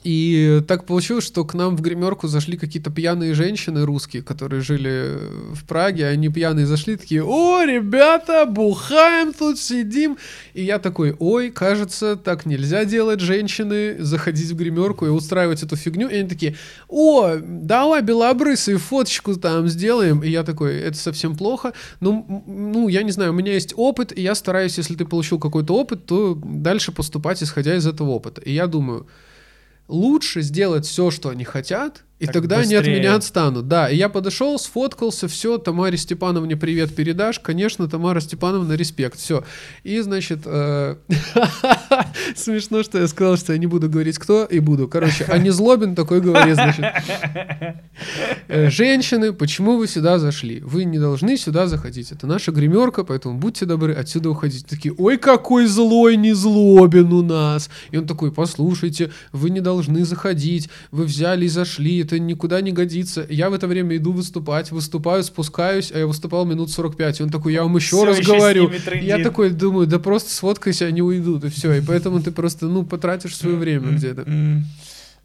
[0.04, 5.18] И так получилось, что к нам в гримерку зашли какие-то пьяные женщины русские, которые жили
[5.52, 6.06] в Праге.
[6.06, 10.16] Они пьяные зашли, такие, о, ребята, бухаем тут, сидим.
[10.54, 15.76] И я такой, ой, кажется, так нельзя делать, женщины, заходить в гримерку и устраивать эту
[15.76, 16.08] фигню.
[16.08, 16.56] И они такие,
[16.88, 20.22] о, давай белобрысый фоточку там сделаем.
[20.22, 21.72] И я такой, это совсем плохо.
[21.98, 25.38] Ну, ну, я не знаю, у меня есть опыт, и я стараюсь, если ты получил
[25.40, 28.40] какой-то опыт, то дальше поступать, исходя из этого опыта.
[28.42, 29.06] И я думаю,
[29.90, 32.98] лучше сделать все, что они хотят, и Так тогда они от быстрее.
[32.98, 33.66] меня отстанут.
[33.66, 37.40] Да, и я подошел, сфоткался, все, Тамаре Степановне привет передашь.
[37.40, 39.42] Конечно, Тамара Степановна, респект, все.
[39.84, 40.96] И, значит, э,
[42.36, 44.86] смешно, что я сказал, что я не буду говорить кто, и буду.
[44.86, 46.84] Короче, а не злобин такой говорит, значит.
[48.48, 50.60] Э, Женщины, почему вы сюда зашли?
[50.60, 52.12] Вы не должны сюда заходить.
[52.12, 54.66] Это наша гримерка, поэтому будьте добры отсюда уходить.
[54.66, 57.70] Такие, ой, какой злой не злобин у нас.
[57.92, 60.68] И он такой, послушайте, вы не должны заходить.
[60.90, 63.24] Вы взяли и зашли, это никуда не годится.
[63.28, 67.20] Я в это время иду выступать, выступаю, спускаюсь, а я выступал минут 45.
[67.20, 68.70] И он такой, я вам еще Всё раз еще говорю.
[69.00, 71.74] Я такой думаю, да просто сфоткайся, они уйдут, и все.
[71.74, 74.26] И поэтому ты просто, ну, потратишь свое время где-то.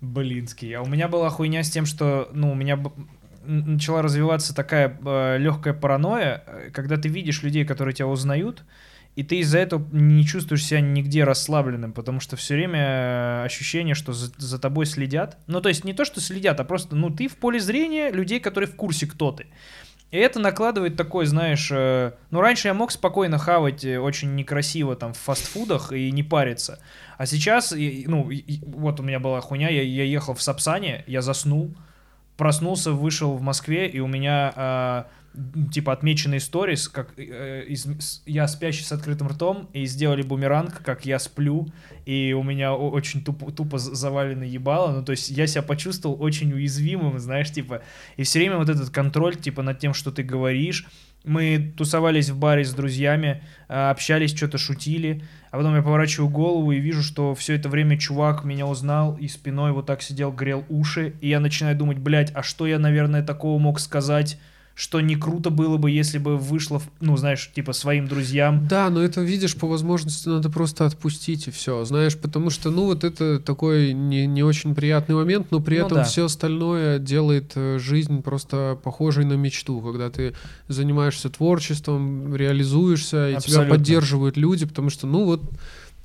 [0.02, 0.74] Блинский.
[0.74, 2.80] А у меня была хуйня с тем, что, ну, у меня
[3.46, 8.64] начала развиваться такая легкая паранойя, э, когда ты видишь людей, которые тебя узнают,
[9.16, 13.96] и ты из-за этого не чувствуешь себя нигде расслабленным, потому что все время э, ощущение,
[13.96, 15.38] что за, за тобой следят.
[15.48, 18.40] Ну, то есть не то, что следят, а просто, ну, ты в поле зрения людей,
[18.40, 19.48] которые в курсе, кто ты.
[20.12, 24.96] И это накладывает такой, знаешь, э, ну раньше я мог спокойно хавать э, очень некрасиво
[24.96, 26.80] там в фастфудах и не париться.
[27.18, 31.04] А сейчас, и- ну, и- вот у меня была хуйня, я, я ехал в Сапсане,
[31.08, 31.74] я заснул,
[32.38, 35.06] проснулся, вышел в Москве, и у меня м,
[35.72, 40.82] типа отмеченные сторис, как э, из- с- я спящий с открытым ртом, и сделали бумеранг,
[40.84, 41.68] как я сплю,
[42.06, 46.54] и у меня очень тупо, тупо завалено ебало, ну то есть я себя почувствовал очень
[46.54, 47.82] уязвимым, знаешь, типа,
[48.18, 50.88] и все время вот этот контроль, типа, над тем, что ты говоришь,
[51.24, 56.72] мы тусовались в баре с друзьями, а, общались, что-то шутили, а потом я поворачиваю голову
[56.72, 60.64] и вижу, что все это время чувак меня узнал и спиной вот так сидел, грел
[60.70, 64.40] уши, и я начинаю думать, блядь, а что я, наверное, такого мог сказать,
[64.76, 68.68] что не круто было бы, если бы вышло, ну, знаешь, типа, своим друзьям.
[68.68, 72.84] Да, но это, видишь, по возможности надо просто отпустить и все, знаешь, потому что, ну,
[72.86, 76.04] вот это такой не, не очень приятный момент, но при Ну этом да.
[76.04, 80.34] все остальное делает э, жизнь просто похожей на мечту, когда ты
[80.68, 83.76] занимаешься творчеством, реализуешься, и тебя Абсолютно.
[83.76, 85.42] поддерживают люди, потому что, ну, вот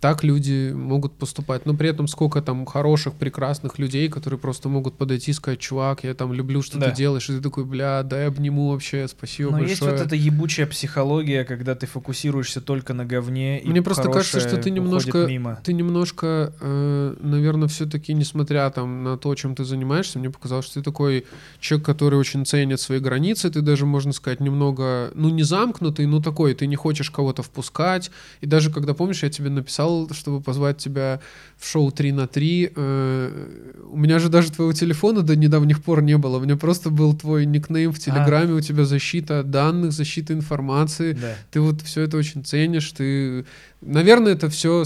[0.00, 1.66] так люди могут поступать.
[1.66, 6.04] Но при этом сколько там хороших, прекрасных людей, которые просто могут подойти и сказать, чувак,
[6.04, 6.88] я там люблю, что Да.
[6.90, 9.70] ты делаешь, и ты такой, бля, дай обниму вообще, спасибо Но большое.
[9.70, 14.40] есть вот эта ебучая психология, когда ты фокусируешься только на говне, и Мне просто кажется,
[14.40, 15.60] что ты немножко, мимо.
[15.62, 20.74] ты немножко, э, наверное, все-таки, несмотря там на то, чем ты занимаешься, мне показалось, что
[20.80, 21.26] ты такой
[21.60, 26.22] человек, который очень ценит свои границы, ты даже, можно сказать, немного, ну, не замкнутый, но
[26.22, 28.10] такой, ты не хочешь кого-то впускать,
[28.40, 31.20] и даже когда, помнишь, я тебе написал написал, чтобы позвать тебя
[31.58, 32.72] в шоу 3 на 3.
[32.74, 36.38] Э, у меня же даже твоего телефона до недавних пор не было.
[36.38, 41.12] У меня просто был твой никнейм в Телеграме, у тебя защита данных, защита информации.
[41.12, 41.34] Да.
[41.50, 43.44] Ты вот все это очень ценишь, ты...
[43.82, 44.84] Наверное, это все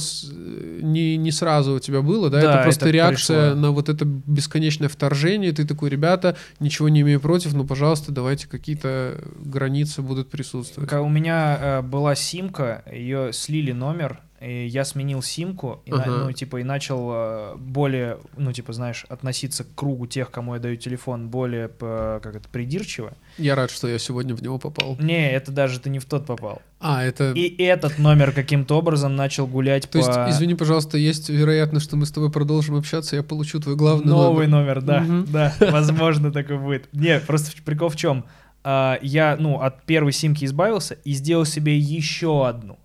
[0.80, 2.40] не, не сразу у тебя было, да?
[2.40, 3.60] Да, это просто это реакция пришло.
[3.60, 5.50] на вот это бесконечное вторжение.
[5.52, 10.92] Ты такой, ребята, ничего не имею против, но, пожалуйста, давайте какие-то границы будут присутствовать.
[10.92, 16.24] У меня э, была симка, ее слили номер, и я сменил симку, и, Ага.
[16.26, 20.60] ну, типа, и начал э, более, ну, типа, знаешь, относиться к кругу тех, кому я
[20.60, 23.14] даю телефон, более, как это, придирчиво.
[23.38, 24.96] Я рад, что я сегодня в него попал.
[25.00, 26.60] Не, это даже ты не в тот попал.
[26.80, 27.32] А, это...
[27.32, 30.04] И этот номер каким-то образом начал гулять То по...
[30.04, 34.06] есть, извини, пожалуйста, есть вероятность, что мы с тобой продолжим общаться, я получу твой главный
[34.06, 34.82] Новый номер.
[34.82, 36.88] номер, да, да, возможно, такой будет.
[36.92, 38.24] Не, просто прикол в чем?
[38.66, 42.78] я, ну, от первой симки избавился и сделал себе еще одну.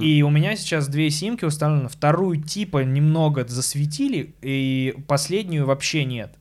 [0.00, 1.88] И у меня сейчас две симки установлены.
[1.88, 6.34] Вторую типа немного засветили, и последнюю вообще нет.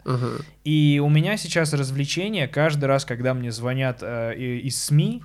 [0.64, 5.24] И у меня сейчас развлечение каждый раз, когда мне звонят э, из СМИ,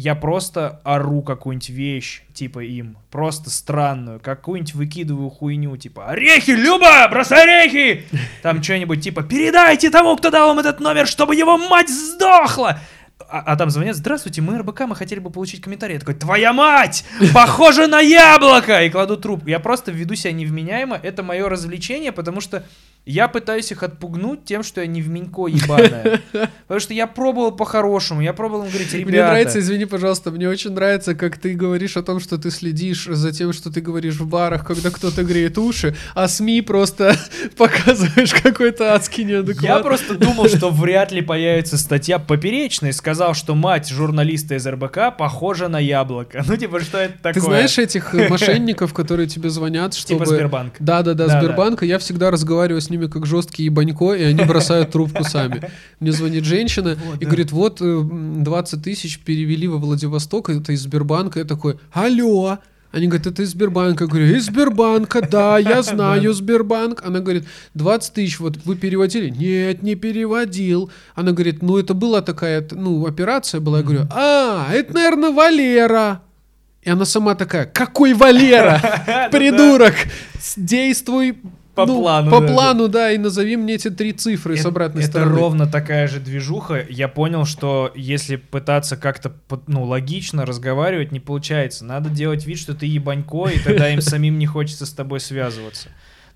[0.00, 7.08] я просто ору какую-нибудь вещь, типа им, просто странную, какую-нибудь выкидываю хуйню, типа «Орехи, Люба,
[7.10, 8.04] бросай орехи!»
[8.42, 12.78] Там что-нибудь типа «Передайте тому, кто дал вам этот номер, чтобы его мать сдохла!»
[13.26, 15.94] А, там звонят, здравствуйте, мы РБК, мы хотели бы получить комментарий.
[15.94, 17.04] Я такой, твоя мать,
[17.34, 18.84] похоже на яблоко!
[18.84, 19.48] И кладу трубку.
[19.48, 22.64] Я просто веду себя невменяемо, это мое развлечение, потому что
[23.08, 26.20] я пытаюсь их отпугнуть тем, что я не в Минько ебаная.
[26.66, 29.10] Потому что я пробовал по-хорошему, я пробовал им говорить, ребята...
[29.10, 33.06] Мне нравится, извини, пожалуйста, мне очень нравится, как ты говоришь о том, что ты следишь
[33.06, 37.16] за тем, что ты говоришь в барах, когда кто-то греет уши, а СМИ просто
[37.56, 39.64] показываешь какой-то адский неадекват.
[39.64, 45.16] Я просто думал, что вряд ли появится статья поперечной, сказал, что мать журналиста из РБК
[45.16, 46.44] похожа на яблоко.
[46.46, 47.32] Ну, типа, что это такое?
[47.32, 50.26] Ты знаешь этих мошенников, которые тебе звонят, чтобы...
[50.26, 50.74] Типа Сбербанк.
[50.78, 51.40] Да-да-да, Да-да.
[51.40, 51.86] Сбербанка.
[51.86, 55.70] Я всегда разговариваю с ними как жесткий ебанько, и они бросают трубку сами.
[56.00, 60.82] Мне звонит женщина и говорит, вот э, м, 20 тысяч перевели во Владивосток, это из
[60.82, 61.38] Сбербанка.
[61.38, 62.58] Я такой, алло.
[62.90, 64.04] Они говорят, это из Сбербанка.
[64.04, 67.02] Я говорю, из Сбербанка, да, я знаю Сбербанк.
[67.04, 67.44] Она говорит,
[67.74, 69.28] 20 тысяч, вот вы переводили?
[69.28, 70.90] Нет, не переводил.
[71.14, 73.78] Она говорит, ну это была такая, ну, операция была.
[73.78, 76.22] Я говорю, а, это, наверное, Валера.
[76.82, 78.80] И она сама такая, какой Валера?
[79.32, 79.94] Придурок!
[80.56, 81.36] Действуй
[81.78, 84.68] По ну, плану, По да, плану, да, и назови мне эти три цифры с Это-
[84.70, 85.36] обратной это стороны.
[85.36, 86.84] ровно такая же движуха.
[86.88, 89.32] Я понял, что если пытаться как-то
[89.68, 91.84] ну, логично разговаривать, не получается.
[91.84, 95.88] Надо делать вид, что ты ебанько, и тогда им самим не хочется с тобой связываться.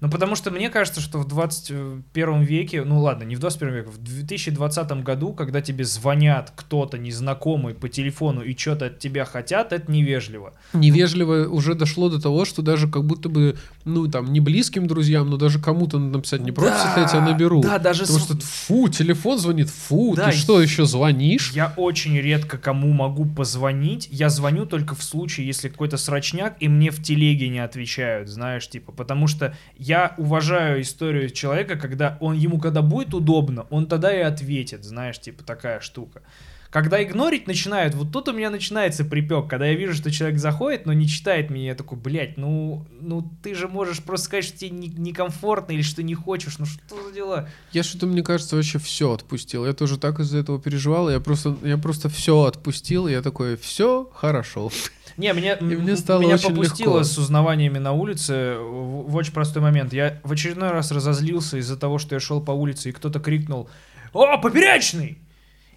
[0.03, 3.89] Ну, потому что мне кажется, что в 21 веке, ну ладно, не в 21 веке,
[3.89, 9.73] в 2020 году, когда тебе звонят кто-то незнакомый по телефону и что-то от тебя хотят,
[9.73, 10.55] это невежливо.
[10.73, 15.31] Невежливо уже дошло до того, что даже как будто бы, ну, там, не близким друзьям,
[15.31, 17.63] но даже кому-то надо написать, не против, если я тебя наберу.
[17.63, 21.53] Да, даже Потому с- что, фу, телефон звонит, фу, Да, ты что, еще звонишь?
[21.53, 24.09] Я очень редко кому могу позвонить.
[24.11, 28.69] Я звоню только в случае, если какой-то срочняк, и мне в телеге не отвечают, знаешь,
[28.69, 34.15] типа, потому что я уважаю историю человека, когда он ему когда будет удобно, он тогда
[34.15, 36.23] и ответит, знаешь, типа такая штука.
[36.73, 40.87] Когда игнорить начинают, вот тут у меня начинается припек, когда я вижу, что человек заходит,
[40.87, 44.57] но не читает меня, я такой, блядь, ну, ну ты же можешь просто сказать, что
[44.57, 47.47] тебе не- некомфортно или что не хочешь, ну что за дела?
[47.73, 49.67] Я что-то, мне кажется, вообще все отпустил.
[49.67, 51.11] Я тоже так из-за этого переживал.
[51.11, 53.07] Я просто, я просто все отпустил.
[53.07, 54.71] и Я такой, все хорошо.
[55.19, 57.05] Не, меня, И мне стало меня очень попустило легко.
[57.05, 59.93] с узнаваниями на улице в, в очень простой момент.
[59.93, 63.69] Я в очередной раз разозлился из-за того, что я шел по улице, и кто-то крикнул
[64.15, 65.19] «О, поперечный!»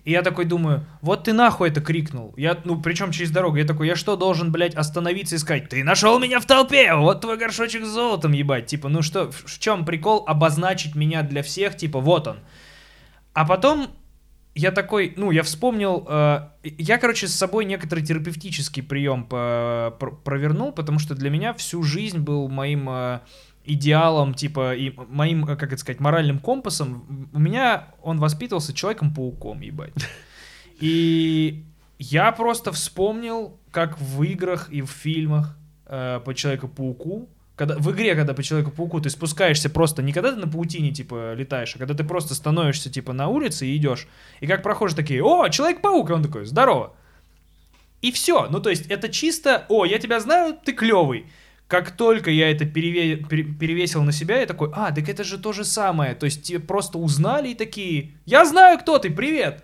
[0.06, 2.34] И я такой думаю, вот ты нахуй это крикнул.
[2.38, 3.58] Я, ну, причем через дорогу.
[3.58, 7.22] Я такой, я что, должен, блядь, остановиться и сказать, ты нашел меня в толпе, вот
[7.22, 8.68] твой горшочек с золотом, ебать.
[8.68, 12.38] Типа, ну что, в, в чем прикол обозначить меня для всех, типа, вот он.
[13.34, 13.88] А потом
[14.54, 20.72] я такой, ну, я вспомнил, э, я, короче, с собой некоторый терапевтический прием пр- провернул,
[20.72, 23.20] потому что для меня всю жизнь был моим э,
[23.66, 27.30] идеалом, типа, и моим, э, как это сказать, моральным компасом.
[27.34, 29.94] У меня он воспитывался Человеком-пауком, ебать.
[30.80, 31.66] И
[31.98, 38.16] я просто вспомнил, как в играх и в фильмах э, по Человеку-пауку, когда, в игре,
[38.16, 41.94] когда по Человеку-пауку ты спускаешься просто, не когда ты на паутине, типа, летаешь, а когда
[41.94, 44.08] ты просто становишься, типа, на улице и идешь,
[44.42, 46.94] и как прохожие такие, о, Человек-паук, и он такой, здорово.
[48.02, 51.26] И все, ну то есть это чисто, о, я тебя знаю, ты клевый.
[51.68, 55.40] Как только я это переве- пере- перевесил на себя, я такой, а, так это же
[55.40, 56.14] то же самое.
[56.14, 59.64] То есть тебе просто узнали и такие, я знаю, кто ты, привет.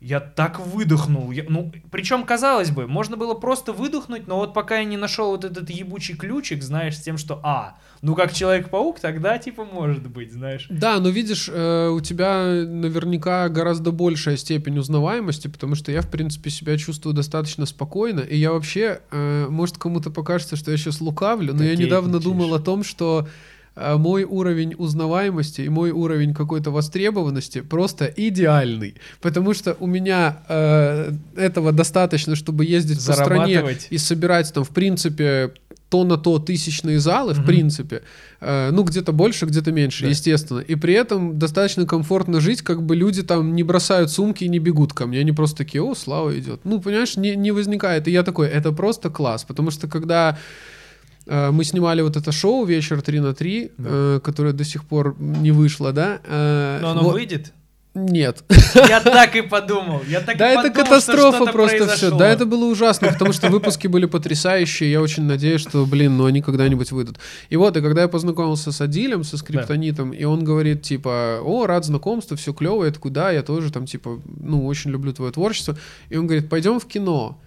[0.00, 1.30] Я так выдохнул.
[1.32, 5.32] Я- ну, причем, казалось бы, можно было просто выдохнуть, но вот пока я не нашел
[5.32, 10.08] вот этот ебучий ключик, знаешь, с тем, что, а, ну как Человек-паук, тогда типа может
[10.08, 10.66] быть, знаешь.
[10.70, 16.08] Да, но видишь, э, у тебя наверняка гораздо большая степень узнаваемости, потому что я, в
[16.08, 21.00] принципе, себя чувствую достаточно спокойно, и я вообще, э, может, кому-то покажется, что я сейчас
[21.00, 23.26] лукавлю, но я Окей, недавно думал о том, что
[23.74, 30.42] э, мой уровень узнаваемости и мой уровень какой-то востребованности просто идеальный, потому что у меня
[30.48, 35.52] э, этого достаточно, чтобы ездить по стране и собирать там, в принципе,
[35.88, 37.46] то на то тысячные залы, в Мгм.
[37.46, 38.02] принципе,
[38.40, 40.10] Э, ну, где-то больше, где-то меньше, Да.
[40.10, 40.60] естественно.
[40.60, 44.58] И при этом достаточно комфортно жить, как бы люди там не бросают сумки и не
[44.60, 45.18] бегут ко мне.
[45.20, 46.60] Они просто такие, о, Слава идет.
[46.64, 48.06] Ну, понимаешь, не, не возникает.
[48.06, 49.44] И я такой, это просто класс.
[49.44, 50.38] Потому что когда
[51.26, 53.88] э, мы снимали вот это шоу «Вечер 3 на 3», Да.
[53.92, 56.20] э, которое до сих пор не вышло, да?
[56.24, 57.52] э, Но оно вот- выйдет?
[57.98, 58.44] Нет.
[58.74, 60.02] Я так и подумал.
[60.08, 61.86] Я так Да, и это подумал, катастрофа что просто все.
[61.86, 62.18] произошло.
[62.18, 64.90] Да, это было ужасно, потому что выпуски были потрясающие.
[64.92, 67.18] Я очень надеюсь, что, блин, ну они когда-нибудь выйдут.
[67.50, 71.66] И вот, и когда я познакомился с Адилем, со скриптонитом, и он говорит, типа, о,
[71.66, 75.32] рад знакомству, все клево, я такой, да, я тоже там, типа, ну, очень люблю твое
[75.32, 75.76] творчество.
[76.10, 77.38] И он говорит, пойдем в кино.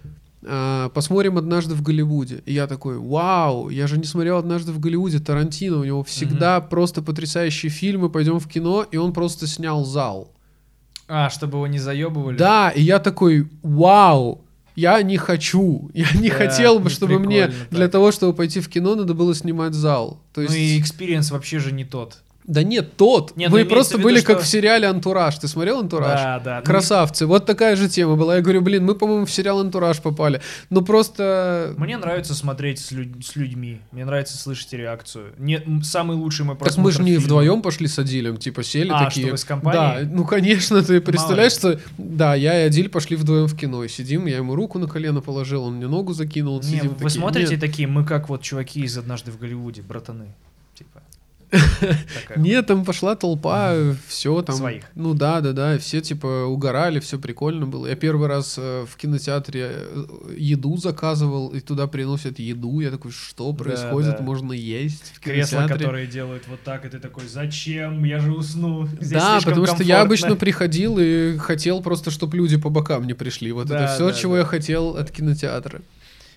[0.44, 2.42] а, Посмотрим однажды в Голливуде.
[2.46, 6.60] И я такой, вау, я же не смотрел однажды в Голливуде Тарантино, у него всегда
[6.60, 10.32] просто потрясающие фильмы, пойдем в кино, и он просто снял зал.
[11.14, 12.38] А, чтобы его не заебывали?
[12.38, 14.40] Да, и я такой, вау,
[14.76, 15.90] я не хочу.
[15.94, 17.92] Я не Да, хотел бы, чтобы мне прикольно для так.
[17.92, 20.18] того, чтобы пойти в кино, надо было снимать зал.
[20.32, 20.54] То есть...
[20.54, 22.22] Ну и experience вообще же не тот.
[22.44, 23.36] Да нет, тот.
[23.36, 25.38] Нет, ну Мы имеется просто виду, были что- как в сериале «Антураж».
[25.38, 26.20] Ты смотрел «Антураж»?
[26.20, 26.56] Да, да.
[26.58, 27.26] Ну, Красавцы.
[27.26, 28.36] Вот такая же тема была.
[28.36, 30.40] Я говорю, блин, мы, по-моему, в сериал «Антураж» попали.
[30.68, 31.74] Ну просто...
[31.78, 33.80] Мне нравится смотреть с, люд- с людьми.
[33.92, 35.32] Мне нравится слышать реакцию.
[35.38, 37.24] Не, самый лучший мой Так просмотр мы же не фильма.
[37.24, 39.30] вдвоем пошли с Адилем, типа сели А, такие.
[39.30, 40.04] вы с компанией?
[40.04, 41.58] Да, ну конечно, ты представляешь, ли.
[41.58, 44.88] что да, я и Адиль пошли вдвоем в кино, и сидим, я ему руку на
[44.88, 47.60] колено положил, он мне ногу закинул, Не, сидим вы такие, смотрите «Нет».
[47.60, 50.26] такие, мы как вот чуваки из «Однажды в Голливуде», братаны.
[52.36, 53.74] Нет, там пошла толпа,
[54.06, 54.56] все там.
[54.56, 54.84] Своих.
[54.94, 57.86] Ну да, да, да, все типа угорали, все прикольно было.
[57.86, 60.04] Я первый раз э, в кинотеатре э,
[60.36, 62.80] еду заказывал, и туда приносят еду.
[62.80, 64.20] Я такой, что происходит?
[64.20, 68.04] Можно есть Кресла, которые делают вот так, и ты такой, зачем?
[68.04, 68.88] Я же усну.
[69.00, 70.00] Да, потому что я комфортно».
[70.00, 73.52] обычно приходил и хотел просто, чтобы люди по бокам не пришли.
[73.52, 75.82] Вот это все, чего я хотел от кинотеатра.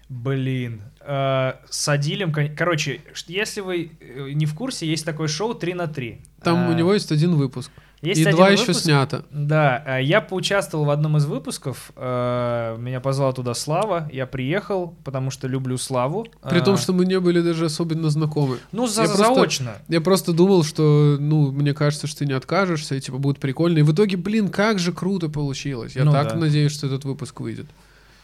[0.10, 0.82] Блин.
[1.02, 5.88] Э, С Адилем, короче, если вы э, не в курсе, есть такое шоу 3 на
[5.88, 6.22] 3.
[6.44, 7.72] Там у него есть один выпуск.
[8.04, 8.82] есть и два еще выпуск.
[8.84, 9.26] снято.
[9.32, 11.92] Да, э, я поучаствовал в одном из выпусков.
[11.96, 14.08] Меня позвал туда Слава.
[14.14, 16.28] Я приехал, потому что люблю Славу.
[16.48, 18.58] При том, что мы не были даже особенно знакомы.
[18.72, 19.74] Ну, за- я просто- заочно.
[19.88, 23.80] Я просто думал, что, ну, мне кажется, что ты не откажешься, и, типа, будет прикольно.
[23.80, 25.96] И в итоге, блин, как же круто получилось.
[25.96, 26.36] Я Ну так да.
[26.36, 27.66] надеюсь, что этот выпуск выйдет.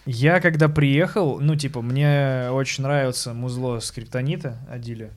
[0.06, 5.12] Я когда приехал, ну, типа, мне очень нравится музло скриптонита Адиля.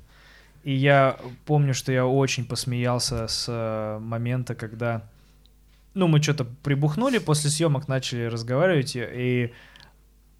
[0.62, 5.02] И я помню, что я очень посмеялся с э, момента, когда...
[5.94, 9.52] Ну, мы что-то прибухнули, после съемок начали разговаривать, и-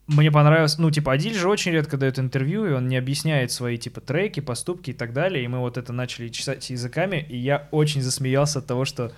[0.07, 0.77] мне понравилось...
[0.79, 4.41] Ну, типа, Адиль же очень редко дает интервью, и он не объясняет свои, типа, треки,
[4.41, 5.45] поступки и так далее.
[5.45, 9.13] И мы вот это начали чесать языками, и я очень засмеялся от того, что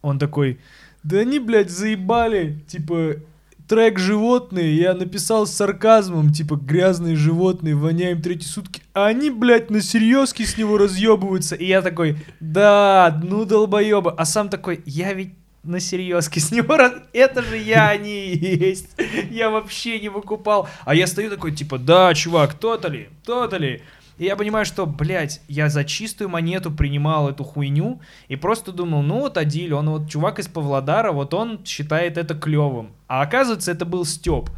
[0.00, 0.58] он такой...
[1.02, 3.16] Да они, блядь, заебали, типа,
[3.68, 9.70] трек «Животные» я написал с сарказмом, типа «Грязные животные, воняем третьи сутки», а они, блядь,
[9.70, 11.54] на серьезке с него разъебываются.
[11.54, 14.12] И я такой, да, ну долбоеба.
[14.16, 16.92] А сам такой, я ведь на серьезке с него раз...
[17.12, 18.88] Это же я, а не есть.
[19.30, 20.68] Я вообще не выкупал.
[20.84, 23.82] А я стою такой, типа, да, чувак, то-то ли, то-то ли.
[24.18, 29.02] И я понимаю, что, блядь, я за чистую монету принимал эту хуйню и просто думал,
[29.02, 32.92] ну вот Адиль, он вот чувак из Павлодара, вот он считает это клевым.
[33.06, 34.50] А оказывается, это был Степ.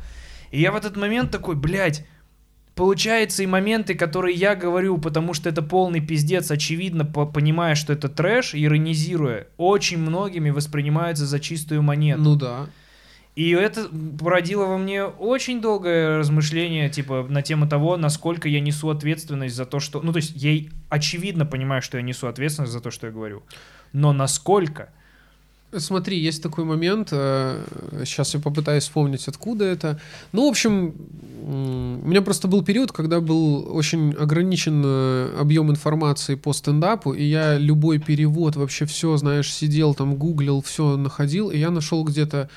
[0.51, 2.07] И я в этот момент такой, блядь,
[2.74, 7.93] получается и моменты, которые я говорю, потому что это полный пиздец, очевидно, по- понимая, что
[7.93, 12.23] это трэш, иронизируя, очень многими воспринимаются за чистую монету.
[12.23, 12.66] Ну да.
[13.36, 13.89] И это
[14.19, 19.66] породило во мне очень долгое размышление, типа, на тему того, насколько я несу ответственность за
[19.66, 20.02] то, что...
[20.02, 23.43] Ну, то есть, я очевидно понимаю, что я несу ответственность за то, что я говорю.
[23.93, 24.90] Но насколько?
[25.77, 30.01] Смотри, есть такой момент, сейчас я попытаюсь вспомнить, откуда это.
[30.32, 30.94] Ну, в общем,
[31.43, 37.23] у меня просто был период, когда был очень ограничен э, объем информации по стендапу, и
[37.23, 42.51] я любой перевод, вообще все, знаешь, сидел там, гуглил, все находил, и я нашел где-то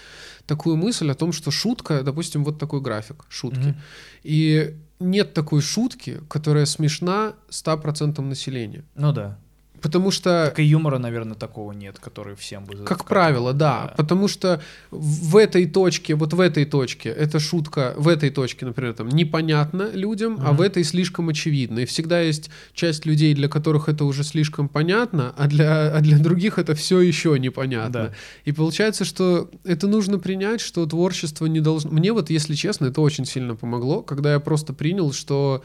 [0.45, 3.59] такую мысль о том, что шутка, допустим, вот такой график шутки.
[3.59, 3.75] Мгм.
[4.23, 8.83] И нет такой шутки, которая смешна 100% населения.
[8.95, 9.37] Ну да.
[9.83, 10.45] Потому что...
[10.47, 12.77] Так и юмора, наверное, такого нет, который всем бы...
[12.85, 13.93] Как правило, да, Да.
[13.97, 18.93] Потому что в этой точке, вот в этой точке, эта шутка, в этой точке, например,
[18.93, 20.57] там, непонятно людям, а Мгм.
[20.57, 21.79] в этой слишком очевидно.
[21.79, 26.17] И всегда есть часть людей, для которых это уже слишком понятно, а для, а для
[26.17, 27.89] других это все еще непонятно.
[27.93, 28.11] Да.
[28.45, 31.91] И получается, что это нужно принять, что творчество не должно...
[31.91, 35.63] Мне вот, если честно, это очень сильно помогло, когда я просто принял, что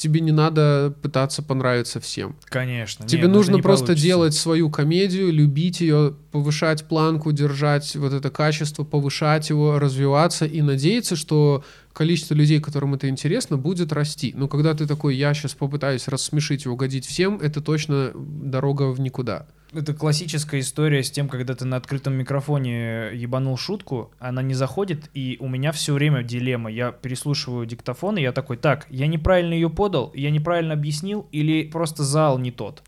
[0.00, 2.34] тебе не надо пытаться понравиться всем.
[2.46, 3.06] Конечно.
[3.06, 4.06] Тебе не, ну нужно просто получится.
[4.06, 10.62] делать свою комедию, любить ее, повышать планку, держать вот это качество, повышать его, развиваться и
[10.62, 14.32] надеяться, что количество людей, которым это интересно, будет расти.
[14.34, 19.00] Но когда ты такой, я сейчас попытаюсь рассмешить и угодить всем, это точно дорога в
[19.00, 19.46] никуда.
[19.72, 25.08] Это классическая история с тем, когда ты на открытом микрофоне ебанул шутку, она не заходит,
[25.14, 26.72] и у меня все время дилемма.
[26.72, 31.70] Я переслушиваю диктофон, и я такой, так, я неправильно ее подал, я неправильно объяснил, или
[31.70, 32.82] просто зал не тот.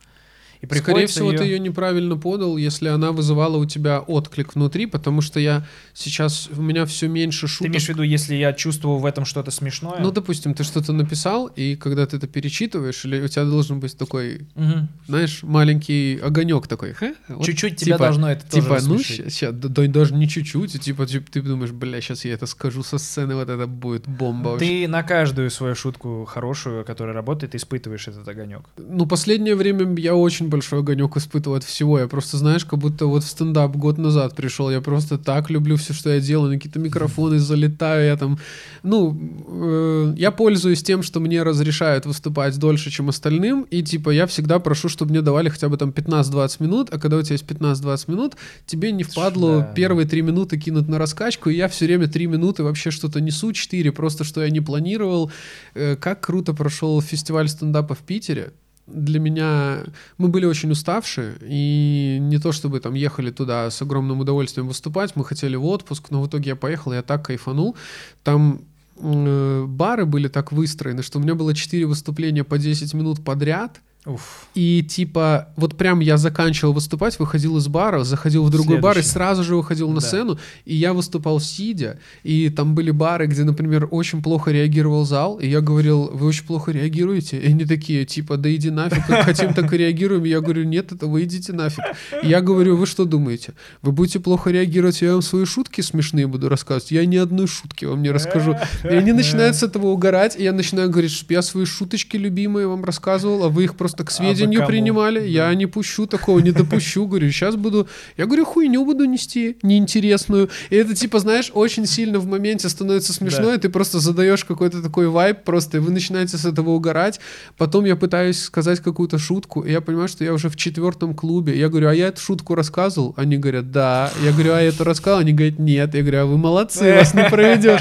[0.62, 4.86] И Скорее всего, её- ты ее неправильно подал, если она вызывала у тебя отклик внутри,
[4.86, 7.66] потому что я сейчас, у меня все меньше Ты шуток.
[7.68, 9.98] имеешь в виду, если я чувствую в этом что-то смешное?
[10.00, 13.96] Ну, допустим, ты что-то написал, и когда ты это перечитываешь, или у тебя должен быть
[13.98, 14.88] такой Мгм.
[15.08, 16.92] знаешь, маленький огонек такой.
[16.92, 19.32] «Ха?» Вот Чуть-чуть тебя типа- должно это тоже Типа, ну, рассмешить.
[19.32, 22.98] сейчас, даже не чуть-чуть, и типа, типа, ты думаешь, бля, сейчас я это скажу со
[22.98, 24.66] сцены, вот это будет бомба вообще.
[24.84, 28.62] Ты на каждую свою шутку хорошую, которая работает, испытываешь этот огонек.
[28.76, 31.98] Ну, последнее время я очень большой огонек испытываю от всего.
[31.98, 34.70] Я просто, знаешь, как будто вот в стендап год назад пришел.
[34.70, 36.50] Я просто так люблю все, что я делаю.
[36.50, 38.06] На какие-то микрофоны залетаю.
[38.06, 38.38] Я там...
[38.82, 39.18] Ну,
[39.48, 43.66] э, я пользуюсь тем, что мне разрешают выступать дольше, чем остальным.
[43.70, 46.88] И, типа, я всегда прошу, чтобы мне давали хотя бы там 15-20 минут.
[46.92, 49.72] А когда у тебя есть 15-20 минут, тебе не впадло Да.
[49.74, 51.50] первые 3 минуты кинуть на раскачку.
[51.50, 53.52] И я все время 3 минуты вообще что-то несу.
[53.52, 55.30] 4 просто, что я не планировал.
[55.74, 58.52] Э, Как круто прошел фестиваль стендапа в Питере
[58.92, 59.84] для меня
[60.18, 65.16] мы были очень уставшие и не то чтобы там ехали туда с огромным удовольствием выступать,
[65.16, 67.76] мы хотели в отпуск, но в итоге я поехал, я так кайфанул.
[68.22, 68.62] Там
[68.96, 73.80] э, бары были так выстроены, что у меня было 4 выступления по 10 минут подряд.
[74.04, 74.46] Уф.
[74.54, 78.94] И типа, вот прям я заканчивал выступать, выходил из бара, заходил в другой бар и
[78.94, 79.12] Следующий.
[79.12, 80.06] сразу же выходил на Да.
[80.06, 80.38] сцену.
[80.64, 85.46] И я выступал сидя, и там были бары, где, например, очень плохо реагировал зал, и
[85.48, 87.38] я говорил, вы очень плохо реагируете.
[87.38, 90.24] И они такие, типа, да иди нафиг, как хотим, так и реагируем.
[90.24, 91.84] И я говорю, нет, это вы идите нафиг.
[92.24, 93.52] И я говорю, вы что думаете?
[93.82, 96.90] Вы будете плохо реагировать, я вам свои шутки смешные буду рассказывать?
[96.90, 98.56] Я ни одной шутки вам не расскажу.
[98.82, 102.66] И они начинают с этого угорать, и я начинаю говорить, что я свои шуточки любимые
[102.66, 104.68] вам рассказывал, а вы их просто к вы сведению кому?
[104.70, 105.20] принимали.
[105.20, 105.24] Да.
[105.26, 107.06] Я не пущу такого, не допущу.
[107.06, 107.88] Говорю, сейчас буду...
[108.16, 110.48] Я говорю, хуйню буду нести, неинтересную.
[110.70, 113.54] И это, типа, знаешь, очень сильно в моменте становится смешно, Да.
[113.54, 117.20] и ты просто задаешь какой-то такой вайб просто, и вы начинаете с этого угорать.
[117.56, 121.58] Потом я пытаюсь сказать какую-то шутку, и я понимаю, что я уже в четвертом клубе.
[121.58, 123.14] Я говорю, а я эту шутку рассказывал?
[123.16, 124.10] Они говорят, да.
[124.22, 125.18] Я говорю, а я это рассказал?
[125.20, 125.94] Они говорят, нет.
[125.94, 127.80] Я говорю, а вы молодцы, вас не проведешь.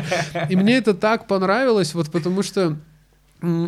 [0.50, 2.78] И мне это так понравилось, вот потому что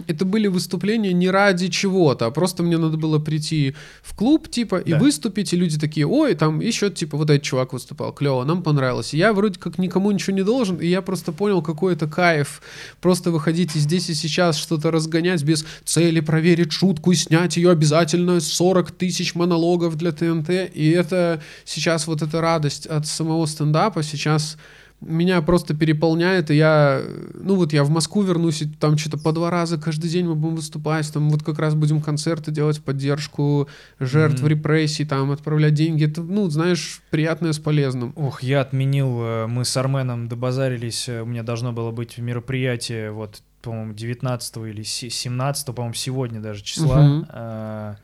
[0.08, 4.78] это были выступления не ради чего-то, а просто мне надо было прийти в клуб, типа,
[4.78, 5.00] и Да.
[5.00, 9.14] выступить, и люди такие, ой, там еще, типа, вот этот чувак выступал, клево, нам понравилось.
[9.14, 12.62] И я вроде как никому ничего не должен, и я просто понял, какой это кайф
[13.02, 17.72] просто выходить и здесь и сейчас что-то разгонять без цели проверить шутку и снять ее
[17.72, 20.50] обязательно 40 тысяч монологов для ТНТ.
[20.74, 24.58] И это сейчас вот эта радость от самого стендапа сейчас
[25.06, 27.02] меня просто переполняет, и я,
[27.34, 30.36] ну вот я в Москву вернусь, и там что-то по два раза каждый день мы
[30.36, 33.68] будем выступать, там вот как раз будем концерты делать в поддержку
[34.00, 34.48] жертв Мгм.
[34.50, 38.14] репрессий, там отправлять деньги, это, ну, знаешь, приятное с полезным.
[38.16, 43.12] Ох, я отменил, э, мы с Арменом добазарились, э, у меня должно было быть мероприятие,
[43.12, 47.26] вот, по-моему, 19 или се- 17, по-моему, сегодня даже числа, Мгм.
[47.30, 47.96] э,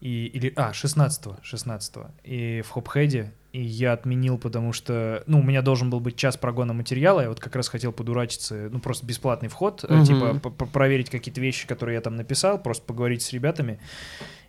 [0.00, 5.42] и, или, а, 16 16 и в Хопхеде, и я отменил, потому что, ну, у
[5.42, 9.06] меня должен был быть час прогона материала, я вот как раз хотел подурачиться, ну, просто
[9.06, 10.04] бесплатный вход, Мгм.
[10.04, 10.34] типа,
[10.72, 13.78] проверить какие-то вещи, которые я там написал, просто поговорить с ребятами,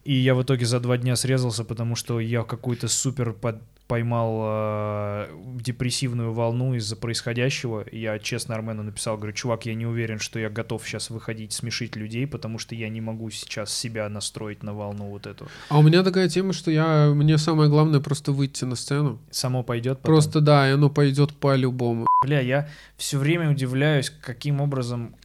[0.08, 4.42] и я в итоге за два дня срезался, потому что я какую-то супер под- поймал
[4.46, 5.28] э,
[5.62, 7.86] депрессивную волну из-за происходящего.
[7.92, 11.98] Я честно Армену написал, говорю, чувак, я не уверен, что я готов сейчас выходить, смешить
[11.98, 15.48] людей, потому что я не могу сейчас себя настроить на волну вот эту.
[15.68, 19.20] А у меня такая тема, что я, мне самое главное просто выйти на сцену.
[19.30, 19.98] Само пойдет.
[20.00, 20.14] потом.
[20.14, 22.08] Просто да, и оно пойдет по-любому.
[22.24, 25.16] Бля, я все время удивляюсь, каким образом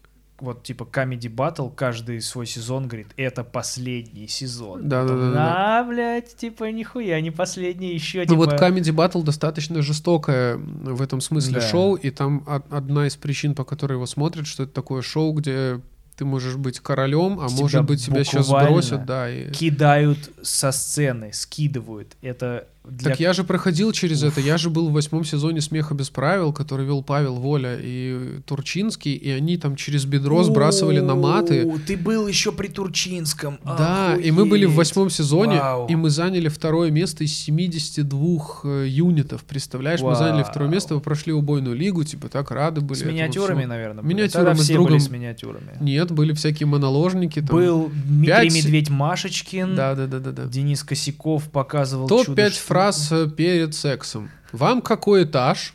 [0.43, 4.89] вот типа Comedy Battle каждый свой сезон говорит, это последний сезон.
[4.89, 5.79] Да, да, да, да.
[5.79, 8.37] А, блядь, типа, нихуя, не последний, еще, Ну типа...
[8.37, 11.61] вот Comedy Battle достаточно жестокое в этом смысле Да.
[11.69, 15.33] шоу, и там од- одна из причин, по которой его смотрят, что это такое шоу,
[15.33, 15.81] где
[16.15, 19.31] Ты можешь быть королем, а Тебя может быть тебя сейчас сбросят, да.
[19.31, 19.51] И...
[19.51, 22.17] Кидают со сцены, скидывают.
[22.21, 23.11] Это для...
[23.11, 24.41] Так я же проходил через это.
[24.41, 29.15] Я же был в восьмом сезоне «Смеха без правил», который вел Павел Воля и Турчинский,
[29.15, 31.65] и они там через бедро сбрасывали на маты.
[31.65, 33.61] О, Ты был еще при Турчинском.
[33.65, 34.79] Да, и мы были в Охуеть.
[34.79, 35.87] восьмом сезоне, Вау.
[35.87, 38.19] и мы заняли второе место из 72
[38.65, 39.45] э, юнитов.
[39.45, 40.75] Представляешь, мы заняли второе Вау.
[40.75, 42.99] место, мы прошли убойную лигу, типа так рады были.
[42.99, 44.03] С миниатюрами, наверное.
[44.03, 44.15] были.
[44.15, 44.93] Миниатюрами Тогда с все другом.
[44.93, 45.77] были с миниатюрами.
[45.81, 47.41] Нет, были всякие моноложники.
[47.41, 47.57] Там.
[47.57, 49.77] Был Дмитрий Медведь Машечкин.
[49.77, 50.45] Да, да, да, да, да.
[50.47, 52.72] Денис Косяков показывал Топ-5 чудо-штуку.
[52.73, 54.31] Фраз э, перед сексом.
[54.53, 55.75] Вам какой этаж?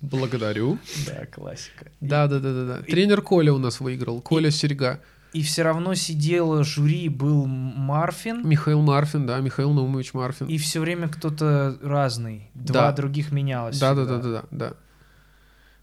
[0.00, 0.78] Благодарю.
[1.06, 1.86] Да, классика.
[2.00, 2.82] Да, да, да, да, да.
[2.82, 4.20] Тренер Коля у нас выиграл.
[4.20, 5.00] Коля Серега.
[5.32, 10.46] И все равно сидело жюри, был Марфин, Михаил Марфин, да, Михаил Наумович Марфин.
[10.46, 12.50] и все время кто-то разный.
[12.54, 12.92] Два Да.
[12.92, 13.78] других менялось.
[13.78, 14.72] Да, да, да, да, да, да.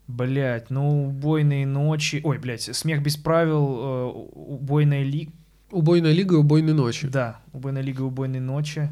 [0.08, 2.22] Блять, ну убойные ночи.
[2.24, 5.32] Ой, блять, смех без правил, э, убойная лига.
[5.72, 7.08] Убойная лига и убойные ночи.
[7.08, 8.90] Да, убойная лига, убойные ночи.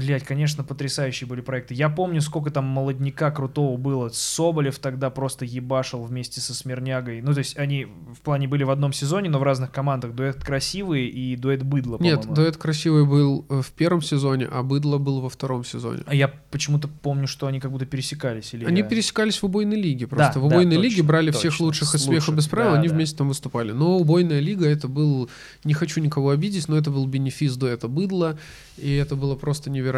[0.00, 1.74] Блять, конечно, потрясающие были проекты.
[1.74, 4.08] Я помню, сколько там молодняка крутого было.
[4.12, 7.20] Соболев тогда просто ебашил вместе со Смирнягой.
[7.20, 10.14] Ну, то есть они в плане были в одном сезоне, но в разных командах.
[10.14, 12.34] Дуэт красивый и дуэт быдло, Нет, по-моему.
[12.34, 16.02] дуэт красивый был э, в первом сезоне, а быдло был во втором сезоне.
[16.06, 18.54] А я почему-то помню, что они как будто пересекались.
[18.54, 20.06] Или Они я- пересекались в убойной лиге.
[20.06, 21.66] Просто Да, в да, убойной точно, лиге брали всех точно.
[21.66, 22.94] лучших из смеха без правил, да, они да.
[22.94, 23.72] вместе там выступали.
[23.72, 25.28] Но убойная лига это был,
[25.64, 28.38] не хочу никого обидеть, но это был бенефис дуэта быдла,
[28.78, 29.89] и это было просто невероятно.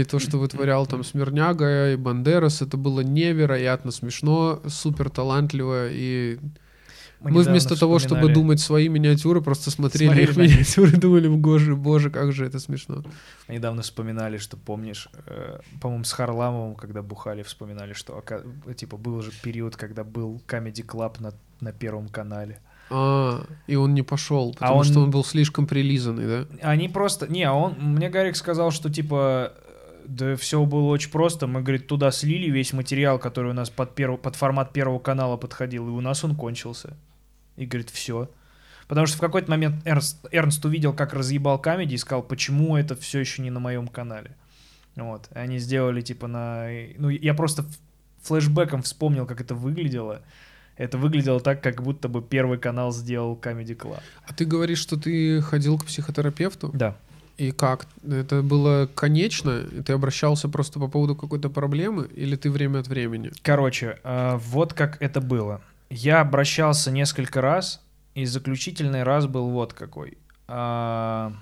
[0.00, 5.88] И то, что вытворял там Смирняга и Бандерас, это было невероятно смешно, супер талантливо.
[5.90, 6.38] И
[7.20, 10.50] мы, недавно вместо того, чтобы думать свои миниатюры, просто смотрели, Смотрели их них.
[10.52, 13.02] миниатюры и думали, боже, боже, как же это смешно.
[13.48, 18.22] Недавно вспоминали, что помнишь, э, по-моему, с Харламовым, когда бухали, вспоминали, что
[18.76, 22.60] типа был же период, когда был Comedy Club на, на Первом канале.
[22.90, 26.46] А, и он не пошел, А потому он- что он был слишком прилизанный, да?
[26.62, 27.26] Они просто...
[27.30, 27.74] Не, он...
[27.78, 29.52] Мне Гарик сказал, что типа...
[30.06, 31.46] Да все было очень просто.
[31.46, 35.36] Мы, говорит, туда слили весь материал, который у нас под, перв- под формат Первого канала
[35.36, 36.96] подходил, и у нас он кончился.
[37.56, 38.30] И говорит, все.
[38.86, 42.96] Потому что в какой-то момент Эрнст, Эрнст увидел, как разъебал камеди, и сказал, почему это
[42.96, 44.34] все еще не на моем канале.
[44.96, 45.28] Вот.
[45.34, 46.68] И они сделали типа на...
[46.96, 47.66] Ну, я просто
[48.22, 50.22] флешбеком вспомнил, как это выглядело.
[50.78, 54.00] Это выглядело так, как будто бы Первый канал сделал Comedy Club.
[54.26, 56.70] А ты говоришь, что ты ходил к психотерапевту?
[56.72, 56.96] Да.
[57.36, 57.86] И как?
[58.08, 59.60] Это было конечно?
[59.62, 62.08] Ты обращался просто по поводу какой-то проблемы?
[62.14, 63.32] Или ты время от времени?
[63.42, 65.60] Короче, э, вот как это было.
[65.90, 67.82] Я обращался несколько раз,
[68.14, 70.18] и заключительный раз был вот какой.
[70.46, 71.32] А,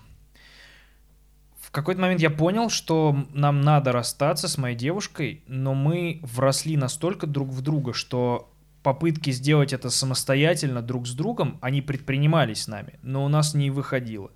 [1.60, 6.76] В какой-то момент я понял, что нам надо расстаться с моей девушкой, но мы вросли
[6.76, 8.50] настолько друг в друга, что
[8.86, 14.30] попытки сделать это самостоятельно друг с другом, они предпринимались нами, но у нас не выходило.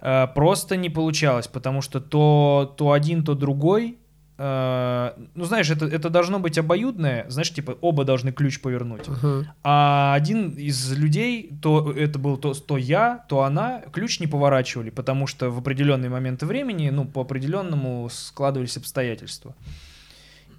[0.00, 3.98] Э, Просто не получалось, потому что то, то один, то другой
[4.38, 9.08] э, ну, знаешь, это, это должно быть обоюдное, знаешь, типа оба должны ключ повернуть.
[9.08, 9.52] Ага.
[9.64, 14.90] А один из людей, то это был то, то я, то она, ключ не поворачивали,
[14.90, 19.56] потому что в определенные моменты времени, ну, по определенному складывались обстоятельства.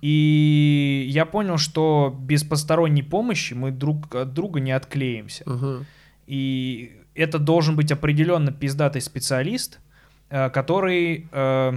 [0.02, 5.44] И я понял, что без посторонней помощи мы друг от друга не отклеимся.
[5.46, 5.86] Ага.
[6.28, 9.80] И это должен быть определенно пиздатый специалист,
[10.30, 11.74] э, который э,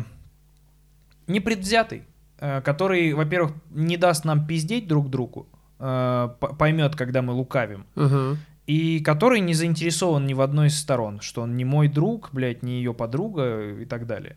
[1.26, 2.02] не предвзятый,
[2.38, 5.46] э, который, во-первых, не даст нам пиздеть друг другу,
[5.78, 6.28] э,
[6.58, 8.36] поймет, когда мы лукавим, Ага.
[8.66, 12.62] и который не заинтересован ни в одной из сторон, что он не мой друг, блядь,
[12.62, 14.36] не ее подруга и так далее.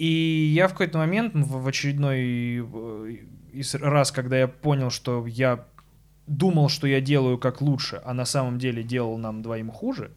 [0.00, 2.64] И я в какой-то момент, в в очередной
[3.52, 5.66] э, раз, когда я понял, что я
[6.26, 10.12] думал, что я делаю как лучше, а на самом деле делал нам двоим хуже,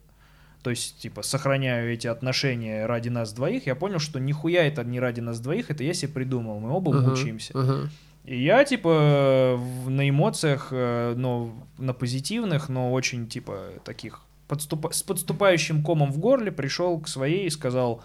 [0.62, 5.02] то есть, типа, сохраняю эти отношения ради нас двоих, я понял, что нихуя это не
[5.02, 7.52] ради нас двоих, это я себе придумал, мы оба ага, мучаемся.
[7.54, 7.90] Ага.
[8.24, 15.04] И я, типа, на эмоциях, э, но на позитивных, но очень, типа, таких, подступа- с
[15.04, 18.02] подступающим комом в горле пришел к своей и сказал,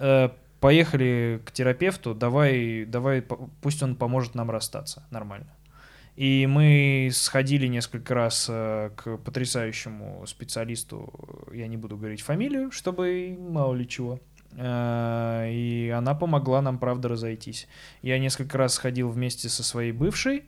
[0.00, 0.30] «Э,
[0.60, 3.22] поехали к терапевту, давай, давай,
[3.62, 5.52] пусть он поможет нам расстаться нормально.
[6.16, 11.12] И мы сходили несколько раз э, к потрясающему специалисту,
[11.52, 14.18] я не буду говорить фамилию, чтобы мало ли чего.
[14.52, 17.68] Э, И она помогла нам, правда, разойтись.
[18.00, 20.44] Я несколько раз сходил вместе со своей бывшей,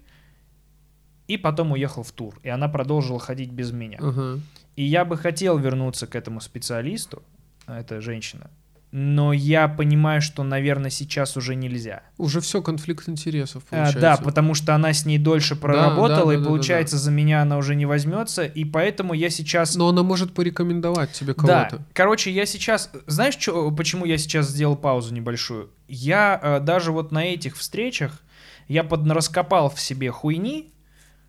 [1.27, 2.41] и потом уехал в тур.
[2.43, 3.99] И она продолжила ходить без меня.
[4.01, 4.41] Ага.
[4.77, 7.23] И я бы хотел вернуться к этому специалисту,
[7.67, 8.51] а это женщина,
[8.90, 12.02] но я понимаю, что, наверное, сейчас уже нельзя.
[12.16, 14.01] Уже все, конфликт интересов, А, получается.
[14.01, 17.43] да, потому что она с ней дольше проработала, да, и да, да, получается, за меня
[17.43, 19.77] она уже не возьмется, и поэтому я сейчас...
[19.77, 21.86] Но она может порекомендовать тебе Да, кого-то.
[21.93, 22.90] короче, я сейчас...
[23.06, 25.70] Знаешь, чё- почему я сейчас сделал паузу небольшую?
[25.86, 28.23] Я э, даже вот на этих встречах,
[28.69, 30.73] я подраскопал в себе хуйни,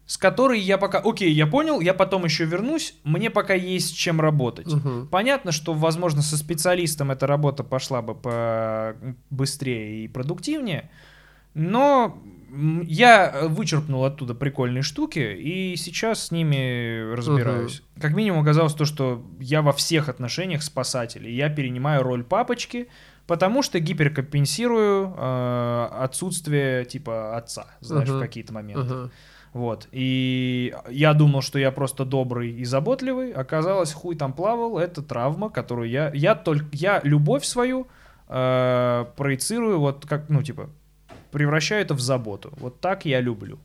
[0.09, 0.97] с которой я пока...
[0.97, 4.65] Окей, я понял, я потом еще вернусь, мне пока есть с чем работать.
[4.65, 5.07] Мгм.
[5.07, 8.95] Понятно, что, возможно, со специалистом эта работа пошла бы по
[9.29, 10.89] быстрее и продуктивнее,
[11.53, 12.17] но
[12.81, 17.83] я вычерпнул оттуда прикольные штуки и сейчас с ними разбираюсь.
[18.01, 22.87] Как минимум оказалось то, что я во всех отношениях спасатель, и я перенимаю роль папочки,
[23.27, 28.21] потому что гиперкомпенсирую э, отсутствие типа отца, знаешь, в Ага.
[28.25, 28.81] какие-то моменты.
[28.91, 29.11] Ага.
[29.53, 29.87] Вот.
[29.91, 33.31] И я думал, что я просто добрый и заботливый.
[33.31, 34.77] Оказалось, хуй там плавал.
[34.77, 36.11] Это травма, которую я...
[36.13, 36.67] Я только...
[36.71, 37.87] Я любовь свою
[38.27, 40.29] э, проецирую вот как...
[40.29, 40.69] Ну, типа,
[41.31, 42.53] превращаю это в заботу.
[42.57, 43.59] Вот так я люблю.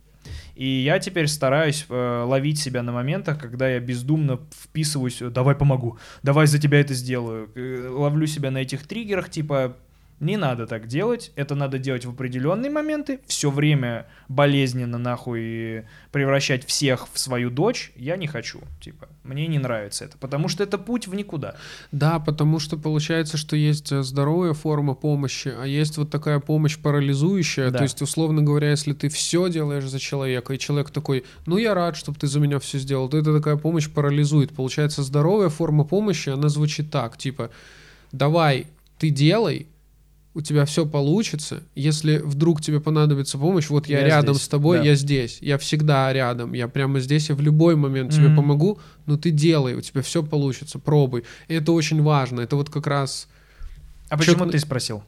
[0.55, 5.99] И я теперь стараюсь э, ловить себя на моментах, когда я бездумно вписываюсь, давай помогу,
[6.23, 7.51] давай за тебя это сделаю.
[7.55, 9.77] Э, ловлю себя на этих триггерах, типа,
[10.21, 16.65] не надо так делать, это надо делать в определенные моменты, все время болезненно нахуй превращать
[16.67, 20.79] всех в свою дочь, я не хочу, типа, мне не нравится это, потому что это
[20.79, 21.57] путь в никуда.
[21.93, 26.79] Да, потому что получается, что есть э, здоровая форма помощи, а есть вот такая помощь
[26.79, 27.71] парализующая.
[27.71, 27.79] Да.
[27.79, 31.75] То есть, условно говоря, если ты все делаешь за человека, и человек такой, ну я
[31.75, 34.55] рад, чтобы ты за меня все сделал, то это такая помощь парализует.
[34.55, 37.51] Получается, здоровая форма помощи, она звучит так, типа,
[38.13, 38.67] давай,
[38.99, 39.67] ты делай,
[40.35, 41.63] у тебя все получится.
[41.77, 44.85] Если вдруг тебе понадобится помощь, вот я, Я рядом здесь, с тобой, да.
[44.85, 48.37] я здесь, я всегда рядом, я прямо здесь, я в любой момент тебе Мгм.
[48.37, 51.23] помогу, но ты делай, у тебя все получится, пробуй.
[51.49, 52.41] И это очень важно.
[52.41, 53.29] Это вот как раз.
[54.09, 55.03] А почему Чё-то- ты спросил?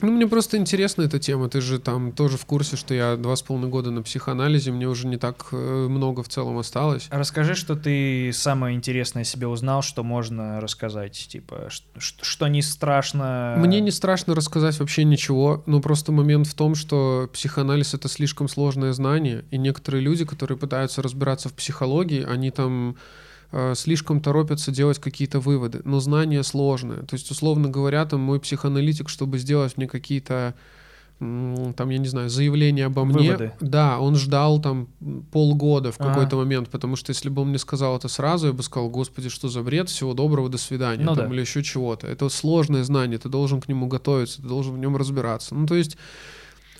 [0.00, 1.48] Ну, мне просто интересна эта тема.
[1.48, 4.88] Ты же там тоже в курсе, что я два с половиной года на психоанализе, мне
[4.88, 5.56] уже не так э,
[5.88, 7.06] много в целом осталось.
[7.10, 13.54] Расскажи, что ты самое интересное себе узнал, что можно рассказать, типа, ш- что не страшно.
[13.58, 18.48] Мне не страшно рассказать вообще ничего, но просто момент в том, что психоанализ это слишком
[18.48, 22.96] сложное знание, и некоторые люди, которые пытаются разбираться в психологии, они там
[23.74, 25.80] слишком торопятся делать какие-то выводы.
[25.84, 27.02] Но знание сложное.
[27.02, 30.54] То есть, условно говоря, там мой психоаналитик, чтобы сделать мне какие-то
[31.20, 33.28] там, я не знаю, заявления обо мне.
[33.30, 33.52] Выводы.
[33.60, 34.88] Да, он ждал там
[35.30, 36.08] полгода в Ага.
[36.10, 39.28] какой-то момент, потому что если бы он мне сказал это сразу, я бы сказал, господи,
[39.28, 41.34] что за бред, всего доброго, до свидания, Ну там, да.
[41.34, 42.08] или еще чего-то.
[42.08, 45.54] Это сложное знание, ты должен к нему готовиться, ты должен в нем разбираться.
[45.54, 45.96] Ну, то есть,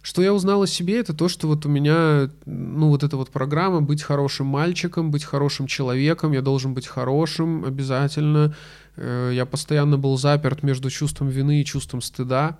[0.04, 3.30] что я узнал о себе, это то, что вот у меня, ну, вот эта вот
[3.30, 8.54] программа быть хорошим мальчиком, быть хорошим человеком, я должен быть хорошим обязательно.
[8.96, 12.58] Э, Я постоянно был заперт между чувством вины и чувством стыда.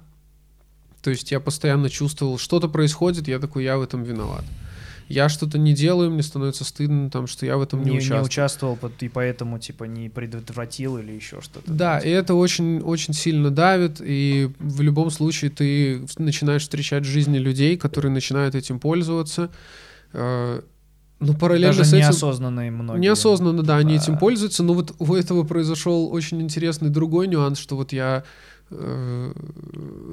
[1.02, 4.44] То есть я постоянно чувствовал, что-то происходит, я такой, я в этом виноват.
[5.08, 8.76] Я что-то не делаю, мне становится стыдно, там, что я в этом не, не, участвовал,
[8.76, 11.70] под- и поэтому, типа, не предотвратил или еще что-то.
[11.70, 17.08] Да, и это очень, очень сильно давит, и в любом случае ты начинаешь встречать в
[17.08, 19.50] жизни людей, которые начинают этим пользоваться.
[20.12, 20.62] Э,
[21.20, 22.06] Но параллельно Даже с этим...
[22.06, 23.00] неосознанные многие.
[23.00, 24.02] Неосознанно, да, они Да.
[24.02, 28.24] этим пользуются, но вот у этого произошел очень интересный другой нюанс, что вот я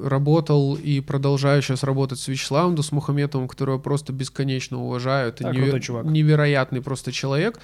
[0.04, 5.28] работал и продолжаю сейчас работать с Вячеславом Дусмухаметовым, которого просто бесконечно уважаю.
[5.28, 6.06] Это Да, крутой чувак.
[6.06, 7.58] невероятный просто человек.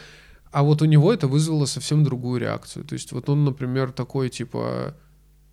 [0.51, 2.85] А вот у него это вызвало совсем другую реакцию.
[2.85, 4.95] То есть вот он, например, такой типа...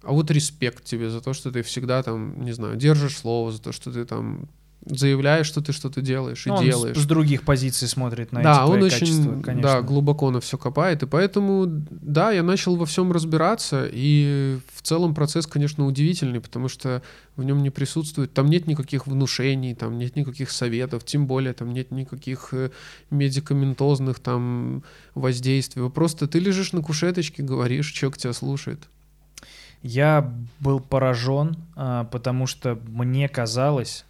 [0.03, 3.61] А вот респект тебе за то, что ты всегда там, не знаю, держишь слово, за
[3.61, 4.47] то, что ты там
[4.85, 6.97] заявляешь, что ты что-то делаешь и Ну, он с- делаешь.
[6.97, 9.61] С, других позиций смотрит на Да, эти он очень качества, конечно.
[9.61, 14.81] да, глубоко на все копает, и поэтому, да, я начал во всем разбираться, и в
[14.83, 17.01] целом процесс, конечно, удивительный, потому что
[17.35, 21.73] в нем не присутствует, там нет никаких внушений, там нет никаких советов, тем более там
[21.73, 22.69] нет никаких э,
[23.09, 24.83] медикаментозных там
[25.15, 25.89] воздействий.
[25.89, 28.79] Просто ты лежишь на кушеточке, говоришь, человек тебя слушает.
[29.81, 34.05] Я был поражен, а, потому что мне казалось,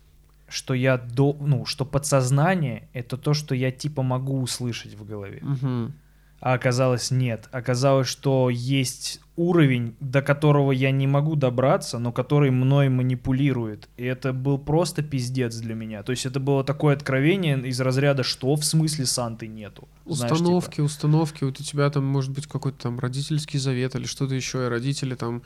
[0.48, 5.40] что я до, ну, что подсознание это то, что я типа могу услышать в голове.
[5.42, 5.94] Мгм.
[6.40, 7.48] А оказалось нет.
[7.52, 13.90] Оказалось, что есть уровень, до которого я не могу добраться, но который мной манипулирует.
[13.98, 16.04] И это был просто пиздец для меня.
[16.04, 19.88] То есть это было такое откровение из разряда, что в смысле Санты нету.
[20.06, 20.34] Знаешь, типа.
[20.34, 24.66] Установки, установки, вот у тебя там может быть какой-то там родительский завет или что-то еще,
[24.66, 25.42] и родители там,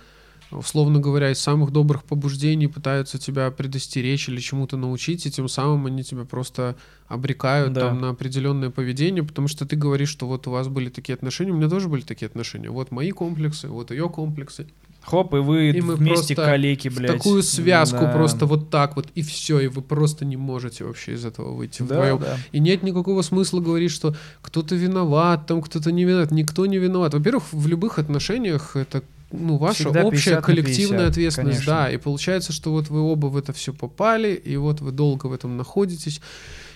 [0.52, 5.86] условно говоря, из самых добрых побуждений пытаются тебя предостеречь или чему-то научить, и тем самым
[5.86, 6.76] они тебя просто
[7.08, 7.82] обрекают Да.
[7.90, 11.52] там на определенное поведение, потому что ты говоришь, что вот у вас были такие отношения,
[11.52, 14.68] у меня тоже были такие отношения, вот мои комплексы, вот ее комплексы,
[15.02, 17.14] Хоп, и вы И мы вместе калеки, блядь.
[17.18, 18.12] такую связку Да.
[18.12, 21.80] просто вот так вот, и все, и вы просто не можете вообще из этого выйти
[21.84, 22.20] Да, вдвоем.
[22.20, 22.38] да.
[22.52, 26.32] И нет никакого смысла говорить, что кто-то виноват, там кто-то не виноват.
[26.32, 27.14] Никто не виноват.
[27.14, 31.74] Во-первых, в любых отношениях это ну, ваша Всегда общая 50 на коллективная 50, ответственность, конечно.
[31.74, 31.92] да.
[31.92, 35.34] И получается, что вот вы оба в это все попали, и вот вы долго в
[35.34, 36.22] этом находитесь,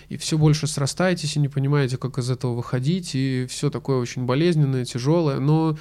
[0.08, 4.24] и все больше срастаетесь, и не понимаете, как из этого выходить, и все такое очень
[4.24, 5.40] болезненное, тяжелое.
[5.40, 5.76] Но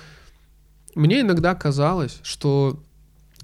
[0.95, 2.81] мне иногда казалось, что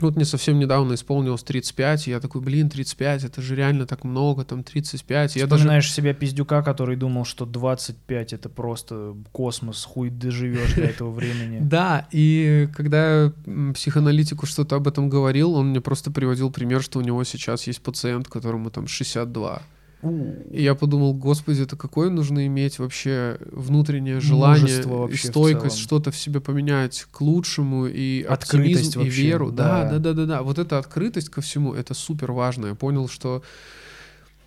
[0.02, 4.04] вот мне совсем недавно исполнилось 35, и я такой, блин, 35, это же реально так
[4.04, 5.36] много, там 35.
[5.36, 10.74] И Я даже Вспоминаешь себя пиздюка, который думал, что 25 это просто космос, хуй доживешь
[10.74, 11.60] до этого времени.
[11.70, 13.32] Да, и когда
[13.76, 17.82] психоаналитику что-то об этом говорил, он мне просто приводил пример, что у него сейчас есть
[17.82, 19.62] пациент, которому там 62.
[20.02, 25.78] И я подумал, господи, это какое нужно иметь вообще внутреннее желание Мужество и вообще стойкость,
[25.78, 29.52] что-то в себе поменять к лучшему и Открытость и вообще, веру.
[29.52, 29.92] Да, да.
[29.92, 30.42] да, да, да, да.
[30.42, 32.68] Вот эта открытость ко всему, это супер важно.
[32.68, 33.44] Я понял, что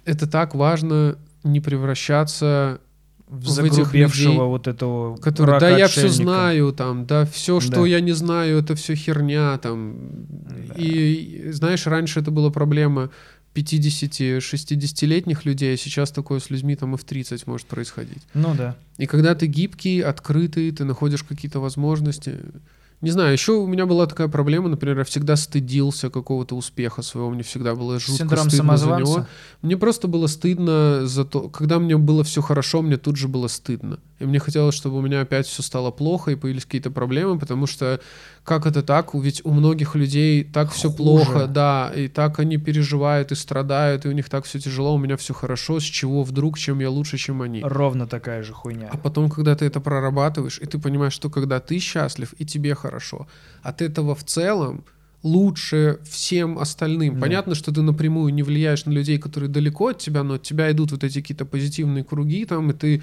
[0.05, 2.81] это так важно не превращаться
[3.29, 6.23] В загрубевшего людей, вот этого который, да, я все рака-отшельника».
[6.23, 7.87] знаю, там, да, все, что Да.
[7.87, 9.97] я не знаю, это все херня, там.
[10.77, 13.11] И, и, знаешь, раньше это была проблема
[13.55, 18.23] 50-60-летних людей, а сейчас такое с людьми там и в 30 может происходить.
[18.35, 18.77] Ну да.
[18.99, 22.39] И когда ты гибкий, открытый, ты находишь какие-то возможности.
[23.03, 27.31] Не знаю, еще у меня была такая проблема, например, я всегда стыдился какого-то успеха своего,
[27.31, 29.13] мне всегда было жутко Синдром стыдно за самозванца.
[29.13, 29.27] него.
[29.61, 33.49] Мне просто было стыдно за то, когда мне было все хорошо, мне тут же было
[33.49, 33.99] стыдно.
[34.23, 37.67] И мне хотелось, чтобы у меня опять все стало плохо и появились какие-то проблемы, потому
[37.67, 38.01] что
[38.45, 39.15] как это так?
[39.15, 40.97] Ведь у многих людей так все Хуже.
[40.97, 44.99] плохо, да, и так они переживают и страдают, и у них так все тяжело, у
[44.99, 47.63] меня все хорошо, с чего вдруг, чем я лучше, чем они.
[47.63, 48.89] Ровно такая же хуйня.
[48.93, 52.77] А потом, когда ты это прорабатываешь, и ты понимаешь, что когда ты счастлив, и тебе
[52.77, 53.27] хорошо,
[53.63, 54.85] от этого в целом
[55.23, 57.15] лучше всем остальным.
[57.15, 57.21] Да.
[57.21, 60.71] Понятно, что ты напрямую не влияешь на людей, которые далеко от тебя, но от тебя
[60.71, 63.03] идут вот эти какие-то позитивные круги там, и ты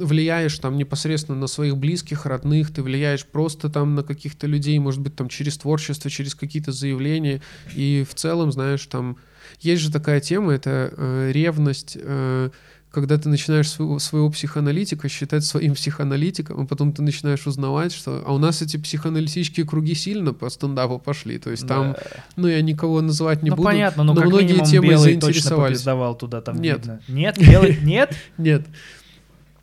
[0.00, 5.00] влияешь там непосредственно на своих близких, родных, ты влияешь просто там на каких-то людей, может
[5.00, 7.40] быть, там через творчество, через какие-то заявления.
[7.74, 9.16] И в целом, знаешь, там
[9.60, 12.50] есть же такая тема, это э, ревность, э,
[12.90, 18.22] когда ты начинаешь своего, своего психоаналитика считать своим психоаналитиком, а потом ты начинаешь узнавать, что...
[18.26, 22.02] А у нас эти психоаналитические круги сильно по стендапу пошли, то есть там, Да.
[22.36, 25.14] ну, я никого называть не ну буду, понятно, но, но как многие минимум темы белый
[25.14, 25.72] точно заинтересовались.
[25.76, 26.78] попиздовал туда, там Нет.
[26.78, 27.00] видно.
[27.08, 28.14] Нет, белый, нет?
[28.38, 28.66] Нет,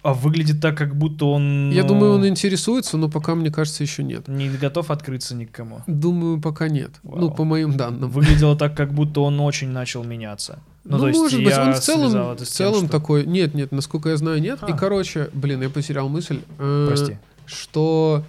[0.03, 1.71] А выглядит так, как будто он...
[1.71, 4.27] я ну, думаю, он интересуется, но пока, мне кажется, еще нет.
[4.27, 5.81] Не готов открыться никому.
[5.87, 6.91] Думаю, пока нет.
[7.03, 7.31] Ну, Вау.
[7.31, 8.09] по моим данным.
[8.09, 10.59] Выглядело так, как будто он очень начал меняться.
[10.85, 13.25] Ну, Ну, то может быть, он в целом, в с тем, целом что- такой...
[13.25, 14.59] Нет, нет, насколько я знаю, нет.
[14.67, 14.77] И, А.
[14.77, 16.39] короче, блин, я потерял мысль.
[16.59, 17.17] Э, Прости.
[17.45, 18.23] Что...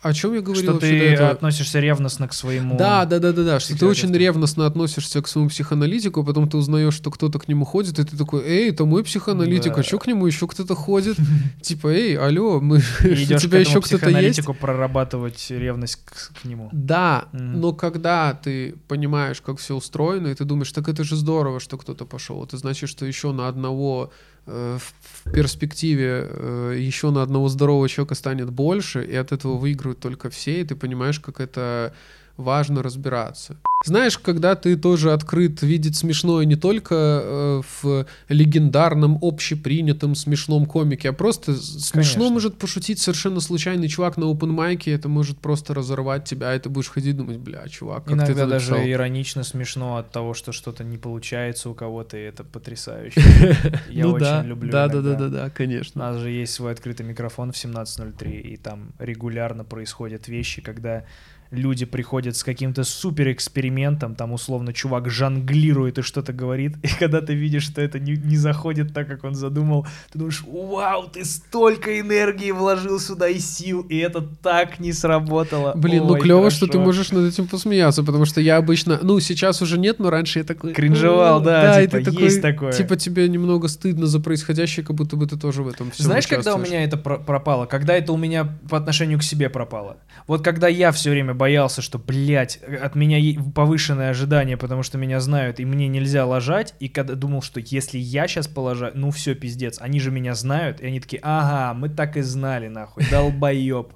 [0.00, 1.30] О чем я говорил Что ты этого?
[1.30, 2.76] относишься ревностно к своему...
[2.76, 3.60] Да, да, да, да, да.
[3.60, 7.48] Что ты очень ревностно относишься к своему психоаналитику, а потом ты узнаешь, что кто-то к
[7.48, 9.80] нему ходит, и ты такой, эй, это мой психоаналитик, Да.
[9.80, 11.16] а что к нему еще кто-то ходит?
[11.62, 14.40] Типа, эй, алло, мы, у тебя еще кто-то есть?
[14.60, 16.68] прорабатывать ревность к, к нему.
[16.72, 21.58] Да, но когда ты понимаешь, как все устроено, и ты думаешь, так это же здорово,
[21.58, 22.44] что кто-то пошел.
[22.44, 24.92] Это значит, что еще на одного э, в
[25.28, 30.30] в перспективе э, еще на одного здорового человека станет больше, и от этого выиграют только
[30.30, 31.94] все, и ты понимаешь, как это
[32.38, 33.58] важно разбираться.
[33.84, 41.10] Знаешь, когда ты тоже открыт видеть смешное не только э, в легендарном, общепринятом смешном комике,
[41.10, 42.30] а просто с- смешно Конечно.
[42.30, 46.68] может пошутить совершенно случайный чувак на open майке, это может просто разорвать тебя, и ты
[46.68, 50.34] будешь ходить думать, бля, чувак, как ты Иногда это даже написал?» иронично смешно от того,
[50.34, 53.20] что что-то не получается у кого-то, и это потрясающе.
[53.90, 56.00] Я ну очень люблю да, да, да, да, да, У конечно.
[56.00, 61.04] нас же есть свой открытый микрофон в 17.03, и там регулярно происходят вещи, когда
[61.50, 67.20] люди приходят с каким-то супер экспериментом, там условно чувак жонглирует и что-то говорит, и когда
[67.20, 71.24] ты видишь, что это не, не заходит так, как он задумал, ты думаешь, вау, ты
[71.24, 75.72] столько энергии вложил сюда и сил, и это так не сработало.
[75.74, 76.86] Блин, ну Ой, клево, что ты хорошо».
[76.86, 80.44] можешь над этим посмеяться, потому что я обычно, ну сейчас уже нет, но раньше я
[80.44, 80.72] такой...
[80.72, 82.72] Кринжевал, «О, да, и типа, ты есть такое.
[82.72, 86.26] Типа тебе немного стыдно за происходящее, как будто бы ты тоже в этом всем Знаешь,
[86.26, 87.66] когда у меня это про- пропало?
[87.66, 89.96] Когда это у меня по отношению к себе пропало?
[90.26, 93.18] Вот когда я все время боялся, что, блядь, от меня
[93.54, 97.96] повышенное ожидание, потому что меня знают, и мне нельзя ложать, и когда думал, что если
[97.98, 101.88] я сейчас положаю, ну все, пиздец, они же меня знают, и они такие, ага, мы
[101.88, 103.94] так и знали, нахуй, долбоеб.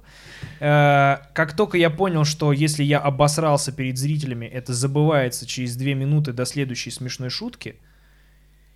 [0.59, 5.93] Э, Как только я понял, что если я обосрался перед зрителями, это забывается через две
[5.93, 7.75] минуты до следующей смешной шутки,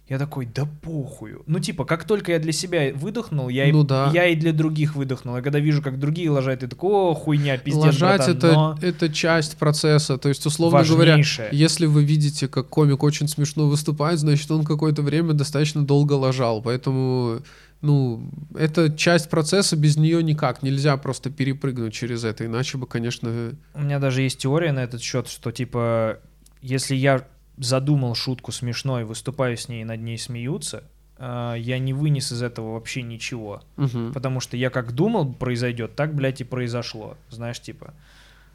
[0.10, 1.44] Я такой, да похую.
[1.48, 4.10] Ну, типа, как только я для себя выдохнул, я, Ну и, да.
[4.14, 5.36] я и для других выдохнул.
[5.36, 8.80] Я когда вижу, как другие лажают, я такой, о, хуйня, пиздец, Лажать братан, это, но
[8.82, 10.18] это часть процесса.
[10.18, 11.50] То есть, условно говоря, важнейшее.
[11.52, 16.62] если вы видите, как комик очень смешно выступает, значит, он какое-то время достаточно долго лажал.
[16.62, 17.42] Поэтому,
[17.82, 20.64] ну, это часть процесса, без нее никак.
[20.64, 22.46] Нельзя просто перепрыгнуть через это.
[22.46, 26.20] Иначе бы, конечно, У меня даже есть теория на этот счет, что, типа,
[26.62, 27.26] если я
[27.58, 30.84] задумал шутку смешной, выступаю с ней над ней смеются,
[31.18, 33.62] а, я не вынес из этого вообще ничего.
[33.78, 34.14] мгм.
[34.14, 37.18] Потому что я как думал произойдет, так, блядь, и произошло.
[37.30, 37.94] Знаешь, типа.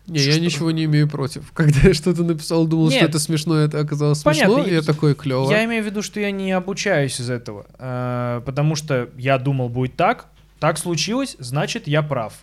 [0.06, 1.50] Не, я Что- ничего не имею против.
[1.54, 3.10] Когда я что-то написал, думал, что Нет.
[3.10, 5.50] это смешно, это оказалось Понятно, смешно, и я я- такой клево.
[5.50, 7.66] Я имею в виду, что я не обучаюсь из этого.
[7.78, 10.26] а, Потому что я думал, будет так,
[10.58, 12.34] так случилось, значит, я прав.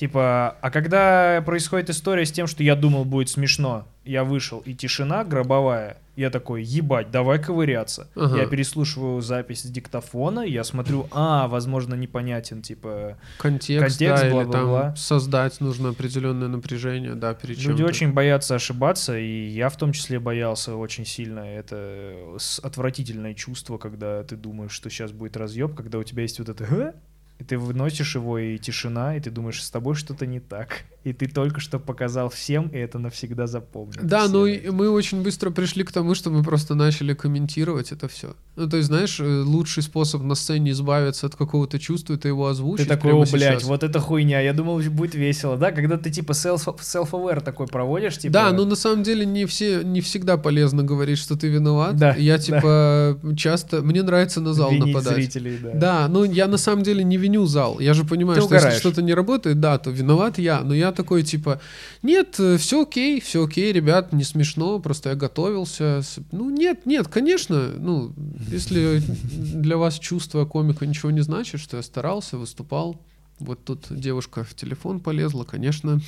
[0.00, 4.72] Типа, а когда происходит история с тем, что я думал, будет смешно, я вышел, и
[4.72, 8.08] тишина гробовая, я такой, ебать, давай ковыряться.
[8.14, 8.38] Ага.
[8.38, 13.18] Я переслушиваю запись с диктофона, я смотрю, а, возможно, непонятен, типа...
[13.36, 14.82] Контекст, Контекст, да, или бла-бла-бла.
[14.84, 17.84] там создать нужно определенное напряжение, да, перед Люди чем-то.
[17.84, 21.40] очень боятся ошибаться, и я в том числе боялся очень сильно.
[21.40, 26.48] Это отвратительное чувство, когда ты думаешь, что сейчас будет разъеб, когда у тебя есть вот
[26.48, 26.94] это?
[27.40, 30.84] И ты выносишь его, и тишина, и ты думаешь, с тобой что-то не так.
[31.04, 34.04] И ты только что показал всем, и это навсегда запомнят.
[34.06, 38.34] Да, ну мы очень быстро пришли к тому, что мы просто начали комментировать это все.
[38.56, 42.46] Ну, то есть, знаешь, э, лучший способ на сцене избавиться от какого-то чувства, это его
[42.48, 43.62] Ты озвучить такой, прямо о, блядь, сейчас.
[43.62, 45.72] вот это хуйня, я думал, будет весело, да?
[45.72, 48.34] Когда ты типа self- self-aware такой проводишь, типа...
[48.34, 51.96] Да, но на самом деле не все, не всегда полезно говорить, что ты виноват.
[51.96, 52.42] Да, Я да.
[52.42, 55.14] типа часто, мне нравится на зал винить нападать.
[55.14, 55.70] зрителей, да.
[55.74, 57.80] Да, ну я на самом деле не виню зал.
[57.80, 58.80] Я же понимаю, Ты что если угораешь.
[58.80, 60.60] что-то не работает, да, то виноват я.
[60.62, 61.60] Но я такой типа,
[62.02, 66.02] нет, все окей, все окей, ребят, не смешно, просто я готовился.
[66.32, 68.12] Ну нет, нет, конечно, ну
[68.48, 68.98] если
[69.32, 73.00] для вас чувство комика ничего не значит, что я старался, выступал.
[73.40, 76.00] Вот тут девушка в телефон полезла, конечно.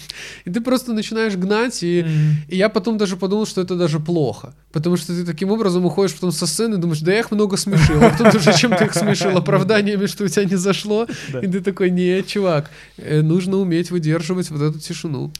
[0.44, 2.36] И ты просто начинаешь гнать, и Мгм.
[2.48, 4.54] и я потом даже подумал, что это даже плохо.
[4.70, 7.56] Потому что ты таким образом уходишь потом со сцены и думаешь, да я их много
[7.56, 8.02] смешил.
[8.04, 9.36] А потом уже чем ты их смешил?
[9.36, 11.06] Оправданиями, что у тебя не зашло.
[11.32, 11.40] Да.
[11.40, 15.32] И ты такой, не, чувак, э, нужно уметь выдерживать вот эту тишину.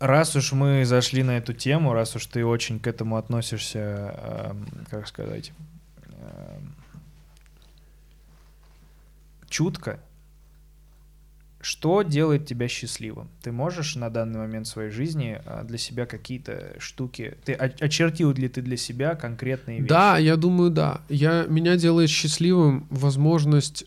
[0.00, 4.14] Раз уж мы зашли на эту тему, раз уж ты очень к этому относишься,
[4.50, 5.52] эм, как сказать,
[6.06, 6.74] эм,
[9.48, 10.00] чутко,
[11.60, 13.28] что делает тебя счастливым?
[13.42, 17.36] Ты можешь на данный момент своей жизни а, для себя какие-то штуки...
[17.44, 19.88] Ты очертил ли ты для себя конкретные вещи?
[19.88, 21.02] Да, я думаю, да.
[21.08, 23.84] Я, меня делает счастливым возможность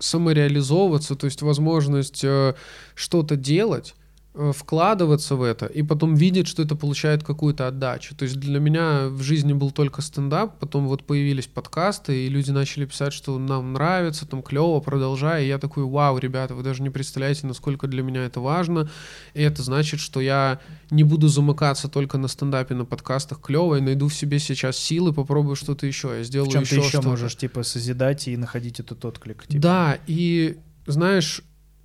[0.00, 2.54] самореализовываться, то есть возможность э,
[2.96, 3.94] что-то делать,
[4.34, 8.14] вкладываться в это и потом видеть, что это получает какую-то отдачу.
[8.14, 12.50] То есть для меня в жизни был только стендап, потом вот появились подкасты, и люди
[12.50, 15.44] начали писать, что нам нравится, там клево, продолжай.
[15.44, 18.90] И я такой, вау, ребята, вы даже не представляете, насколько для меня это важно.
[19.34, 20.60] И это значит, что я
[20.90, 25.12] не буду замыкаться только на стендапе, на подкастах клево, и найду в себе сейчас силы,
[25.12, 26.08] попробую что-то еще.
[26.16, 27.08] Я сделаю В чем ты еще еще что-то.
[27.08, 29.46] можешь, типа, созидать и находить этот отклик?
[29.46, 29.62] типа?
[29.62, 30.56] Да, и
[30.86, 31.42] знаешь,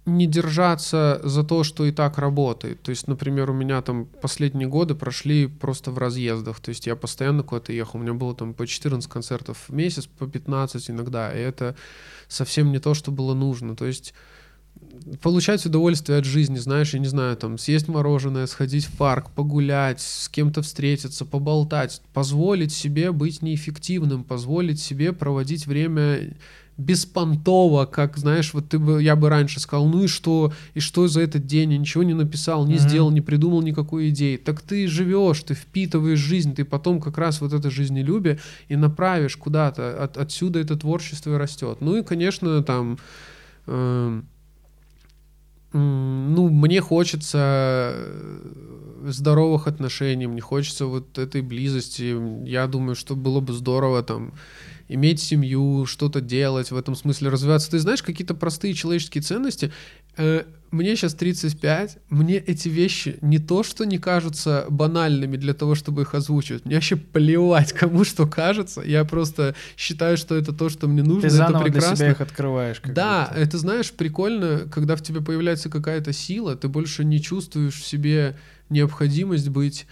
[0.08, 2.82] не держаться за то, что и так работает.
[2.82, 6.60] То есть, например, у меня там последние годы прошли просто в разъездах.
[6.62, 8.00] То есть я постоянно куда-то ехал.
[8.00, 11.32] У меня было там по 14 концертов в месяц, по 15 иногда.
[11.32, 11.76] И это
[12.30, 13.76] совсем не то, что было нужно.
[13.76, 14.14] То есть
[15.22, 20.00] получать удовольствие от жизни, знаешь, я не знаю, там, съесть мороженое, сходить в парк, погулять,
[20.00, 26.36] с кем-то встретиться, поболтать, позволить себе быть неэффективным, позволить себе проводить время
[26.78, 31.08] беспонтово, как, знаешь, вот ты бы, я бы раньше сказал, ну и что, и что
[31.08, 32.80] за этот день, я ничего не написал, не Мгм.
[32.80, 34.38] сделал, не придумал никакой идеи.
[34.38, 38.40] Так ты живешь, ты впитываешь жизнь, ты потом как раз вот это жизнелюбие
[38.70, 41.80] и направишь куда-то, от, отсюда это творчество и растет.
[41.82, 43.00] Ну и, конечно, там,
[43.66, 44.28] эм,
[45.74, 52.16] ну, мне хочется э, здоровых отношений, мне хочется вот этой близости.
[52.48, 54.34] Я думаю, что было бы здорово там
[54.90, 57.72] иметь семью, что-то делать в этом смысле, развиваться.
[57.72, 59.72] Ты знаешь, какие-то простые человеческие ценности.
[60.16, 65.76] Э, Мне сейчас 35, мне эти вещи не то, что не кажутся банальными для того,
[65.76, 66.66] чтобы их озвучивать.
[66.66, 68.82] Мне вообще плевать, кому что кажется.
[68.82, 71.22] Я просто считаю, что это то, что мне нужно.
[71.22, 71.96] Ты это заново для прекрасно.
[71.98, 72.82] себя их открываешь.
[72.86, 73.42] Да, будто.
[73.42, 78.36] это знаешь, прикольно, когда в тебе появляется какая-то сила, ты больше не чувствуешь в себе
[78.70, 79.86] необходимость быть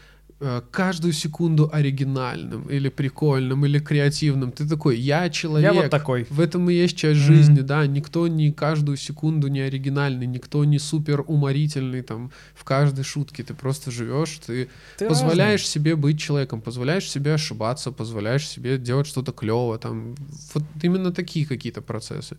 [0.72, 4.52] каждую секунду оригинальным или прикольным или креативным.
[4.52, 5.74] Ты такой, я человек.
[5.74, 6.26] Я вот такой.
[6.30, 7.28] В этом и есть часть Мгм.
[7.28, 7.88] жизни, да.
[7.88, 13.44] Никто не каждую секунду не оригинальный, никто не супер уморительный там в каждой шутке.
[13.44, 14.68] Ты просто живешь, ты,
[14.98, 15.72] Ты позволяешь разный.
[15.74, 19.78] себе быть человеком, позволяешь себе ошибаться, позволяешь себе делать что-то клево.
[19.78, 20.16] Там
[20.54, 22.38] вот именно такие какие-то процессы.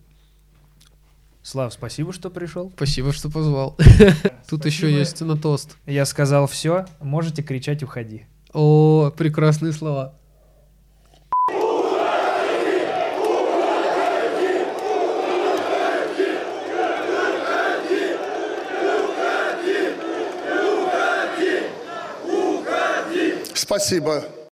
[1.47, 2.73] Слав, спасибо, что пришел.
[2.75, 3.77] Спасибо, что позвал.
[4.49, 5.77] Тут еще есть на тост.
[5.85, 8.25] Я сказал все, можете кричать «Уходи».
[8.51, 10.13] О, прекрасные слова.
[23.53, 24.25] Спасибо.